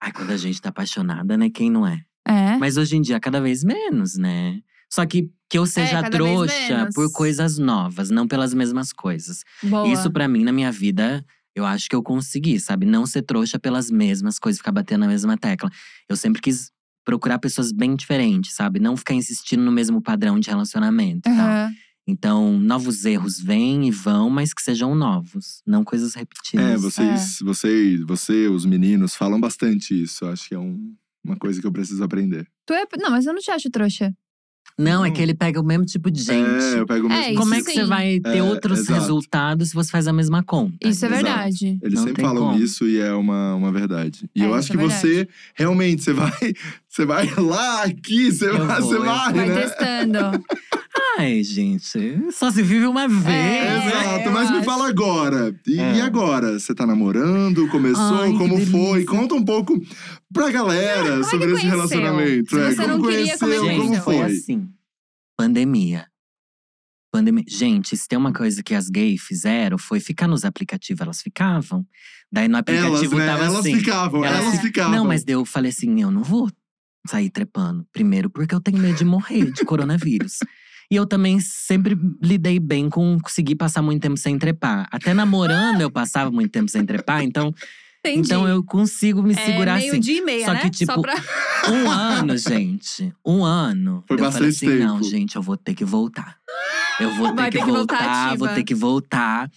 [0.02, 1.48] Ai, quando a gente tá apaixonada, né?
[1.48, 2.00] Quem não é?
[2.26, 2.56] É.
[2.56, 4.60] Mas hoje em dia, cada vez menos, né?
[4.92, 9.44] Só que que eu seja vez trouxa por coisas novas, não pelas mesmas coisas.
[9.62, 9.86] Boa.
[9.88, 12.86] Isso pra mim, na minha vida, eu acho que eu consegui, sabe?
[12.86, 15.70] Não ser trouxa pelas mesmas coisas, ficar batendo na mesma tecla.
[16.08, 16.70] Eu sempre quis
[17.04, 18.80] procurar pessoas bem diferentes, sabe?
[18.80, 21.48] Não ficar insistindo no mesmo padrão de relacionamento e tal.
[22.06, 26.66] Então, novos erros vêm e vão, mas que sejam novos, não coisas repetidas.
[26.66, 30.26] É, vocês, vocês, você, os meninos, falam bastante isso.
[30.26, 30.94] Acho que é um-
[31.24, 32.46] uma coisa que eu preciso aprender.
[32.66, 32.84] Tu é.
[32.98, 34.12] Não, mas eu não te acho trouxa.
[34.76, 36.64] Não, é que ele pega o mesmo tipo de gente.
[36.74, 37.68] É, eu pego o É, mesmo isso Como é tipo.
[37.70, 37.88] que você sim.
[37.88, 38.98] vai ter É, outros exato.
[39.00, 40.74] resultados se você faz a mesma conta?
[40.88, 41.22] Isso é Exato.
[41.22, 41.78] verdade.
[41.80, 42.58] Eles Não sempre falam como.
[42.58, 44.28] isso e é uma, uma verdade.
[44.34, 46.32] E É, eu acho é que você, realmente, você vai,
[46.88, 49.62] você vai lá, aqui, você Eu vai, vou, você vai, Vai né?
[49.62, 50.18] testando.
[51.16, 53.26] Ai, gente, só se vive uma vez.
[53.26, 53.76] É?
[53.88, 54.64] Exato, eu mas me acho.
[54.64, 55.54] fala agora.
[55.66, 55.96] E, É.
[55.96, 56.58] e agora?
[56.58, 57.68] Você tá namorando?
[57.68, 58.20] Começou?
[58.22, 59.04] Ai, como foi?
[59.04, 59.80] Conta um pouco
[60.32, 61.70] pra galera Como é sobre esse conheceu?
[61.70, 62.50] relacionamento.
[62.50, 63.80] Se é, você como não queria, como é que conheceu?
[63.82, 64.24] Como Gente, foi foi?
[64.24, 64.68] assim.
[65.38, 66.06] Pandemia.
[67.12, 67.44] Pandemia.
[67.48, 71.00] Gente, se tem uma coisa que as gays fizeram, foi ficar nos aplicativos.
[71.00, 71.86] Elas ficavam.
[72.32, 73.26] Daí no Elas, aplicativo né?
[73.26, 73.76] tava Elas assim.
[73.78, 74.96] ficavam, elas elas fi- ficavam.
[74.96, 76.50] Não, mas daí eu falei assim: eu não vou
[77.06, 77.86] sair trepando.
[77.92, 80.38] Primeiro, porque eu tenho medo de morrer de coronavírus.
[80.94, 84.86] E eu também sempre lidei bem com conseguir passar muito tempo sem trepar.
[84.92, 87.52] Até namorando eu passava muito tempo sem trepar, então,
[87.98, 88.20] Entendi.
[88.28, 90.00] então eu consigo me segurar é, meio assim.
[90.00, 90.60] dia e meia, Só né?
[90.60, 91.14] que, tipo, Só pra…
[91.68, 93.12] Um ano, gente.
[93.26, 94.04] Um ano.
[94.06, 95.10] Foi eu falei bastante assim: não, tempo.
[95.10, 96.38] gente, eu vou ter que voltar.
[97.00, 99.50] Eu vou ter Vai que, ter que voltar voltar, vou ter que voltar.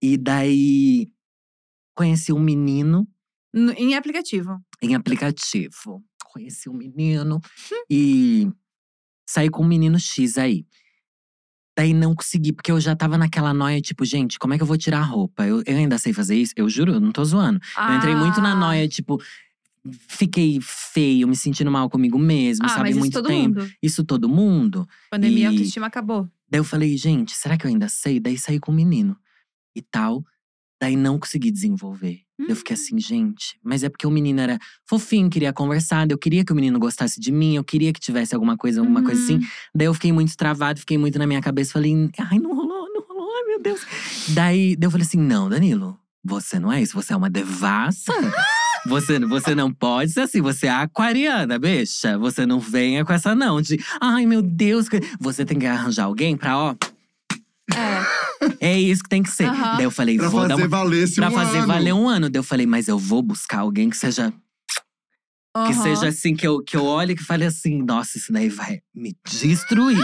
[0.00, 1.08] E daí
[1.96, 3.04] conheci um menino
[3.52, 4.60] No- em aplicativo.
[4.80, 6.04] em aplicativo.
[6.32, 7.40] Conheci um menino
[7.90, 8.48] e
[9.28, 10.64] saí com um menino X aí.
[11.76, 14.66] Daí não consegui, porque eu já tava naquela noia, tipo, gente, como é que eu
[14.66, 15.46] vou tirar a roupa?
[15.46, 16.52] Eu, eu ainda sei fazer isso?
[16.56, 17.60] Eu juro, eu não tô zoando.
[17.76, 18.54] Eu entrei muito na Ah.
[18.56, 19.22] noia, tipo,
[20.08, 22.80] fiquei feio, me sentindo mal comigo mesmo, Ah, sabe?
[22.82, 23.60] mas isso muito todo tempo.
[23.60, 23.70] mundo.
[23.80, 24.88] Isso todo mundo.
[25.10, 26.28] Pandemia, E- a autoestima acabou.
[26.50, 28.18] Daí eu falei, gente, será que eu ainda sei?
[28.18, 29.16] Daí saí com o menino
[29.76, 30.24] e tal.
[30.80, 32.22] Daí não consegui desenvolver.
[32.46, 36.44] Eu fiquei assim, gente, mas é porque o menino era fofinho, queria conversar, eu queria
[36.44, 39.36] que o menino gostasse de mim, eu queria que tivesse alguma coisa, alguma coisa assim.
[39.36, 39.46] Uhum.
[39.74, 43.02] Daí eu fiquei muito travado, fiquei muito na minha cabeça, falei, ai, não rolou, não
[43.08, 43.80] rolou, ai meu Deus.
[44.28, 48.12] Daí, eu falei assim, não, Danilo, você não é isso, você é uma devassa.
[48.86, 52.16] Você, você não pode ser assim, você é aquariana, bicha.
[52.18, 54.86] Você não venha com essa não, de ai meu Deus.
[55.20, 56.74] Você tem que arranjar alguém pra, ó,
[57.74, 58.72] É.
[58.72, 59.44] é isso que tem que ser.
[59.48, 59.76] Aham.
[59.76, 60.68] Daí eu falei, Pra vou fazer dar uma.
[60.68, 61.66] valer esse Pra um fazer ano.
[61.66, 62.30] valer um ano.
[62.30, 64.32] Daí eu falei, mas eu vou buscar alguém que seja
[65.66, 65.82] que Aham.
[65.82, 68.78] seja assim, que eu, que eu olhe e que fale assim, nossa, isso daí vai
[68.94, 69.98] me destruir.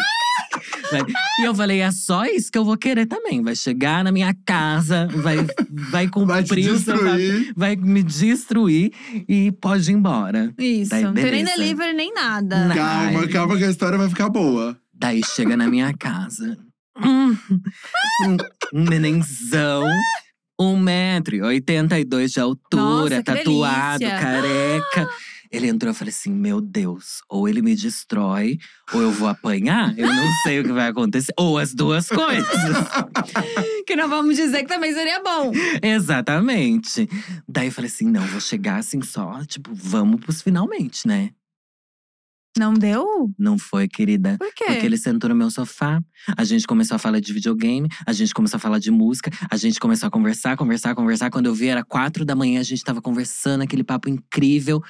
[0.91, 1.03] Vai-
[1.41, 3.41] E eu falei, é só isso que eu vou querer também.
[3.43, 5.37] Vai chegar na minha casa, vai,
[5.91, 6.27] vai cumprir
[6.67, 8.91] Vai o seu papel, vai me destruir
[9.29, 10.53] e pode ir embora.
[10.59, 10.91] Isso.
[10.91, 12.67] Daí, não tem nem delivery, nem nada.
[12.67, 14.77] Na- Calma, calma que a história vai ficar boa.
[14.93, 16.59] Daí chega na minha casa.
[16.99, 17.37] Hum,
[18.25, 18.37] um,
[18.73, 19.85] nenenzão.
[20.61, 24.21] 1,82m de altura, Nossa, tatuado, delícia.
[24.21, 25.09] careca.
[25.51, 28.59] Ele entrou e falei assim: Meu Deus, ou ele me destrói,
[28.93, 29.97] ou eu vou apanhar.
[29.99, 31.33] Eu não sei o que vai acontecer.
[31.37, 32.49] Ou as duas coisas.
[33.87, 35.53] Que não vamos dizer que também seria bom.
[35.83, 37.07] Exatamente.
[37.47, 41.31] Daí eu falei assim: Não, vou chegar assim só, tipo, vamos pros finalmente, né?
[42.57, 43.31] Não deu?
[43.39, 44.37] Não foi, querida.
[44.39, 44.65] Por quê?
[44.67, 46.01] Porque ele sentou no meu sofá,
[46.37, 49.57] a gente começou a falar de videogame, a gente começou a falar de música, a
[49.57, 51.31] gente começou a conversar, conversar, conversar.
[51.31, 54.81] Quando eu vi, era quatro da manhã, a gente tava conversando, aquele papo incrível.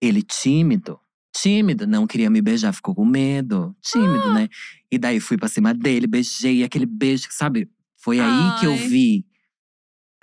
[0.00, 0.98] Ele tímido,
[1.36, 4.34] tímido, não queria me beijar, ficou com medo, tímido, Ah.
[4.34, 4.48] né?
[4.90, 7.68] E daí fui pra cima dele, beijei, aquele beijo, sabe?
[7.96, 8.88] Foi aí que eu Ai.
[8.88, 9.26] vi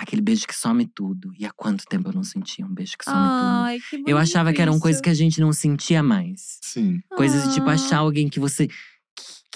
[0.03, 1.31] aquele beijo que some tudo.
[1.37, 3.29] E há quanto tempo eu não sentia um beijo que some tudo?
[3.29, 4.81] Ai, que bonito Eu achava que eram isso.
[4.81, 6.59] coisas que a gente não sentia mais.
[6.61, 7.01] Sim.
[7.15, 7.73] Coisas de tipo Ah.
[7.73, 8.67] achar alguém que você.
[8.67, 8.73] que,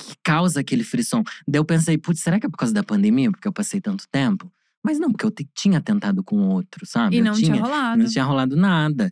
[0.04, 1.24] que causa aquele frisson.
[1.48, 3.32] Daí eu pensei, putz, será que é por causa da pandemia?
[3.32, 4.52] Porque eu passei tanto tempo?
[4.84, 7.16] Mas não, porque eu tinha tentado com outro, sabe?
[7.16, 8.04] E Eu não tinha, rolado.
[8.04, 9.10] Não tinha rolado nada.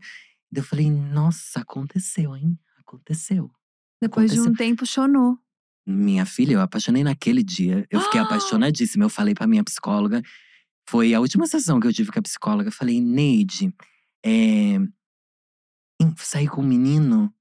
[0.52, 2.60] Daí eu falei, nossa, aconteceu, hein?
[2.80, 3.50] Aconteceu.
[4.02, 4.68] Depois de um aconteceu.
[4.68, 5.38] tempo, chonou.
[5.88, 7.88] Minha filha, eu apaixonei naquele dia.
[7.90, 9.04] Eu fiquei apaixonadíssima.
[9.06, 10.22] Eu falei pra minha psicóloga.
[10.88, 12.68] Foi a última sessão que eu tive com a psicóloga.
[12.70, 13.74] Eu falei, Neide,
[14.26, 14.78] é,
[16.18, 17.34] saí com um menino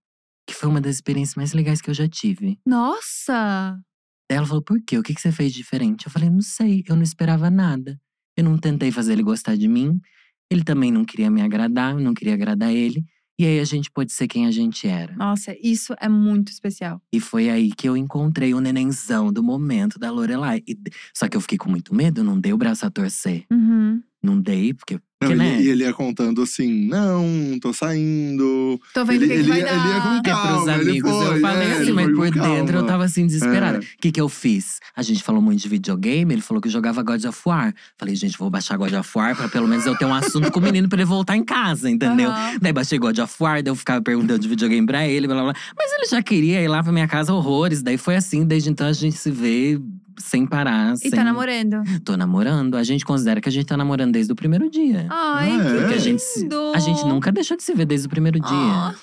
[0.47, 2.59] que foi uma das experiências mais legais que eu já tive.
[2.66, 3.78] Nossa!
[4.28, 4.98] Daí ela falou, por quê?
[4.98, 6.06] O que, que você fez diferente?
[6.06, 8.01] Eu falei, não sei, eu não esperava nada.
[8.36, 10.01] Eu não tentei fazer ele gostar de mim.
[10.51, 13.05] Ele também não queria me agradar, eu não queria agradar ele.
[13.39, 15.15] E aí a gente pôde ser quem a gente era.
[15.17, 17.01] Nossa, isso é muito especial.
[17.13, 20.63] E foi aí que eu encontrei o nenenzão do momento da Lorelai.
[20.67, 20.79] E-
[21.15, 23.45] só que eu fiquei com muito medo, não dei o braço a torcer.
[23.51, 24.03] Uhum.
[24.23, 25.61] Não dei, porque Não, ele, né?
[25.62, 27.24] E ele ia contando assim: não,
[27.61, 28.81] tô saindo.
[28.94, 29.73] Tô vendo Ele- que, ele vai ia- dar.
[29.73, 32.07] ele ia com É pros Calma, ele amigos, foi, eu falei é, assim, ele mas
[32.15, 32.86] por dentro eu calma.
[32.86, 33.78] tava assim, desesperada.
[33.78, 33.81] É.
[33.81, 34.81] O que que eu fiz?
[34.97, 37.74] A gente falou muito de videogame, ele falou que jogava God of War.
[37.99, 40.61] Falei, gente, vou baixar God of War pra pelo menos eu ter um assunto com
[40.61, 42.31] o menino pra ele voltar em casa, entendeu?
[42.31, 42.59] Aham.
[42.61, 45.53] Daí baixei God of War, daí eu ficava perguntando de videogame pra ele, blá blá
[45.53, 45.55] blá.
[45.77, 47.82] Mas ele já queria ir lá pra minha casa horrores.
[47.82, 49.81] Daí foi assim, desde então a gente se vê
[50.18, 50.94] sem parar.
[50.94, 51.10] E sem...
[51.10, 51.82] tá namorando.
[52.05, 52.76] Tô namorando.
[52.76, 55.06] A gente considera que a gente tá namorando desde o primeiro dia.
[55.10, 55.80] Ai, Ah, que é?
[55.80, 56.22] Porque a gente,
[56.74, 58.48] a gente nunca deixou de se ver desde o primeiro dia.
[58.51, 58.94] Ah,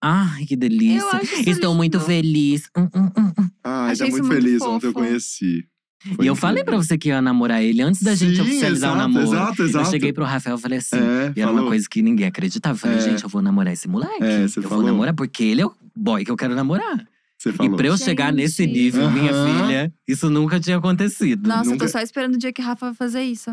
[0.00, 1.00] Ai, que delícia.
[1.00, 2.06] Eu acho isso Estou muito lindo.
[2.06, 2.68] feliz.
[2.76, 3.48] Hum, hum, hum, hum.
[3.64, 4.62] Ai, Achei tá muito muito feliz.
[4.62, 5.64] Ontem eu conheci.
[6.00, 6.36] Foi E eu incrível.
[6.36, 9.26] falei pra você que ia namorar ele antes da gente Sim, oficializar exato, o namoro.
[9.26, 9.86] Exato, exato.
[9.86, 10.96] Eu cheguei pro Rafael e falei assim.
[10.96, 11.70] É, e era uma falou.
[11.70, 12.74] coisa que ninguém acreditava.
[12.76, 13.00] Eu falei, É.
[13.00, 14.22] gente, eu vou namorar esse moleque.
[14.22, 14.78] É, você eu falou.
[14.78, 17.04] vou namorar porque ele é o boy que eu quero namorar.
[17.38, 17.72] Você falou.
[17.72, 18.72] E pra eu chegar nesse Gente.
[18.72, 21.46] nível, minha filha, isso nunca tinha acontecido.
[21.48, 23.50] Nossa, eu Nunca- tô só esperando o dia que o Rafa vai fazer isso.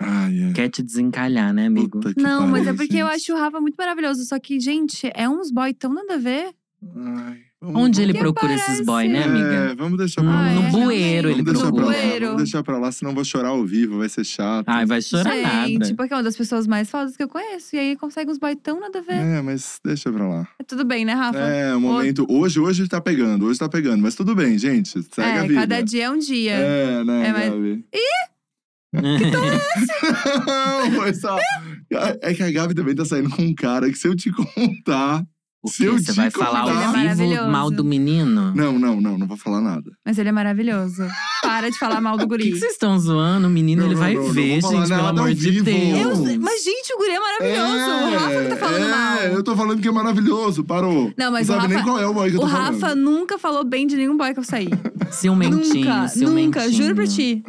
[0.00, 0.52] Ai.
[0.54, 1.98] Quer te desencalhar, né, amigo?
[2.00, 3.16] Puta que Não, mas é pariu, porque eu gente.
[3.16, 4.24] acho o Rafa muito maravilhoso.
[4.24, 6.54] Só que, gente, é uns boy tão nada a ver.
[6.96, 9.48] Ai, Onde ele Que procura esses boy, né, amiga?
[9.72, 10.48] É, vamos deixar No, pra lá.
[10.48, 12.08] Ah, no é, bueiro ele Vamos deixar pra lá, procura.
[12.08, 12.26] Bueiro.
[12.26, 14.68] vamos deixar pra lá, senão vou chorar ao vivo, vai ser chato.
[14.68, 15.34] Ai, vai chorar
[15.66, 15.94] gente, nada.
[15.96, 17.74] porque é uma das pessoas mais fodas que eu conheço.
[17.74, 19.14] E aí consegue uns boy tão nada a ver.
[19.16, 20.48] É, mas deixa pra lá.
[20.68, 21.36] Tudo bem, né, Rafa?
[21.38, 22.24] É, o momento.
[22.30, 24.90] Hoje, hoje tá pegando, hoje tá pegando, mas tudo bem, gente.
[25.02, 25.54] Segue a É, vida.
[25.60, 26.52] cada dia é um dia.
[26.52, 27.84] É, né, É, mas- Gabi?
[28.92, 29.02] Não,
[30.94, 31.36] foi só.
[32.22, 35.24] É que a Gabi também tá saindo com um cara que se eu te contar.
[35.60, 35.90] O Se quê?
[35.90, 37.50] Você vai falar ao Ele é vivo maravilhoso.
[37.50, 38.52] mal do menino?
[38.54, 39.90] Não, não, não, não vou falar nada.
[40.06, 41.02] Mas ele é maravilhoso.
[41.42, 42.52] Para de falar mal do Por que, guri.
[42.52, 43.48] que vocês estão zoando?
[43.48, 45.28] O menino, Não, ele não, vai não, não ver, vou falar gente, pelo nada amor
[45.28, 45.64] ao de vivo.
[45.64, 46.18] Deus.
[46.30, 47.74] Eu mas, gente, o guri é maravilhoso.
[47.74, 49.18] o Rafa que tá falando é, mal.
[49.34, 51.12] eu tô falando que é maravilhoso, parou.
[51.18, 52.48] Não, mas não o sabe nem Rafa- qual é o boy que eu O tô
[52.48, 53.00] Rafa falando.
[53.00, 54.68] nunca falou bem de nenhum boy que eu saí.
[55.10, 56.44] Ciumentinho, nunca, ciumentinho.
[56.46, 57.42] nunca, juro pra ti.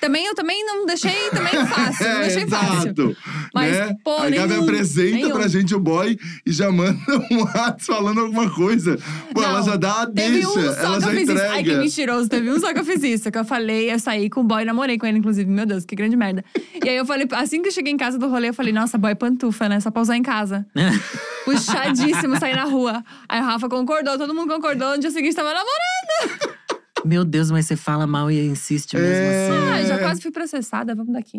[0.00, 2.76] Também, eu também não deixei também fácil, não É, deixei fácil.
[2.90, 3.16] exato.
[3.54, 3.96] Mas, né?
[4.02, 5.30] pô, a Gabi nenhum, apresenta nenhum.
[5.32, 6.98] pra gente o boy e já manda
[7.30, 8.98] um WhatsApp falando alguma coisa.
[9.34, 11.28] Pô, Não, ela já dá a Teve deixa, um só ela que já eu fiz
[11.28, 11.38] isso.
[11.42, 11.78] Ai, que entrega.
[11.82, 12.28] mentiroso.
[12.28, 13.30] Teve um só que eu fiz isso.
[13.30, 15.50] Que eu falei, eu saí com o boy, namorei com ele, inclusive.
[15.50, 16.44] Meu Deus, que grande merda.
[16.84, 18.96] E aí eu falei, assim que eu cheguei em casa do rolê, eu falei, nossa,
[18.96, 19.80] boy pantufa, né?
[19.80, 20.66] Só pra usar em casa.
[21.44, 23.04] Puxadíssimo, sair na rua.
[23.28, 24.92] Aí o Rafa concordou, todo mundo concordou.
[24.92, 26.59] No dia seguinte tava namorando.
[27.04, 29.48] Meu Deus, mas você fala mal e insiste mesmo É.
[29.48, 29.68] assim.
[29.68, 31.38] Ah, já quase fui processada, vamos daqui.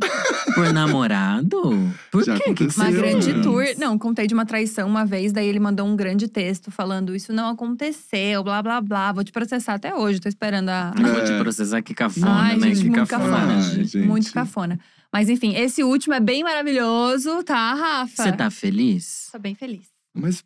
[0.55, 1.61] Por namorado?
[2.11, 2.43] Por Já quê?
[2.45, 3.63] Aconteceu, Uma grande tour.
[3.77, 7.31] Não, contei de uma traição uma vez, daí ele mandou um grande texto falando: Isso
[7.31, 9.11] não aconteceu, blá blá blá.
[9.11, 10.93] Vou te processar até hoje, tô esperando a.
[10.99, 11.39] Eu vou te É.
[11.39, 12.67] processar, que cafona, Ai, né?
[12.69, 13.31] gente, que muito cafona.
[13.37, 13.53] cafona.
[13.55, 13.87] Ai, gente.
[13.87, 14.07] gente.
[14.07, 14.79] Muito cafona.
[15.13, 18.23] Mas enfim, esse último é bem maravilhoso, tá, Rafa?
[18.23, 19.27] Você tá feliz?
[19.31, 19.87] Tô bem feliz.
[20.15, 20.43] Mas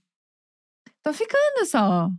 [1.04, 2.10] Tô ficando só.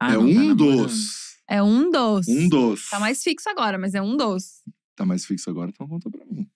[0.00, 0.56] Ah, é tá um namorando.
[0.56, 1.31] dos.
[1.48, 2.28] É um dos.
[2.28, 2.88] Um dos.
[2.88, 4.62] Tá mais fixo agora, mas é um dos.
[4.96, 6.46] Tá mais fixo agora, então conta pra mim.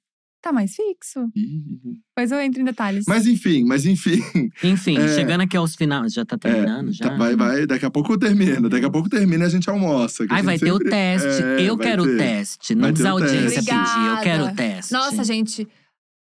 [0.42, 1.28] Tá mais fixo?
[1.34, 1.98] Ih.
[2.14, 3.04] Depois eu entro em detalhes.
[3.08, 4.20] Mas enfim, mas enfim.
[4.62, 5.08] Enfim, É.
[5.08, 6.12] chegando aqui aos finais.
[6.12, 6.92] Já tá terminando?
[6.92, 7.08] já?
[7.10, 7.66] Tá, vai, vai.
[7.66, 8.68] Daqui a pouco termina.
[8.68, 10.24] Daqui a pouco termina e a gente almoça.
[10.24, 11.42] que a Ai, gente vai ter o sempre- teste.
[11.42, 12.18] É, eu quero o ter.
[12.18, 12.74] teste.
[12.76, 14.06] Não Vai precisa a o audiência pedir.
[14.08, 14.92] Eu quero o teste.
[14.92, 15.66] Nossa, gente.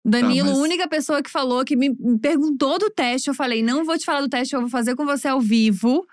[0.03, 3.27] Danilo, Tá, mas- única pessoa que falou, que me perguntou do teste.
[3.27, 6.03] Eu falei, não vou te falar do teste, eu vou fazer com você ao vivo.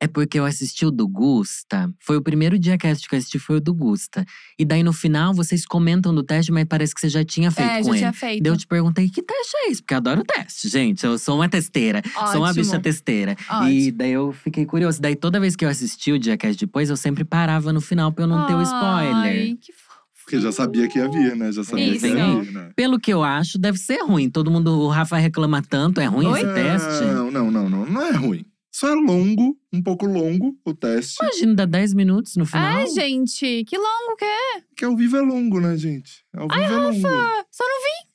[0.00, 1.92] É porque eu assisti o do Gusta.
[1.98, 4.24] Foi o primeiro dia que eu assisti, foi o do Gusta.
[4.56, 7.68] E daí no final vocês comentam do teste, mas parece que você já tinha feito
[7.68, 7.98] é, com já ele.
[7.98, 8.42] tinha feito.
[8.42, 9.82] Daí eu te perguntei, que teste é esse?
[9.82, 11.04] Porque eu adoro teste, gente.
[11.04, 12.00] Eu sou uma testeira.
[12.14, 12.64] Sou uma Ótimo.
[12.64, 13.36] bicha testeira.
[13.40, 13.98] E Ótimo.
[13.98, 15.00] daí eu fiquei curioso.
[15.02, 18.24] Daí toda vez que eu assisti o Diacast depois, eu sempre parava no final pra
[18.24, 19.14] eu não ter o spoiler.
[19.16, 19.88] Ai, que fofo.
[20.24, 21.50] Porque já sabia que ia vir, né?
[21.50, 22.00] Já sabia Isso.
[22.00, 22.70] que ia vir, né?
[22.76, 24.28] Pelo que eu acho, deve ser ruim.
[24.30, 26.00] Todo mundo, o Rafa reclama tanto.
[26.00, 26.40] É ruim Oi?
[26.42, 27.04] esse teste?
[27.06, 27.86] Não, não, não, não.
[27.86, 28.44] Não é ruim.
[28.78, 31.16] Só é longo, um pouco longo o teste.
[31.20, 32.64] Imagina, dá 10 minutos no final.
[32.78, 34.62] Ai, gente, que longo que é.
[34.76, 36.24] Que ao vivo é longo, né, gente?
[36.32, 37.00] Ao vivo é longo.
[37.00, 38.08] Só não vi.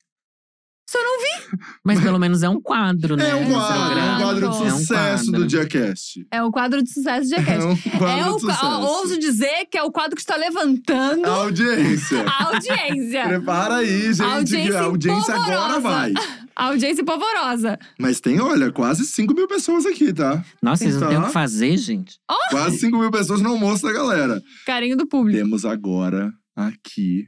[0.89, 1.57] Só não vi.
[1.83, 3.31] Mas pelo menos é um quadro, né?
[3.31, 5.41] É um quadro, é um quadro de É um sucesso quadro.
[5.41, 6.27] do Diacast.
[6.31, 7.67] É o quadro de sucesso É Diacast.
[7.67, 8.65] um quadro É o, de sucesso.
[8.65, 12.23] ó, ouso dizer que é o quadro que está levantando A audiência.
[12.29, 13.23] a audiência.
[13.27, 14.17] Prepara aí, gente.
[14.17, 16.13] que Audiência a audiência agora vai.
[16.55, 17.79] Audiência polvorosa.
[17.99, 20.43] Mas tem, olha, quase 5 mil pessoas aqui, tá?
[20.61, 21.27] Nossa, vocês não têm o Tá.
[21.27, 22.19] que fazer, gente?
[22.51, 24.41] Quase 5 mil pessoas no almoço da galera.
[24.65, 25.37] Carinho do público.
[25.39, 27.27] Temos agora aqui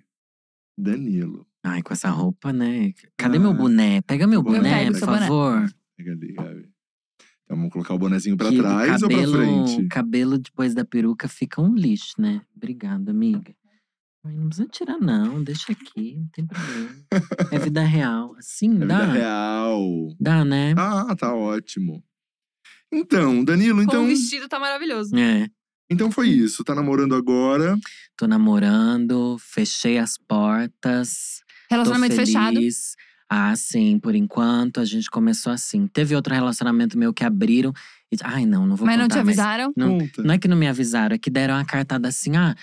[0.77, 1.45] Danilo.
[1.63, 2.93] Ai, com essa roupa, né?
[3.17, 3.39] Cadê Ah.
[3.39, 4.01] meu boné?
[4.01, 5.19] Pega meu Eu boné, por boné.
[5.21, 5.65] favor.
[5.97, 6.69] Pega ali, Gabi.
[7.43, 9.33] Então vamos colocar o bonezinho pra Que o trás ou pra cabelo-
[9.67, 9.87] frente?
[9.87, 12.41] cabelo depois da peruca fica um lixo, né?
[12.55, 13.53] Obrigada, amiga.
[14.25, 15.43] Ai, não precisa tirar, não.
[15.43, 16.89] Deixa aqui, não tem problema.
[17.51, 18.35] É vida real.
[18.37, 18.99] Assim, É dá.
[19.05, 19.81] vida real.
[20.19, 20.73] Dá, né?
[20.77, 22.03] Ah, tá ótimo.
[22.91, 25.15] Então, Danilo, Com então, o vestido tá maravilhoso.
[25.15, 25.47] É.
[25.89, 26.63] então foi isso.
[26.63, 27.77] Tá namorando agora.
[28.17, 31.41] Tô namorando, fechei as portas.
[31.69, 32.59] Relacionamento tô fechado.
[33.29, 35.87] Ah, sim, por enquanto a gente começou assim.
[35.87, 37.73] Teve outro relacionamento meu que abriram.
[38.11, 39.15] E, ai, não, não vou Mas não contar.
[39.15, 39.73] te avisaram?
[39.75, 42.55] Não, não é que não me avisaram, é que deram uma cartada assim: ah,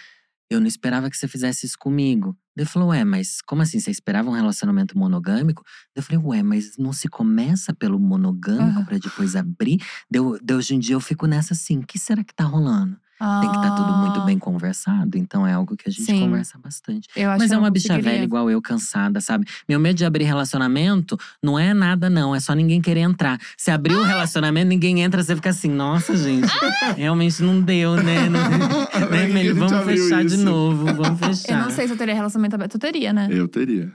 [0.53, 2.37] eu não esperava que você fizesse isso comigo.
[2.57, 3.81] Eu falei, ué, mas como assim?
[3.81, 5.63] Você esperava um relacionamento monogâmico?
[5.95, 8.85] Eu falei, ué, mas não se começa pelo monogâmico Aham.
[8.85, 9.79] pra depois abrir?
[10.11, 12.99] Deu, deu, hoje em dia eu fico nessa assim: o que será que tá rolando?
[13.41, 16.21] Tem que estar tudo muito Ah, bem conversado, então é algo que a gente Sim.
[16.21, 17.09] conversa bastante.
[17.15, 18.13] Eu acho Mas é eu uma bicha conseguiria.
[18.13, 19.47] velha igual eu, cansada, sabe?
[19.69, 22.35] Meu medo de abrir relacionamento não é nada, não.
[22.35, 23.39] É só ninguém querer entrar.
[23.57, 24.01] Se abrir Ah!
[24.01, 26.49] o relacionamento, ninguém entra, você fica assim, nossa, gente.
[26.97, 28.29] Realmente não deu, né?
[28.29, 30.45] Não, né, gente Vamos fechar de isso?
[30.45, 31.63] novo, vamos Eu fechar.
[31.63, 32.73] não sei se eu teria relacionamento aberto.
[32.73, 33.29] Tu teria, né?
[33.31, 33.93] Eu teria.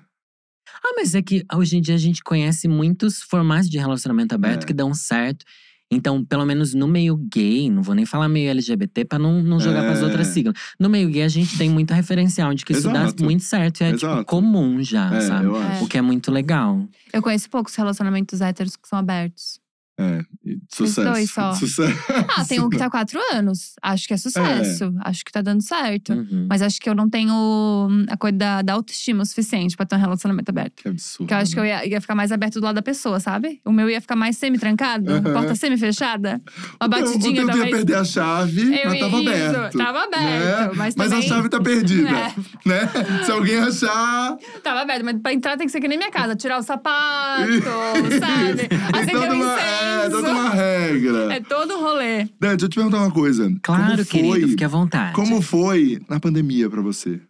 [0.84, 4.64] Ah, mas é que hoje em dia a gente conhece muitos formatos de relacionamento aberto
[4.64, 4.66] É.
[4.68, 5.46] que dão certo.
[5.90, 9.58] Então, pelo menos no meio gay, não vou nem falar meio LGBT pra não, não
[9.60, 10.04] jogar pras É.
[10.04, 10.54] outras siglas.
[10.78, 13.24] No meio gay, a gente tem muito referencial de que isso dá Exato.
[13.24, 13.82] muito certo.
[13.82, 14.26] E é tipo Exato.
[14.26, 15.46] comum já, É, sabe?
[15.46, 15.86] eu acho.
[15.86, 16.86] O que é muito legal.
[17.14, 19.60] Eu conheço poucos relacionamentos héteros que são abertos.
[20.00, 20.22] É.
[20.70, 21.04] Sucesso.
[21.10, 21.54] dois só.
[21.54, 21.98] Sucesso.
[22.38, 23.74] Ah, tem um que tá há quatro anos.
[23.82, 24.94] Acho que é sucesso.
[25.04, 26.14] Acho que tá dando certo.
[26.14, 26.46] Uhum.
[26.50, 29.86] Mas acho que eu não tenho hum, a coisa da, da autoestima o suficiente pra
[29.86, 30.84] ter um relacionamento aberto.
[30.84, 31.18] Que absurdo.
[31.20, 33.60] Porque eu acho que eu ia, ia ficar mais aberto do lado da pessoa, sabe?
[33.66, 35.34] O meu ia ficar mais semi-trancado, Aham.
[35.34, 36.40] porta semi-fechada.
[36.80, 39.78] Uma O batidinha teu ia perder a chave, Eu mas tava isso, aberto.
[39.78, 40.72] tava aberto, né?
[40.76, 42.34] mas a também- chave tá perdida, É.
[42.70, 43.24] né?
[43.26, 44.38] Se alguém achar…
[44.64, 46.36] Tava aberto, mas pra entrar tem que ser que nem minha casa.
[46.36, 47.42] Tirar o sapato,
[48.20, 48.68] sabe?
[48.68, 49.56] Tem Acender toda o uma,
[49.88, 51.34] é, toda uma regra.
[51.34, 52.24] É todo um rolê.
[52.24, 53.50] Né, deixa eu te perguntar uma coisa.
[53.62, 55.16] Claro, como foi, querido, fique à vontade.
[55.16, 57.22] Como foi na pandemia pra você?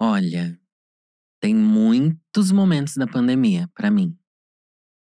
[0.00, 0.58] Olha,
[1.40, 4.16] tem muitos momentos da pandemia pra mim.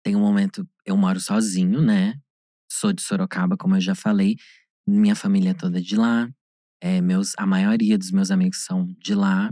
[0.05, 2.15] Tem um momento, eu moro sozinho, né?
[2.71, 4.37] Sou de Sorocaba, como eu já falei.
[4.87, 6.29] Minha família é toda de lá.
[6.83, 9.51] É, meus, a maioria dos meus amigos são de lá.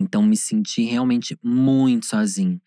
[0.00, 2.60] Então me senti realmente muito sozinho.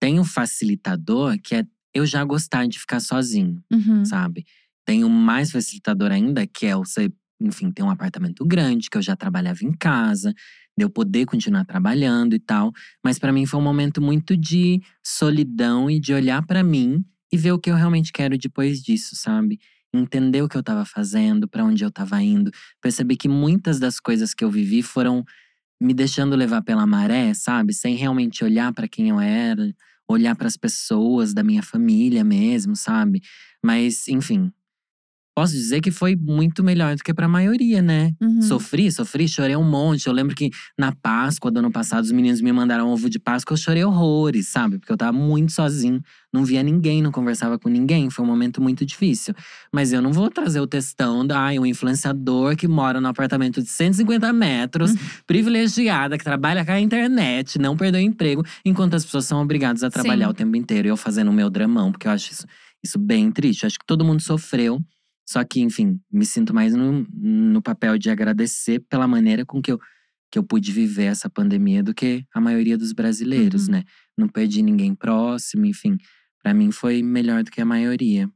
[0.00, 1.64] Tem um facilitador que é
[1.94, 4.04] eu já gostar de ficar sozinho Uhum.
[4.04, 4.44] sabe?
[4.88, 7.08] Um mais facilitador ainda, que é você,
[7.40, 10.34] enfim, ter um apartamento grande, que eu já trabalhava em casa,
[10.76, 12.72] de eu poder continuar trabalhando e tal.
[13.04, 17.36] Mas pra mim foi um momento muito de solidão e de olhar pra mim e
[17.36, 19.60] ver o que eu realmente quero depois disso, sabe?
[19.94, 22.50] Entender o que eu tava fazendo, pra onde eu tava indo.
[22.82, 25.24] Perceber que muitas das coisas que eu vivi foram
[25.80, 27.72] me deixando levar pela maré, sabe?
[27.72, 29.72] Sem realmente olhar pra quem eu era,
[30.12, 33.20] olhar pras pessoas da minha família mesmo, sabe?
[33.62, 34.52] Mas, enfim.
[35.40, 38.12] Posso dizer que foi muito melhor do que pra maioria, né?
[38.20, 38.42] Uhum.
[38.42, 40.06] Sofri, sofri, chorei um monte.
[40.06, 43.54] Eu lembro que na Páscoa do ano passado, os meninos me mandaram ovo de Páscoa,
[43.54, 44.78] eu chorei horrores, sabe?
[44.78, 48.10] Porque eu tava muito sozinho, não via ninguém, não conversava com ninguém.
[48.10, 49.32] Foi um momento muito difícil.
[49.72, 53.62] Mas eu não vou trazer o textão da ai, um influenciador que mora no apartamento
[53.62, 54.92] de 150 metros,
[55.26, 59.88] privilegiada, que trabalha com a internet, não perdeu emprego, enquanto as pessoas são obrigadas a
[59.88, 60.32] trabalhar Sim.
[60.32, 60.88] o tempo inteiro.
[60.88, 62.46] E eu fazendo o meu dramão, porque eu acho isso,
[62.84, 63.62] isso bem triste.
[63.62, 64.78] Eu acho que todo mundo sofreu.
[65.30, 69.70] Só que, enfim, me sinto mais no, no papel de agradecer pela maneira com que
[69.70, 69.78] eu,
[70.28, 73.74] que eu pude viver essa pandemia do que a maioria dos brasileiros, Uhum.
[73.74, 73.84] né?
[74.18, 75.96] Não perdi ninguém próximo, enfim.
[76.42, 78.28] Pra mim foi melhor do que a maioria.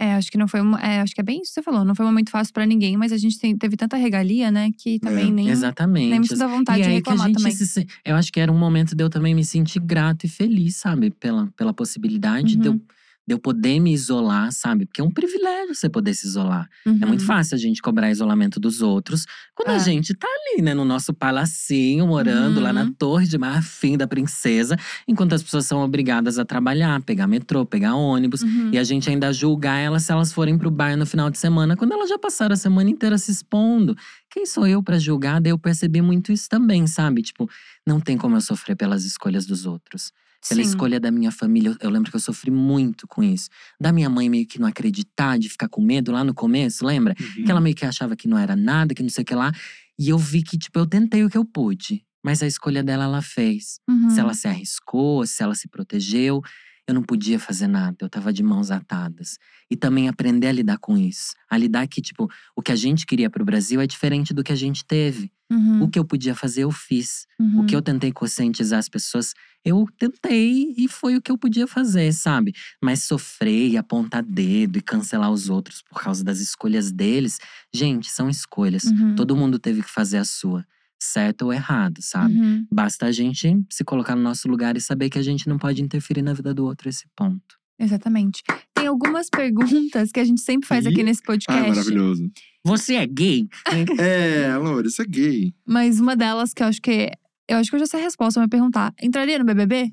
[0.00, 0.58] É, acho que não foi.
[0.82, 1.84] É, acho que é bem isso que você falou.
[1.84, 4.70] Não foi um momento fácil pra ninguém, mas a gente tem- teve tanta regalia, né?
[4.76, 6.10] Que também É, nem, Exatamente.
[6.10, 7.52] nem dá vontade e de reclamar também.
[7.52, 10.76] se Eu acho que era um momento de eu também me sentir grato e feliz,
[10.76, 11.10] sabe?
[11.10, 12.80] Pela, pela possibilidade de, eu, Uhum.
[13.28, 14.86] De eu poder me isolar, sabe?
[14.86, 16.66] Porque é um privilégio você poder se isolar.
[16.86, 17.26] É muito Uhum.
[17.26, 19.78] fácil a gente cobrar isolamento dos outros quando a É.
[19.78, 22.92] gente tá ali, né, no nosso palacinho, morando lá na Uhum.
[22.94, 27.94] Torre de Marfim da Princesa, enquanto as pessoas são obrigadas a trabalhar, pegar metrô, pegar
[27.96, 28.40] ônibus.
[28.42, 28.70] Uhum.
[28.72, 31.76] E a gente ainda julgar elas se elas forem pro bar no final de semana,
[31.76, 33.94] quando elas já passaram a semana inteira se expondo.
[34.30, 35.38] Quem sou eu pra julgar?
[35.38, 37.20] Daí eu percebi muito isso também, sabe?
[37.20, 37.46] Tipo,
[37.86, 40.12] não tem como eu sofrer pelas escolhas dos outros.
[40.48, 40.68] Pela Sim.
[40.68, 43.48] escolha da minha família, eu- lembro que eu sofri muito com isso.
[43.80, 47.14] Da minha mãe meio que não acreditar, de ficar com medo lá no começo, lembra?
[47.20, 47.44] Uhum.
[47.44, 49.50] Que ela meio que achava que não era nada, que não sei o que lá.
[49.98, 52.04] E eu vi que, tipo, eu tentei o que eu pude.
[52.24, 53.80] Mas a escolha dela, ela fez.
[53.88, 54.10] Uhum.
[54.10, 56.40] Se ela se arriscou, se ela se protegeu,
[56.86, 57.96] eu não podia fazer nada.
[58.00, 59.38] Eu tava de mãos atadas.
[59.70, 61.32] E também aprender a lidar com isso.
[61.50, 64.52] A lidar que, tipo, o que a gente queria pro Brasil é diferente do que
[64.52, 65.30] a gente teve.
[65.50, 65.82] Uhum.
[65.82, 67.26] O que eu podia fazer, eu fiz.
[67.40, 67.60] Uhum.
[67.60, 69.32] O que eu tentei conscientizar as pessoas,
[69.64, 72.52] eu tentei e foi o que eu podia fazer, sabe?
[72.82, 77.38] Mas sofrer e apontar dedo e cancelar os outros por causa das escolhas deles,
[77.72, 78.84] gente, são escolhas.
[78.84, 79.14] Uhum.
[79.14, 80.66] Todo mundo teve que fazer a sua,
[81.00, 82.38] certo ou errado, sabe?
[82.38, 82.66] Uhum.
[82.70, 85.82] Basta a gente se colocar no nosso lugar e saber que a gente não pode
[85.82, 87.57] interferir na vida do outro esse ponto.
[87.78, 88.42] Exatamente.
[88.74, 91.68] Tem algumas perguntas que a gente sempre faz aqui nesse Ah, podcast.
[91.68, 92.30] maravilhoso.
[92.64, 93.46] Você é gay?
[94.00, 95.54] É, Laura, isso é gay.
[95.66, 97.10] Mas uma delas que eu acho que
[97.48, 98.92] Eu acho que eu já sei a resposta, mas perguntar.
[99.00, 99.92] Entraria no BBB?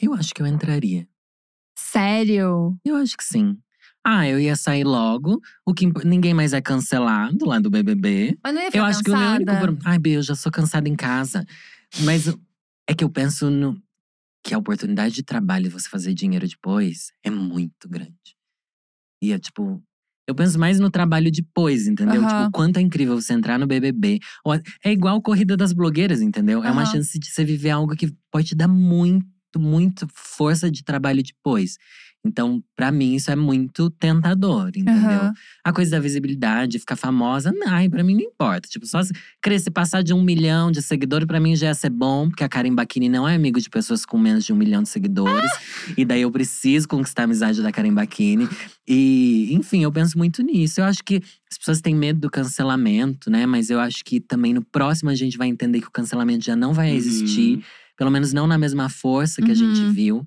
[0.00, 1.06] Eu acho que eu entraria.
[1.78, 2.76] Sério?
[2.84, 3.56] Eu acho que sim.
[4.06, 5.40] Ah, eu ia sair logo.
[5.64, 8.36] O que ninguém mais é cancelado lá do BBB.
[8.42, 9.66] Mas não ia ficar Eu acho que o meu único cansada?
[9.66, 9.90] problema.
[9.92, 11.44] Ai, Bia, eu já sou cansada em casa.
[12.00, 12.28] Mas
[12.88, 13.80] é que eu penso no
[14.44, 18.14] que a oportunidade de trabalho e você fazer dinheiro depois é muito grande.
[19.22, 19.82] E é tipo.
[20.26, 22.22] Eu penso mais no trabalho depois, entendeu?
[22.22, 22.28] Aham.
[22.44, 24.20] Tipo, quanto é incrível você entrar no BBB.
[24.44, 26.64] Ou- É igual corrida das blogueiras, entendeu?
[26.64, 29.26] É uma chance de você viver algo que pode te dar muito,
[29.58, 31.76] muito força de trabalho depois.
[32.26, 35.20] Então, pra mim, isso é muito tentador, entendeu?
[35.20, 35.32] Aham.
[35.62, 38.66] A coisa da visibilidade, ficar famosa, não, ai, pra mim não importa.
[38.66, 41.90] Tipo, só se crescer, passar de um milhão de seguidores, pra mim já ia ser
[41.90, 44.82] bom, porque a Karen Bakini não é amigo de pessoas com menos de um milhão
[44.82, 45.50] de seguidores.
[45.98, 48.48] E daí eu preciso conquistar a amizade da Karen Bakini.
[48.88, 50.80] E, enfim, eu penso muito nisso.
[50.80, 51.20] Eu acho que
[51.50, 53.44] as pessoas têm medo do cancelamento, né?
[53.44, 56.56] Mas eu acho que também no próximo a gente vai entender que o cancelamento já
[56.56, 57.62] não vai existir.
[57.98, 59.92] Pelo menos não na mesma força que a gente Uhum.
[59.92, 60.26] viu.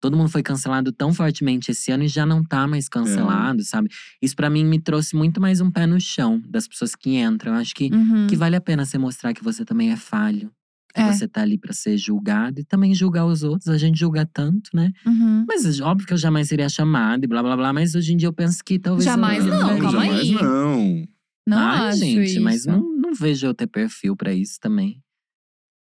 [0.00, 3.88] Todo mundo foi cancelado tão fortemente esse ano e já não tá mais cancelado, sabe?
[4.22, 7.54] Isso pra mim me trouxe muito mais um pé no chão das pessoas que entram.
[7.54, 8.26] Eu acho que, Uhum.
[8.28, 10.50] que vale a pena você mostrar que você também é falho.
[10.94, 11.12] Que É.
[11.12, 13.68] você tá ali pra ser julgado e também julgar os outros.
[13.68, 14.90] A gente julga tanto, né?
[15.04, 15.44] Uhum.
[15.46, 17.72] Mas óbvio que eu jamais seria chamada e blá blá blá.
[17.72, 19.04] Mas hoje em dia eu penso que talvez.
[19.04, 20.32] Jamais eu não, calma jamais aí.
[20.32, 21.04] não.
[21.46, 22.40] Não Ai, acho gente, isso.
[22.42, 25.02] mas não, não vejo eu ter perfil pra isso também.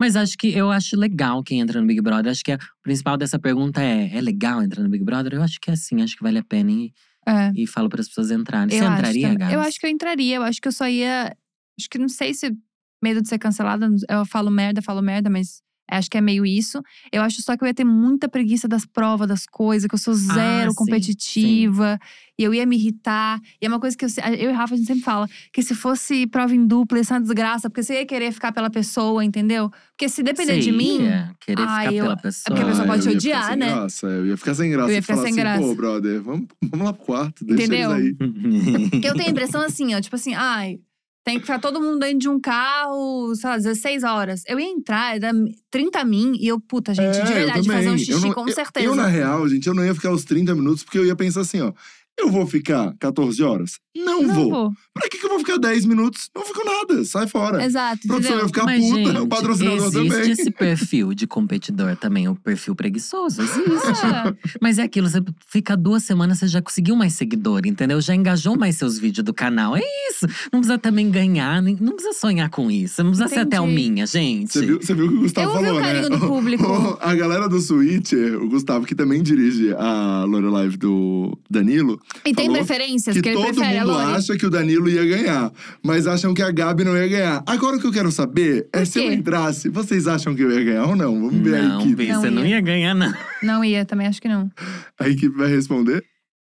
[0.05, 2.31] Mas acho que eu acho legal quem entra no Big Brother.
[2.31, 5.33] Acho que a- o principal dessa pergunta é: é legal entrar no Big Brother?
[5.35, 6.93] Eu acho que é assim, acho que vale a pena e,
[7.27, 7.51] É.
[7.55, 8.69] e falo para as pessoas entrarem.
[8.77, 9.35] Você Eu acho entraria.
[9.35, 9.55] Gabs?
[9.55, 10.37] Eu acho que eu entraria.
[10.37, 11.35] Eu acho que eu só ia.
[11.79, 12.55] Acho que não sei se
[13.03, 13.89] medo de ser cancelada.
[14.11, 15.63] Eu falo merda, falo merda, mas
[15.95, 16.83] acho que é meio isso.
[17.13, 19.99] Eu acho só que eu ia ter muita preguiça das provas, das coisas, que eu
[19.99, 21.99] sou zero Ah, sim, competitiva.
[22.39, 23.41] E eu ia me irritar.
[23.63, 24.09] E é uma coisa que eu,
[24.39, 27.05] eu e o Rafa, a gente sempre fala: que se fosse prova em dupla, ia
[27.05, 29.71] ser uma desgraça, porque você ia querer ficar pela pessoa, entendeu?
[29.91, 31.03] Porque se depender de mim.
[31.03, 32.45] ia querer Ai, ficar eu- pela é pessoa.
[32.57, 33.67] porque a pessoa Ah, pode eu te ia ficar odiar, sem né?
[33.75, 34.07] Graça.
[34.09, 34.91] Eu ia ficar sem graça.
[34.91, 35.63] Eu ia ficar falar sem assim, graça.
[35.63, 37.97] pô, brother, vamos, vamos lá pro quarto, deixa Entendeu?
[37.97, 38.91] eles aí.
[38.91, 40.81] Porque eu tenho a impressão assim, ó, tipo assim, ai,
[41.25, 44.43] tem que ficar todo mundo dentro de um carro, sei lá, 16 horas.
[44.47, 45.33] Eu ia entrar, era
[45.71, 48.55] 30 min, e eu, puta, gente, É, de verdade, fazer um xixi, não- com eu-
[48.55, 48.87] certeza.
[48.87, 51.41] Eu, na real, gente, eu não ia ficar os 30 minutos, porque eu ia pensar
[51.41, 51.73] assim, ó.
[52.19, 53.73] Eu vou ficar 14 horas?
[53.97, 54.51] Não, não vou.
[54.51, 54.73] vou.
[54.93, 56.31] Pra que, que eu vou ficar 10 minutos?
[56.35, 57.65] Não fico nada, sai fora.
[57.65, 58.47] Exato, A produção entendeu?
[58.49, 60.31] ficar Mas, puta, gente, o patrocinador existe também.
[60.31, 63.43] esse perfil de competidor também, o perfil preguiçoso.
[63.43, 63.65] Existe.
[64.05, 68.01] Ah, Mas é aquilo, você fica duas semanas, você já conseguiu mais seguidor, entendeu?
[68.01, 69.77] Já engajou mais seus vídeos do canal.
[69.77, 69.81] É
[70.11, 70.27] isso.
[70.53, 73.03] Não precisa também ganhar, não precisa sonhar com isso.
[73.03, 73.91] Não precisa ser até o Entendi.
[73.91, 74.53] minha, gente.
[74.53, 76.17] Você viu, você viu o que o Gustavo Eu falou, o carinho né?
[76.17, 76.99] do público.
[77.01, 82.51] a galera do Switcher, o Gustavo, que também dirige a Lorelive do Danilo, e tem
[82.51, 84.13] preferências, que que ele todo prefere a mundo Lori.
[84.17, 85.53] acha que o Danilo ia ganhar,
[85.83, 87.43] mas acham que a Gabi não ia ganhar.
[87.47, 90.63] Agora o que eu quero saber é se eu entrasse, vocês acham que eu ia
[90.65, 91.15] ganhar ou não?
[91.15, 91.95] Vamos ver a Não, equipe.
[91.97, 92.61] Bi, Não você não ia.
[92.61, 93.13] ganhar, não.
[93.43, 94.51] Não ia, também acho que não.
[94.99, 96.03] A equipe vai responder?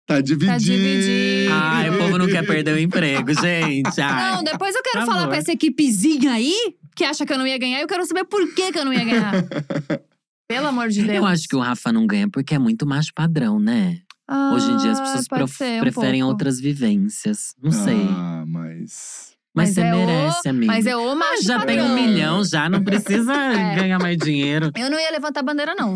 [0.08, 0.58] Tá dividido.
[0.60, 1.54] dividido.
[1.54, 4.02] Ai, o povo não quer perder o emprego, gente.
[4.02, 4.36] Ai.
[4.38, 5.34] Não, depois eu quero Por falar favor.
[5.36, 6.56] com essa equipezinha aí,
[6.96, 8.86] que acha que eu não ia ganhar, e eu quero saber por que, que eu
[8.86, 9.34] não ia ganhar.
[10.50, 11.16] Pelo amor de Deus.
[11.16, 14.00] Eu acho que o Rafa não ganha porque é muito macho padrão, né?
[14.54, 16.32] Hoje em dia as Ah, pessoas prof- ser, um preferem pouco.
[16.34, 17.56] outras vivências.
[17.62, 18.08] Não sei.
[18.12, 19.30] Ah, mas.
[19.56, 20.68] Mas, você é o- merece, amigo.
[20.72, 21.96] Mas é o macho já tem um padrão.
[22.08, 23.76] milhão, já não precisa É.
[23.76, 24.72] ganhar mais dinheiro.
[24.78, 25.96] Eu não ia levantar a bandeira, não.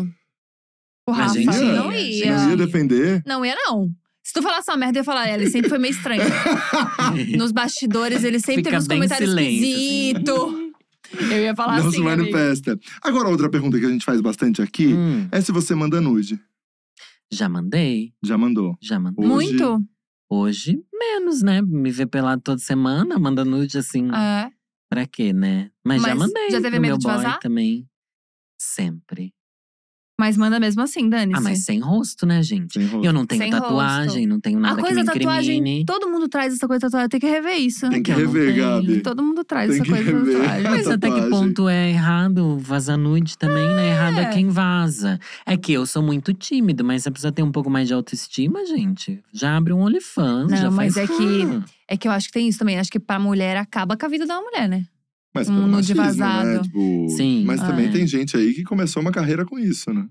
[1.06, 2.36] O Mas, Rafa, gente, não ia.
[2.38, 3.22] Não ia defender?
[3.26, 3.88] Não ia, não.
[4.22, 6.22] Se tu falasse uma merda, eu ia falar, ele sempre foi meio estranho.
[7.38, 10.72] Nos bastidores, ele sempre Fica teve uns bem comentários silêncio, assim.
[11.30, 12.16] Eu ia falar não assim, se amigo.
[12.32, 12.78] manifesta.
[13.02, 16.40] Agora, outra pergunta que a gente faz bastante aqui Hum, é se você manda nude.
[17.34, 18.76] Já mandei, Já mandou.
[18.80, 19.26] já mandei.
[19.28, 19.84] Hoje- Muito?
[20.30, 21.60] Hoje, menos, né?
[21.62, 24.08] Me ver pelado toda semana, manda nude assim.
[24.14, 24.50] É.
[24.90, 25.70] Pra quê, né?
[25.84, 26.50] Mas, já Mas mandei.
[26.50, 27.38] já teve pro medo meu de boy vazar?
[27.40, 27.88] também.
[28.58, 29.32] Sempre.
[30.18, 31.36] Mas manda mesmo assim, dane-se.
[31.38, 32.74] Ah, mas sem rosto, né, gente?
[32.74, 33.04] Sem rosto.
[33.04, 35.84] Eu não tenho Sem tatuagem, não tenho a nada que coisa me da tatuagem, incrimine.
[35.84, 37.08] todo mundo traz essa coisa tatuagem.
[37.08, 37.90] Tem que rever isso.
[37.90, 38.54] Tem que Eu rever.
[38.56, 39.00] Gabi.
[39.00, 40.38] Todo mundo traz Tem essa que coisa rever.
[40.40, 40.70] tatuagem.
[40.70, 43.90] Mas até que ponto é errado vazar nude também, né?
[43.90, 44.28] Errado é É.
[44.30, 45.18] quem vaza.
[45.44, 48.64] É que eu sou muito tímido, mas você precisa ter um pouco mais de autoestima,
[48.66, 49.20] gente.
[49.32, 51.62] Já abre um OnlyFans, Não, já mas faz é que-.
[51.88, 52.78] É que eu acho que tem isso também.
[52.78, 54.84] Acho que pra mulher acaba com a vida da mulher, né?
[55.34, 56.48] Mas um pelo nude machismo, vazado.
[56.48, 56.62] né?
[56.62, 57.44] Tipo, Sim.
[57.44, 57.92] Mas também Ah, é.
[57.92, 60.06] tem gente aí que começou uma carreira com isso, né?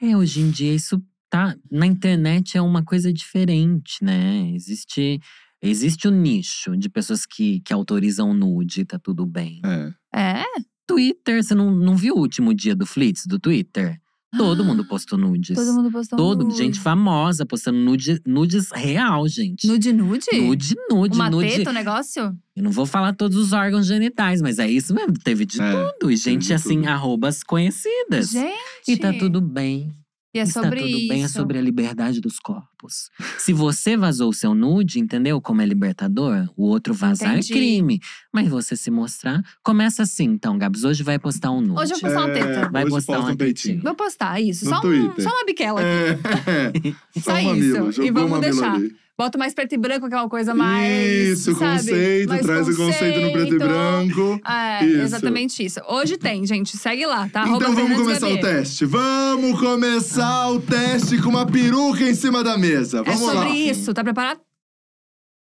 [0.00, 1.56] É, hoje em dia isso tá.
[1.70, 4.50] Na internet é uma coisa diferente, né?
[4.54, 5.20] Existe.
[5.64, 9.60] Existe o nicho de pessoas que, que autorizam nude, tá tudo bem.
[9.64, 9.92] É.
[10.40, 10.44] É.
[10.88, 13.96] Twitter, você não, não viu o último dia do Flits do Twitter?
[14.36, 15.54] Todo mundo postou nudes.
[15.54, 16.56] Todo mundo postou Todo, nude.
[16.56, 19.66] gente famosa postando nude, nudes real, gente.
[19.66, 20.26] Nude, nude?
[20.32, 21.48] Nude, nude, Uma nude.
[21.50, 22.34] teta, o negócio?
[22.56, 25.12] Eu não vou falar todos os órgãos genitais, mas é isso mesmo.
[25.22, 26.10] Teve de É, tudo.
[26.10, 26.88] E gente, assim, tudo.
[26.88, 28.30] arrobas conhecidas.
[28.30, 28.56] Gente.
[28.88, 29.92] E tá tudo bem.
[30.34, 31.08] E é Está sobre tudo isso.
[31.08, 33.10] bem, é sobre a liberdade dos corpos.
[33.38, 35.40] Se você vazou o seu nude, entendeu?
[35.42, 37.52] Como é libertador, o outro vazar Entendi.
[37.52, 38.00] é crime.
[38.32, 40.84] Mas você se mostrar, começa assim, então, Gabs.
[40.84, 41.82] Hoje vai postar um nude.
[41.82, 42.70] Hoje eu vou postar uma teta.
[42.70, 43.82] Vai hoje postar um peitinho.
[43.82, 44.64] Vou postar isso.
[44.64, 46.96] No Só, um, só uma biquela aqui.
[47.14, 47.20] É.
[47.20, 48.02] Só um mamilo, isso.
[48.02, 48.74] E jogou vamos mamilo deixar.
[48.74, 48.96] ali.
[49.18, 51.38] Bota mais preto e branco, que é uma coisa mais.
[51.38, 51.76] Isso, sabe?
[51.78, 54.40] conceito, Mais traz o conceito no preto e branco.
[54.48, 55.00] É, Isso.
[55.02, 55.80] exatamente isso.
[55.86, 56.76] Hoje tem, gente.
[56.76, 57.42] Segue lá, tá?
[57.42, 58.84] Então Arroba vamos Fernandes começar o teste.
[58.86, 63.00] Vamos começar o teste com uma peruca em cima da mesa.
[63.00, 63.48] É Vamos sobre lá.
[63.50, 63.92] isso.
[63.92, 64.40] Tá preparado?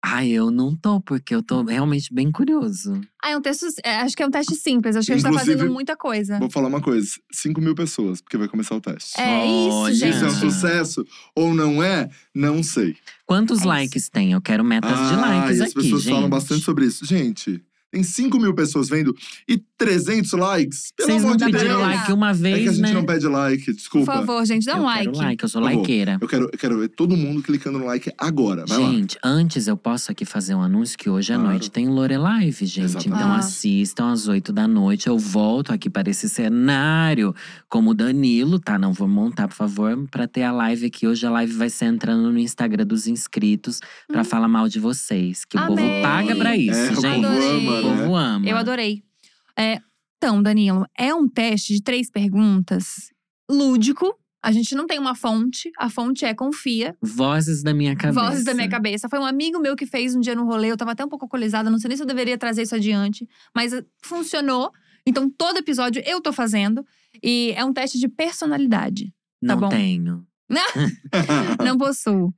[0.03, 2.99] Ai, eu não tô, porque eu tô realmente bem curioso.
[3.23, 3.67] Ah, é um texto.
[3.85, 4.97] é, acho que é um teste simples.
[4.97, 6.39] Acho que a gente tá Inclusive- fazendo muita coisa.
[6.39, 9.21] Vou falar uma coisa: 5 mil pessoas, porque vai começar o teste.
[9.21, 10.15] É isso, gente.
[10.17, 11.05] Isso é um sucesso
[11.37, 12.09] ou não é?
[12.35, 12.97] Não sei.
[13.27, 14.33] Quantos É likes tem?
[14.33, 16.15] Eu quero metas de ah, likes e as aqui, pessoas gente.
[16.15, 17.05] falam bastante sobre isso.
[17.05, 19.15] Gente, tem 5 mil pessoas vendo
[19.49, 20.93] e 300 likes.
[20.97, 21.81] Pelo Vocês amor não de pediram Deus.
[21.89, 22.93] like uma É vez, que a gente né?
[22.93, 24.13] não pede like, Por desculpa.
[24.13, 25.05] favor, gente, dá um eu like.
[25.07, 26.19] quero like, eu sou Por likeira.
[26.21, 28.65] Eu quero, eu quero ver todo mundo clicando no like agora.
[28.67, 28.91] Vai lá.
[28.91, 31.51] Gente, antes eu posso aqui fazer um anúncio que hoje à Claro.
[31.51, 32.85] noite tem Lorelive, gente.
[32.85, 33.09] Exatamente.
[33.09, 33.39] Então Ah.
[33.39, 35.07] assistam às 8 da noite.
[35.09, 37.35] Eu volto aqui para esse cenário
[37.69, 38.79] como o Danilo, tá?
[38.79, 41.07] Não vou montar, por favor, pra ter a live aqui.
[41.07, 45.45] Hoje a live vai ser entrando no Instagram dos inscritos pra falar mal de vocês.
[45.45, 45.85] Que o povo Hum.
[45.85, 46.03] Amei.
[46.03, 47.23] paga pra isso, É, o gente.
[47.27, 48.03] povo O né?
[48.03, 48.49] povo ama.
[48.49, 49.03] Eu adorei.
[49.59, 49.81] É,
[50.17, 53.11] então, Danilo, é um teste de três perguntas
[53.51, 54.15] lúdico.
[54.43, 55.71] A gente não tem uma fonte.
[55.79, 56.97] A fonte é confia.
[57.03, 58.21] Vozes da minha cabeça.
[58.21, 59.09] Vozes da minha cabeça.
[59.09, 60.71] Foi um amigo meu que fez um dia no rolê.
[60.71, 61.69] Eu tava até um pouco alcoolizada.
[61.69, 63.29] Não sei nem se eu deveria trazer isso adiante.
[63.55, 64.71] Mas eh, funcionou.
[65.07, 66.85] Então, todo episódio eu tô fazendo.
[67.23, 69.13] E é um teste de personalidade.
[69.43, 69.69] Não bom.
[69.69, 70.27] tenho.
[71.65, 72.35] Não possuo.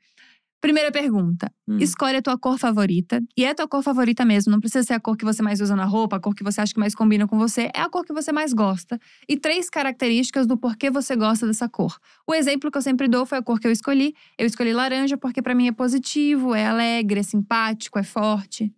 [0.62, 1.52] Primeira pergunta.
[1.66, 1.78] Hum.
[1.78, 3.20] Escolhe a tua cor favorita.
[3.36, 4.52] E é a tua cor favorita mesmo.
[4.52, 6.60] Não precisa ser a cor que você mais usa na roupa, a cor que você
[6.60, 7.68] acha que mais combina com você.
[7.74, 8.96] É a cor que você mais gosta.
[9.28, 11.98] E três características do porquê você gosta dessa cor.
[12.24, 14.14] O exemplo que eu sempre dou foi a cor que eu escolhi.
[14.38, 18.72] Eu escolhi laranja porque pra mim é positivo, é alegre, é simpático, é forte.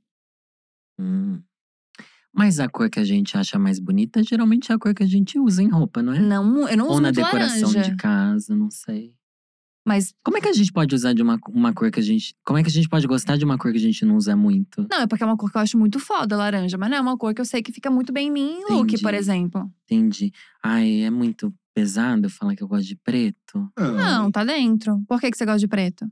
[0.98, 1.42] Hum.
[2.32, 5.06] Mas a cor que a gente acha mais bonita geralmente é a cor que a
[5.06, 6.18] gente usa em roupa, não é?
[6.18, 7.90] Não, eu não uso Ou na decoração laranja.
[7.90, 9.14] de casa, não sei.
[9.86, 12.34] Mas Como é que a gente pode usar de uma, uma cor que a gente.
[12.44, 14.34] Como é que a gente pode gostar de uma cor que a gente não usa
[14.34, 14.86] muito?
[14.90, 16.78] não, é porque é uma cor que eu acho muito foda, laranja.
[16.78, 18.72] Mas não é uma cor que eu sei que fica muito bem em mim em
[18.72, 19.70] look, por exemplo.
[19.84, 20.32] Entendi.
[20.62, 23.70] Ai, é muito pesado falar que eu gosto de preto.
[23.76, 25.02] Ah, Não, tá dentro.
[25.06, 26.06] Por que, que você gosta de preto?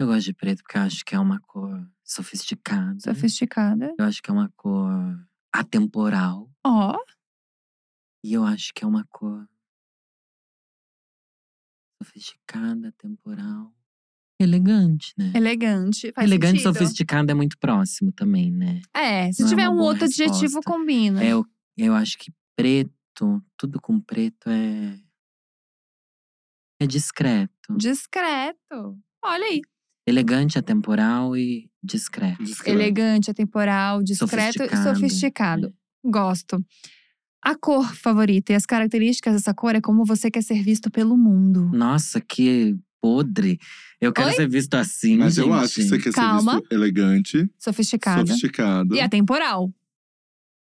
[0.00, 2.98] Eu gosto de preto porque eu acho que é uma cor sofisticada.
[3.00, 3.94] Sofisticada.
[3.98, 4.90] Eu acho que é uma cor
[5.52, 6.50] atemporal.
[6.64, 6.96] Ó.
[8.24, 9.46] E eu acho que é uma cor
[12.02, 13.72] sofisticada, atemporal.
[14.40, 15.32] Elegante, né?
[15.34, 16.12] Elegante.
[16.12, 16.78] Faz Elegante e sentido.
[16.78, 18.80] sofisticado é muito próximo também, né?
[18.94, 20.70] É, se Não é tiver uma um outro adjetivo, resposta.
[20.70, 21.24] combina.
[21.24, 21.44] É, eu,
[21.76, 24.98] eu acho que preto, tudo com preto é.
[26.80, 27.76] É discreto.
[27.76, 28.96] Discreto.
[29.24, 29.60] Olha aí.
[30.06, 32.42] Elegante, atemporal e discreto.
[32.44, 32.78] discreto.
[32.78, 34.94] Elegante, atemporal, discreto e Sofisticado.
[34.96, 35.74] sofisticado.
[36.04, 36.64] Gosto.
[37.44, 41.16] A cor favorita e as características dessa cor é como você quer ser visto pelo
[41.16, 41.70] mundo.
[41.72, 43.58] Nossa, que podre.
[44.00, 44.34] Eu quero Oi?
[44.34, 45.46] ser visto assim, Mas gente.
[45.46, 46.52] eu acho que você quer Calma.
[46.54, 48.26] ser visto elegante, Sofisticada.
[48.26, 49.72] sofisticado E atemporal.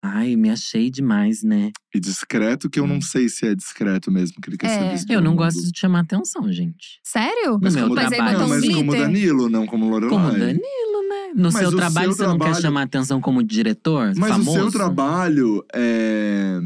[0.02, 1.72] Ai, me achei demais, né?
[1.94, 4.80] e discreto, que eu não sei se é discreto mesmo que ele quer É.
[4.80, 5.10] ser visto.
[5.12, 5.40] Eu não mundo.
[5.40, 7.00] gosto de chamar atenção, gente.
[7.04, 7.54] Sério?
[7.54, 8.40] No meu como, Mas aí trabalho.
[8.40, 8.92] não, mas como?
[8.96, 10.10] Danilo, não como Lorelai.
[10.10, 10.99] Como Danilo?
[11.36, 14.50] No seu trabalho, seu você não quer trabalho- chamar atenção como diretor Mas famoso?
[14.52, 16.60] o seu trabalho é,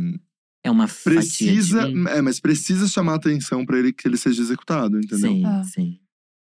[0.63, 2.09] É uma precisa, fatia de mim.
[2.09, 5.31] é, mas precisa chamar atenção pra ele que ele seja executado, entendeu?
[5.31, 5.63] Sim, Ah.
[5.63, 5.99] sim.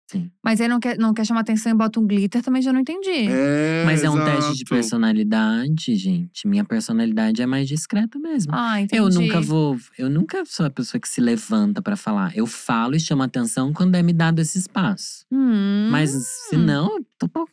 [0.07, 0.29] Sim.
[0.43, 2.79] Mas aí não quer, não quer chamar atenção e bota um glitter, também já não
[2.79, 3.27] entendi.
[3.27, 4.65] É, Mas é um teste de exato.
[4.69, 6.47] personalidade, gente.
[6.47, 8.51] Minha personalidade é mais discreta mesmo.
[8.53, 9.01] Ah, entendi.
[9.01, 9.75] Eu nunca vou.
[9.97, 12.37] Eu nunca sou a pessoa que se levanta pra falar.
[12.37, 15.25] Eu falo e chamo atenção quando é me dado esse espaço.
[15.31, 15.87] Hum.
[15.89, 17.51] Mas se não, tô pouco.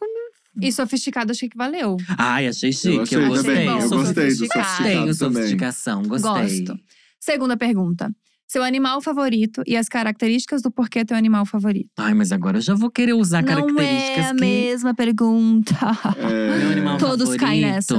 [0.60, 1.96] E sofisticado, achei que valeu.
[2.18, 3.14] Ai, achei chique.
[3.14, 3.64] Eu Eu, gostei.
[3.66, 3.78] bom.
[3.80, 4.82] eu gostei do Sofisticado.
[4.84, 6.30] Tenho sofisticação, gostei.
[6.30, 6.78] Gosto.
[7.18, 8.10] Segunda pergunta.
[8.46, 11.88] Seu animal favorito e as características do porquê é teu animal favorito.
[11.96, 14.40] Ai, mas agora eu já vou querer usar não características é a que.
[14.40, 15.74] mesma pergunta.
[16.18, 16.58] É.
[16.58, 17.40] Meu animal Todos favorito.
[17.40, 17.94] caem nessa.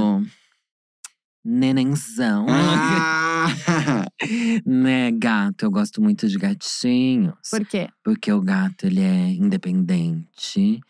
[1.44, 2.46] Nenenzão.
[2.48, 4.06] Ah!
[4.64, 5.64] né, gato.
[5.64, 7.34] Eu gosto muito de gatinhos.
[7.50, 7.88] Por quê?
[8.02, 10.80] Porque o gato, ele é independente.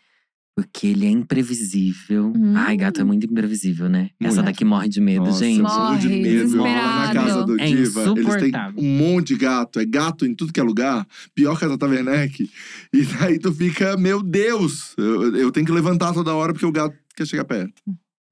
[0.55, 2.31] Porque ele é imprevisível.
[2.33, 2.53] Hum.
[2.55, 4.09] Ai, gato é muito imprevisível, né?
[4.21, 4.45] Essa Muito.
[4.45, 5.57] daqui morre de medo, Nossa, gente.
[5.59, 6.57] eu morro de Morre, medo.
[6.63, 9.79] Lá na casa do É Diva, eles têm um monte de gato.
[9.81, 11.05] É gato em tudo que é lugar.
[11.33, 12.49] Pior que a Tata Werneck.
[12.93, 14.93] E daí tu fica, meu Deus.
[14.97, 17.73] Eu, eu tenho que levantar toda hora porque o gato quer chegar perto.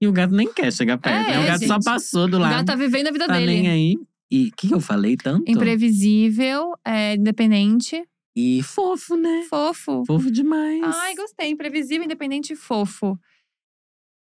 [0.01, 1.29] E o gato nem quer chegar perto.
[1.29, 1.43] É, né?
[1.43, 1.83] O gato só gente.
[1.83, 2.51] passou do O lado.
[2.51, 3.45] gato tá vivendo a vida tá dele.
[3.47, 3.97] nem aí.
[4.31, 5.43] E o que, que eu falei tanto?
[5.51, 8.01] Imprevisível, é, independente,
[8.35, 9.45] E fofo, né?
[9.49, 10.03] fofo.
[10.07, 10.81] Fofo demais.
[10.83, 11.49] Ai, gostei.
[11.51, 13.17] Imprevisível, independente e fofo.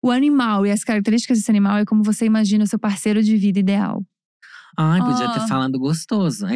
[0.03, 3.37] O animal e as características desse animal é como você imagina o seu parceiro de
[3.37, 4.03] vida ideal.
[4.77, 5.33] Ai, podia Ah.
[5.39, 6.45] ter falado gostoso.
[6.47, 6.55] É,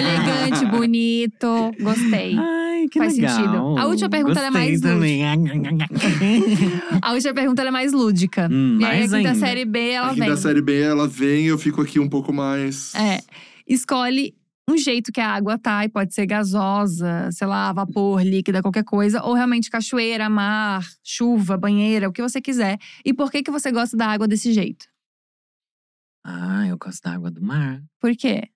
[0.00, 1.72] elegante, bonito.
[1.80, 2.36] Gostei.
[2.38, 3.34] Ai, que Faz legal.
[3.36, 3.78] sentido.
[3.78, 5.22] A última pergunta, ela é mais também.
[7.02, 8.48] A última pergunta ela é mais lúdica.
[8.50, 9.34] Hum, e aí, a mais quinta ainda.
[9.46, 10.28] série B, ela Aqui vem.
[10.28, 12.94] da série B, ela vem eu fico aqui um pouco mais.
[12.94, 13.18] É.
[13.66, 14.34] Escolhe
[14.68, 18.84] um jeito que a água tá, e pode ser gasosa, sei lá, vapor, líquida, qualquer
[18.84, 22.78] coisa, ou realmente cachoeira, mar, chuva, banheira, o que você quiser.
[23.04, 24.86] E por que que você gosta da água desse jeito?
[26.24, 27.82] Ah, eu gosto da água do mar.
[28.00, 28.48] Por quê?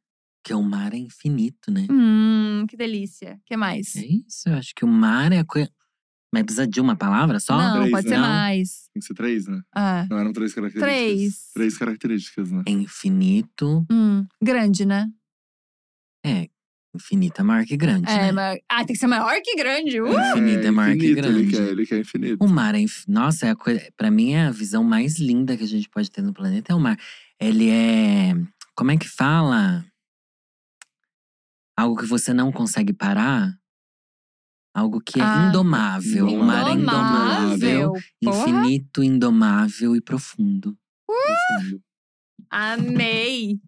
[0.43, 1.86] Porque o mar é infinito, né?
[1.90, 3.35] Hum, que delícia.
[3.35, 3.94] O que mais?
[3.97, 5.70] É isso, eu acho que o mar é a coisa.
[6.32, 7.56] Mas precisa de uma palavra só?
[7.56, 8.16] Não, Três, pode né?
[8.16, 8.90] ser mais.
[8.93, 9.62] Tem que ser três, né?
[9.74, 11.05] Ah, Não eram três características.
[11.06, 11.51] Três.
[11.55, 12.62] Três características, né?
[12.66, 13.86] É infinito.
[13.90, 15.10] hum, grande, né?
[16.24, 16.49] É,
[16.95, 18.11] infinito é maior que grande.
[18.11, 18.32] É, né?
[18.32, 18.59] mas.
[18.69, 20.01] Ah, tem que ser maior que grande.
[20.01, 20.09] Uh!
[20.09, 21.51] Infinito é maior que infinito, Ele grande.
[21.57, 22.45] quer, ele quer infinito.
[22.45, 22.81] O mar é.
[22.81, 23.81] inf- Nossa, é a coisa.
[23.97, 26.74] Pra mim, é a visão mais linda que a gente pode ter no planeta é
[26.74, 26.99] o mar.
[27.40, 28.35] Ele é.
[28.74, 29.85] Como é que fala?
[31.77, 33.53] Algo que você não consegue parar.
[34.74, 36.27] Algo que é Ah, indomável.
[36.28, 37.93] O mar é indomável.
[38.23, 38.39] Porra.
[38.39, 40.77] Infinito, indomável e profundo.
[41.07, 41.82] Profundo.
[42.51, 43.59] Amei.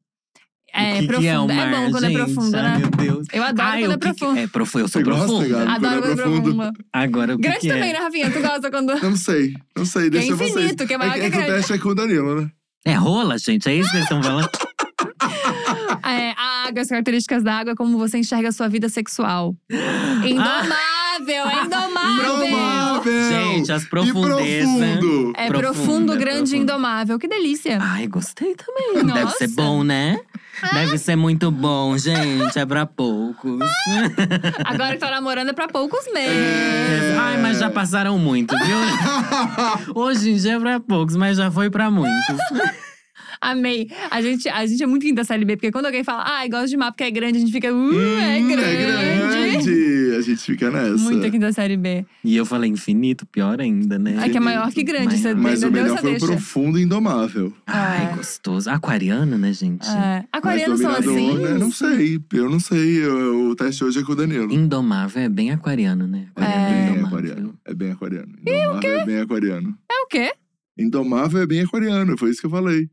[0.72, 1.20] É, que profundo.
[1.22, 2.14] Que é, o mar, bom quando gente?
[2.20, 2.78] é profundo, Ai, né?
[2.78, 3.26] meu Deus.
[3.32, 4.38] Eu adoro Ai, quando é que que- profundo.
[4.38, 5.48] É, profu eu sou Você gosta, profundo.
[5.48, 5.70] Gabi?
[5.70, 6.54] Adoro Quando é quando é profundo.
[6.56, 6.78] profundo.
[6.92, 7.92] Agora, o que, Grande que também, é?
[7.92, 8.30] né, Rafinha?
[8.30, 8.94] Tu gosta quando.
[9.02, 10.10] Não sei, não sei.
[10.10, 10.50] Deixa vocês.
[10.56, 11.54] infinito, que é maior é, que é que o grande.
[11.56, 12.50] teste é com o Danilo, né?
[12.84, 13.68] É rola, gente?
[13.68, 14.48] É isso que eles estão falando?
[16.02, 19.54] É, a água, as características da água, é como você enxerga a sua vida sexual.
[20.24, 22.24] Indomável, é indomável!
[23.08, 23.52] Indomável!
[23.52, 24.70] Gente, as profundezas.
[24.70, 25.32] profundo!
[25.36, 27.18] É Profunda, profundo, grande e indomável.
[27.18, 27.78] Que delícia.
[27.80, 29.04] Ai, gostei também.
[29.04, 29.38] Deve Nossa.
[29.38, 30.18] ser bom, né?
[30.74, 32.58] Deve ser muito bom, gente.
[32.58, 33.60] É pra poucos.
[34.66, 36.34] Agora que tá namorando é pra poucos meses.
[36.36, 37.16] É.
[37.18, 38.76] Ai, mas já passaram muito, viu?
[39.94, 42.36] Hoje em dia é pra poucos, mas já foi pra muitos.
[43.40, 43.88] Amei.
[44.10, 46.68] A gente, a gente é muito quinta série B, porque quando alguém fala, ah, gosto
[46.68, 48.76] de mar porque é grande, a gente fica, uh, é Hum, grande.
[48.76, 49.89] É grande!
[50.20, 50.96] A gente fica nessa.
[50.98, 52.04] Muito quinta série B.
[52.22, 54.16] E eu falei infinito, pior ainda, né?
[54.18, 55.16] Ai, que é maior que grande.
[55.16, 55.50] Você Maior.
[55.50, 57.52] Mas o melhor foi o profundo e indomável.
[57.66, 58.16] Ai, É.
[58.16, 58.68] gostoso.
[58.68, 59.88] Aquariano, né, gente?
[59.88, 60.24] É.
[60.30, 61.38] Aquarianos são assim?
[61.38, 61.54] né?
[61.54, 63.06] Não sei, eu não sei.
[63.06, 64.52] O teste hoje é com o Danilo.
[64.52, 66.28] Indomável é bem aquariano, né?
[66.36, 66.92] Aquariano É.
[66.94, 67.54] Bem aquariano.
[67.64, 68.32] É bem aquariano.
[68.40, 69.78] Indomável é bem aquariano.
[69.90, 70.32] É o quê?
[70.78, 72.88] Indomável é bem aquariano, foi isso que eu falei.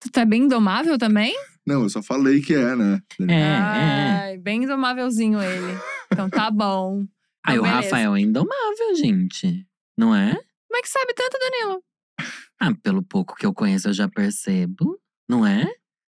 [0.00, 1.34] Tu tá bem indomável também?
[1.66, 3.00] Não, eu só falei que é, né?
[3.28, 3.44] É, é.
[3.44, 5.78] Ai, bem indomávelzinho ele.
[6.10, 7.04] Então tá bom.
[7.44, 7.82] Aí o beleza.
[7.82, 9.66] Rafael é indomável, gente.
[9.96, 10.32] Não é?
[10.32, 11.82] Como é que sabe tanto, Danilo?
[12.60, 14.98] Ah, pelo pouco que eu conheço, eu já percebo.
[15.28, 15.66] Não é?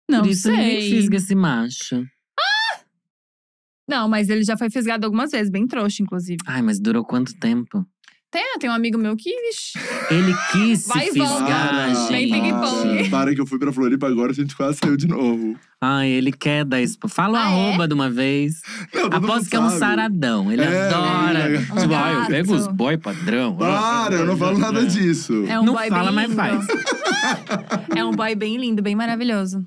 [0.09, 0.91] Não Por isso ninguém sei.
[0.91, 2.07] fisga esse macho.
[3.91, 6.39] Não, mas ele já foi fisgado algumas vezes, bem trouxa, inclusive.
[6.47, 7.85] Ai, mas durou quanto tempo?
[8.31, 9.77] Tem, tem um amigo meu que, vixi,
[10.09, 11.35] Ele quis Vai e se volta.
[11.45, 12.41] fisgar, Ah, bem gente.
[12.41, 13.11] ping-pong.
[13.11, 15.57] Para que eu fui pra Floripa agora, a gente quase saiu de novo.
[15.81, 17.09] Ai, ele quer dar expo.
[17.09, 17.45] Fala o Ah, é?
[17.71, 18.61] arroba de uma vez.
[18.95, 19.79] Não, todo mundo Aposto que é um sabe.
[19.81, 20.53] saradão.
[20.53, 21.39] Ele É, adora.
[21.41, 21.59] é.
[21.59, 23.57] Tipo, ai, eu pego os boy padrão.
[23.57, 25.45] Para, eu não falo nada disso.
[25.49, 26.37] é um Não boy fala, bem mas lindo.
[26.37, 26.67] faz.
[27.97, 29.67] É um boy bem lindo, bem maravilhoso.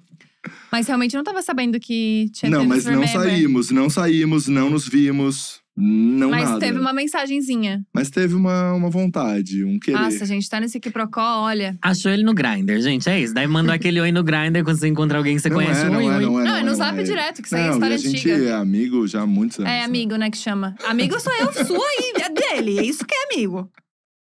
[0.72, 4.70] Mas realmente eu não tava sabendo que tinha Não, mas não saímos, não saímos, não
[4.70, 6.60] nos vimos, não Mas nada.
[6.60, 7.84] teve uma mensagenzinha.
[7.94, 9.98] Mas teve uma, uma vontade, um querer.
[9.98, 11.76] Nossa, gente, tá nesse Quiprocó, olha.
[11.82, 13.10] Achou ele no Grindr, gente.
[13.10, 13.34] É isso.
[13.34, 15.86] Daí mandou aquele oi no Grindr quando você encontra alguém que você não conhece.
[15.86, 16.22] é, não oi, é, oi.
[16.26, 17.04] não é, Não, é no é, zap é.
[17.04, 18.50] direto, que isso aí é história a gente antiga.
[18.50, 19.72] é amigo já há muitos anos.
[19.72, 19.84] É né?
[19.84, 20.76] amigo, né, que chama.
[20.86, 22.78] Amigo sou eu, sua e é dele.
[22.78, 23.68] É isso que é amigo.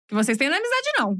[0.07, 1.17] Que vocês têm na amizade, não.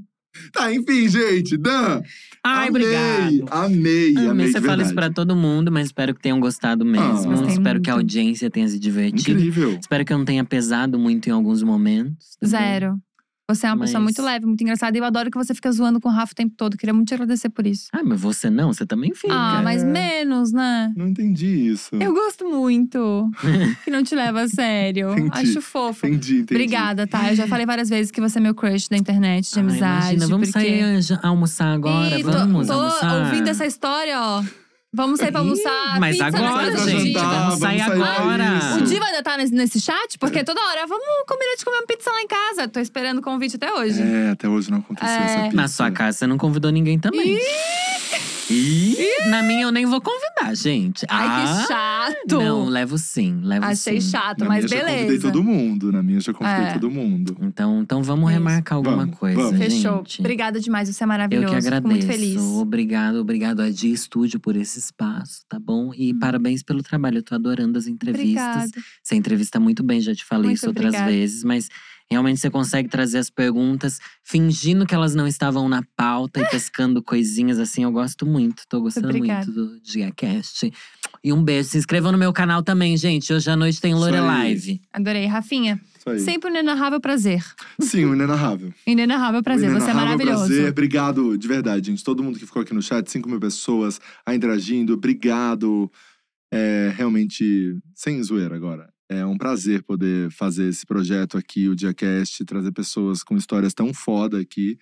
[0.54, 1.58] Tá, enfim, gente.
[1.58, 2.02] Dan,
[2.47, 3.45] Ai, amei, obrigado.
[3.49, 7.31] amei, amei, Amei, você fala isso pra todo mundo, mas espero que tenham gostado mesmo.
[7.31, 7.51] Ah.
[7.51, 9.39] Espero que a audiência tenha se divertido.
[9.39, 9.77] Incrível.
[9.80, 12.38] Espero que eu não tenha pesado muito em alguns momentos.
[12.39, 12.47] bom?
[12.47, 12.99] Zero.
[13.47, 14.97] Você é uma pessoa Mas- muito leve, muito engraçada.
[14.97, 16.76] E eu adoro que você fica zoando com o Rafa o tempo todo.
[16.76, 17.89] Queria muito te agradecer por isso.
[17.93, 18.73] Ah, mas você não?
[18.73, 19.31] Você também fica.
[19.31, 19.85] Ah, mas É.
[19.85, 20.91] menos, né?
[20.97, 21.95] Não entendi isso.
[21.95, 23.30] Eu gosto muito.
[23.85, 25.11] que não te leva a sério.
[25.11, 25.30] Entendi.
[25.31, 26.07] Acho fofo.
[26.07, 26.53] Entendi, entendi.
[26.55, 27.30] Obrigada, tá?
[27.30, 30.01] Eu já falei várias vezes que você é meu crush da internet, de Ai, amizade.
[30.15, 30.59] imagina, vamos porque…
[30.67, 32.17] sair já- almoçar agora?
[32.23, 33.26] Tô, vamos tô almoçar?
[33.26, 34.43] ouvindo essa história, ó.
[34.95, 35.99] Vamos sair pra almoçar.
[35.99, 38.43] Mas pizza agora, gente, jantar, vamos vamos sair agora.
[38.57, 38.77] isso.
[38.80, 40.17] O Di vai ainda tá nesse, nesse chat?
[40.17, 42.67] Porque toda hora, vamos combinar de comer uma pizza lá em casa.
[42.67, 44.01] Tô esperando o convite até hoje.
[44.01, 45.23] É, até hoje não aconteceu É.
[45.26, 45.55] essa pizza.
[45.55, 47.38] Na sua casa você não convidou ninguém também.
[48.47, 51.03] Ih, na minha eu nem vou convidar, gente.
[51.09, 52.38] Ai, ah, que chato.
[52.39, 54.11] Não, levo sim, levo Achei sim.
[54.11, 55.22] chato, Na mas minha já convidei beleza.
[55.31, 55.91] todo mundo.
[55.91, 56.73] Na minha já convidei É.
[56.73, 57.35] todo mundo.
[57.41, 58.38] Então, então vamos Isso.
[58.38, 59.57] remarcar alguma Vamos, coisa, vamos.
[59.57, 60.03] Fechou.
[60.19, 61.47] Obrigada demais, você é Eu maravilhoso.
[61.47, 61.91] que Fico agradeço.
[61.91, 62.39] muito feliz.
[62.39, 65.94] Obrigado, obrigado a Dia Estúdio por esse espaço, tá bom?
[65.94, 67.20] E parabéns pelo trabalho.
[67.20, 68.34] Eu tô adorando as entrevistas.
[68.36, 68.49] Hum.
[68.49, 68.86] Obrigada.
[69.03, 71.12] Você entrevista muito bem, já te falei Muito isso outras obrigada.
[71.12, 71.70] vezes, mas
[72.10, 77.02] realmente você consegue trazer as perguntas fingindo que elas não estavam na pauta e pescando
[77.02, 77.84] coisinhas assim.
[77.84, 79.45] Eu gosto muito, tô gostando obrigada.
[79.52, 80.72] muito do DiaCast.
[81.26, 81.69] E um beijo.
[81.69, 83.34] Se inscrevam no meu canal também, gente.
[83.34, 84.19] Hoje à noite tem Lore.
[84.19, 84.80] Live.
[84.93, 85.26] Adorei.
[85.26, 86.19] Rafinha, Isso aí.
[86.19, 87.43] sempre um inenarrável prazer.
[87.81, 88.72] Sim, o inenarrável.
[88.85, 89.72] Inenarrável prazer.
[89.72, 90.53] O Você é inenarrável maravilhoso.
[90.53, 90.69] Prazer.
[90.69, 92.03] Obrigado, de verdade, gente.
[92.03, 94.93] Todo mundo que ficou aqui no chat, 5 mil pessoas a interagindo.
[94.93, 95.91] Obrigado.
[96.53, 98.93] É realmente sem zoeira agora.
[99.10, 103.91] É um prazer poder fazer esse projeto aqui, o DiaCast, trazer pessoas com histórias tão
[103.95, 104.77] foda aqui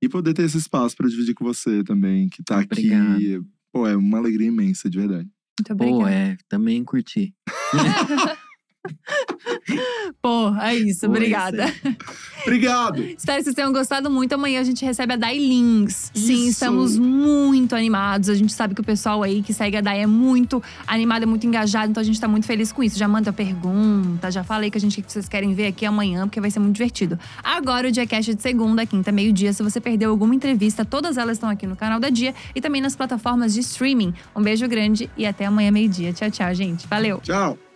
[0.00, 2.86] e poder ter esse espaço para dividir com você também, que tá aqui.
[2.86, 3.46] Obrigado.
[3.72, 5.28] Pô, é uma alegria imensa, de verdade.
[5.58, 6.10] Muito Pô, obrigada.
[6.10, 7.34] é, também curti.
[10.22, 11.06] Pô, é isso.
[11.06, 11.64] Obrigada.
[11.64, 11.96] é.
[12.42, 13.02] Obrigado!
[13.16, 14.32] Espero que vocês tenham gostado muito.
[14.32, 16.10] Amanhã a gente recebe a Dai Lins.
[16.14, 16.50] Sim, Isso.
[16.50, 18.28] estamos muito animados.
[18.28, 21.26] A gente sabe que o pessoal aí que segue a Dai é muito animado, é
[21.26, 21.90] muito engajado.
[21.90, 22.98] Então a gente tá muito feliz com isso.
[22.98, 26.40] Já manda pergunta, já falei que a gente que vocês querem ver aqui amanhã, porque
[26.40, 27.18] vai ser muito divertido.
[27.42, 29.52] Agora o Diacast é de segunda, quinta, meio-dia.
[29.52, 32.80] Se você perdeu alguma entrevista, todas elas estão aqui no canal da Dia e também
[32.80, 34.14] nas plataformas de streaming.
[34.34, 36.12] Um beijo grande e até amanhã, meio-dia.
[36.12, 36.86] Tchau, tchau, gente.
[36.86, 37.20] Valeu!
[37.22, 37.67] Tchau!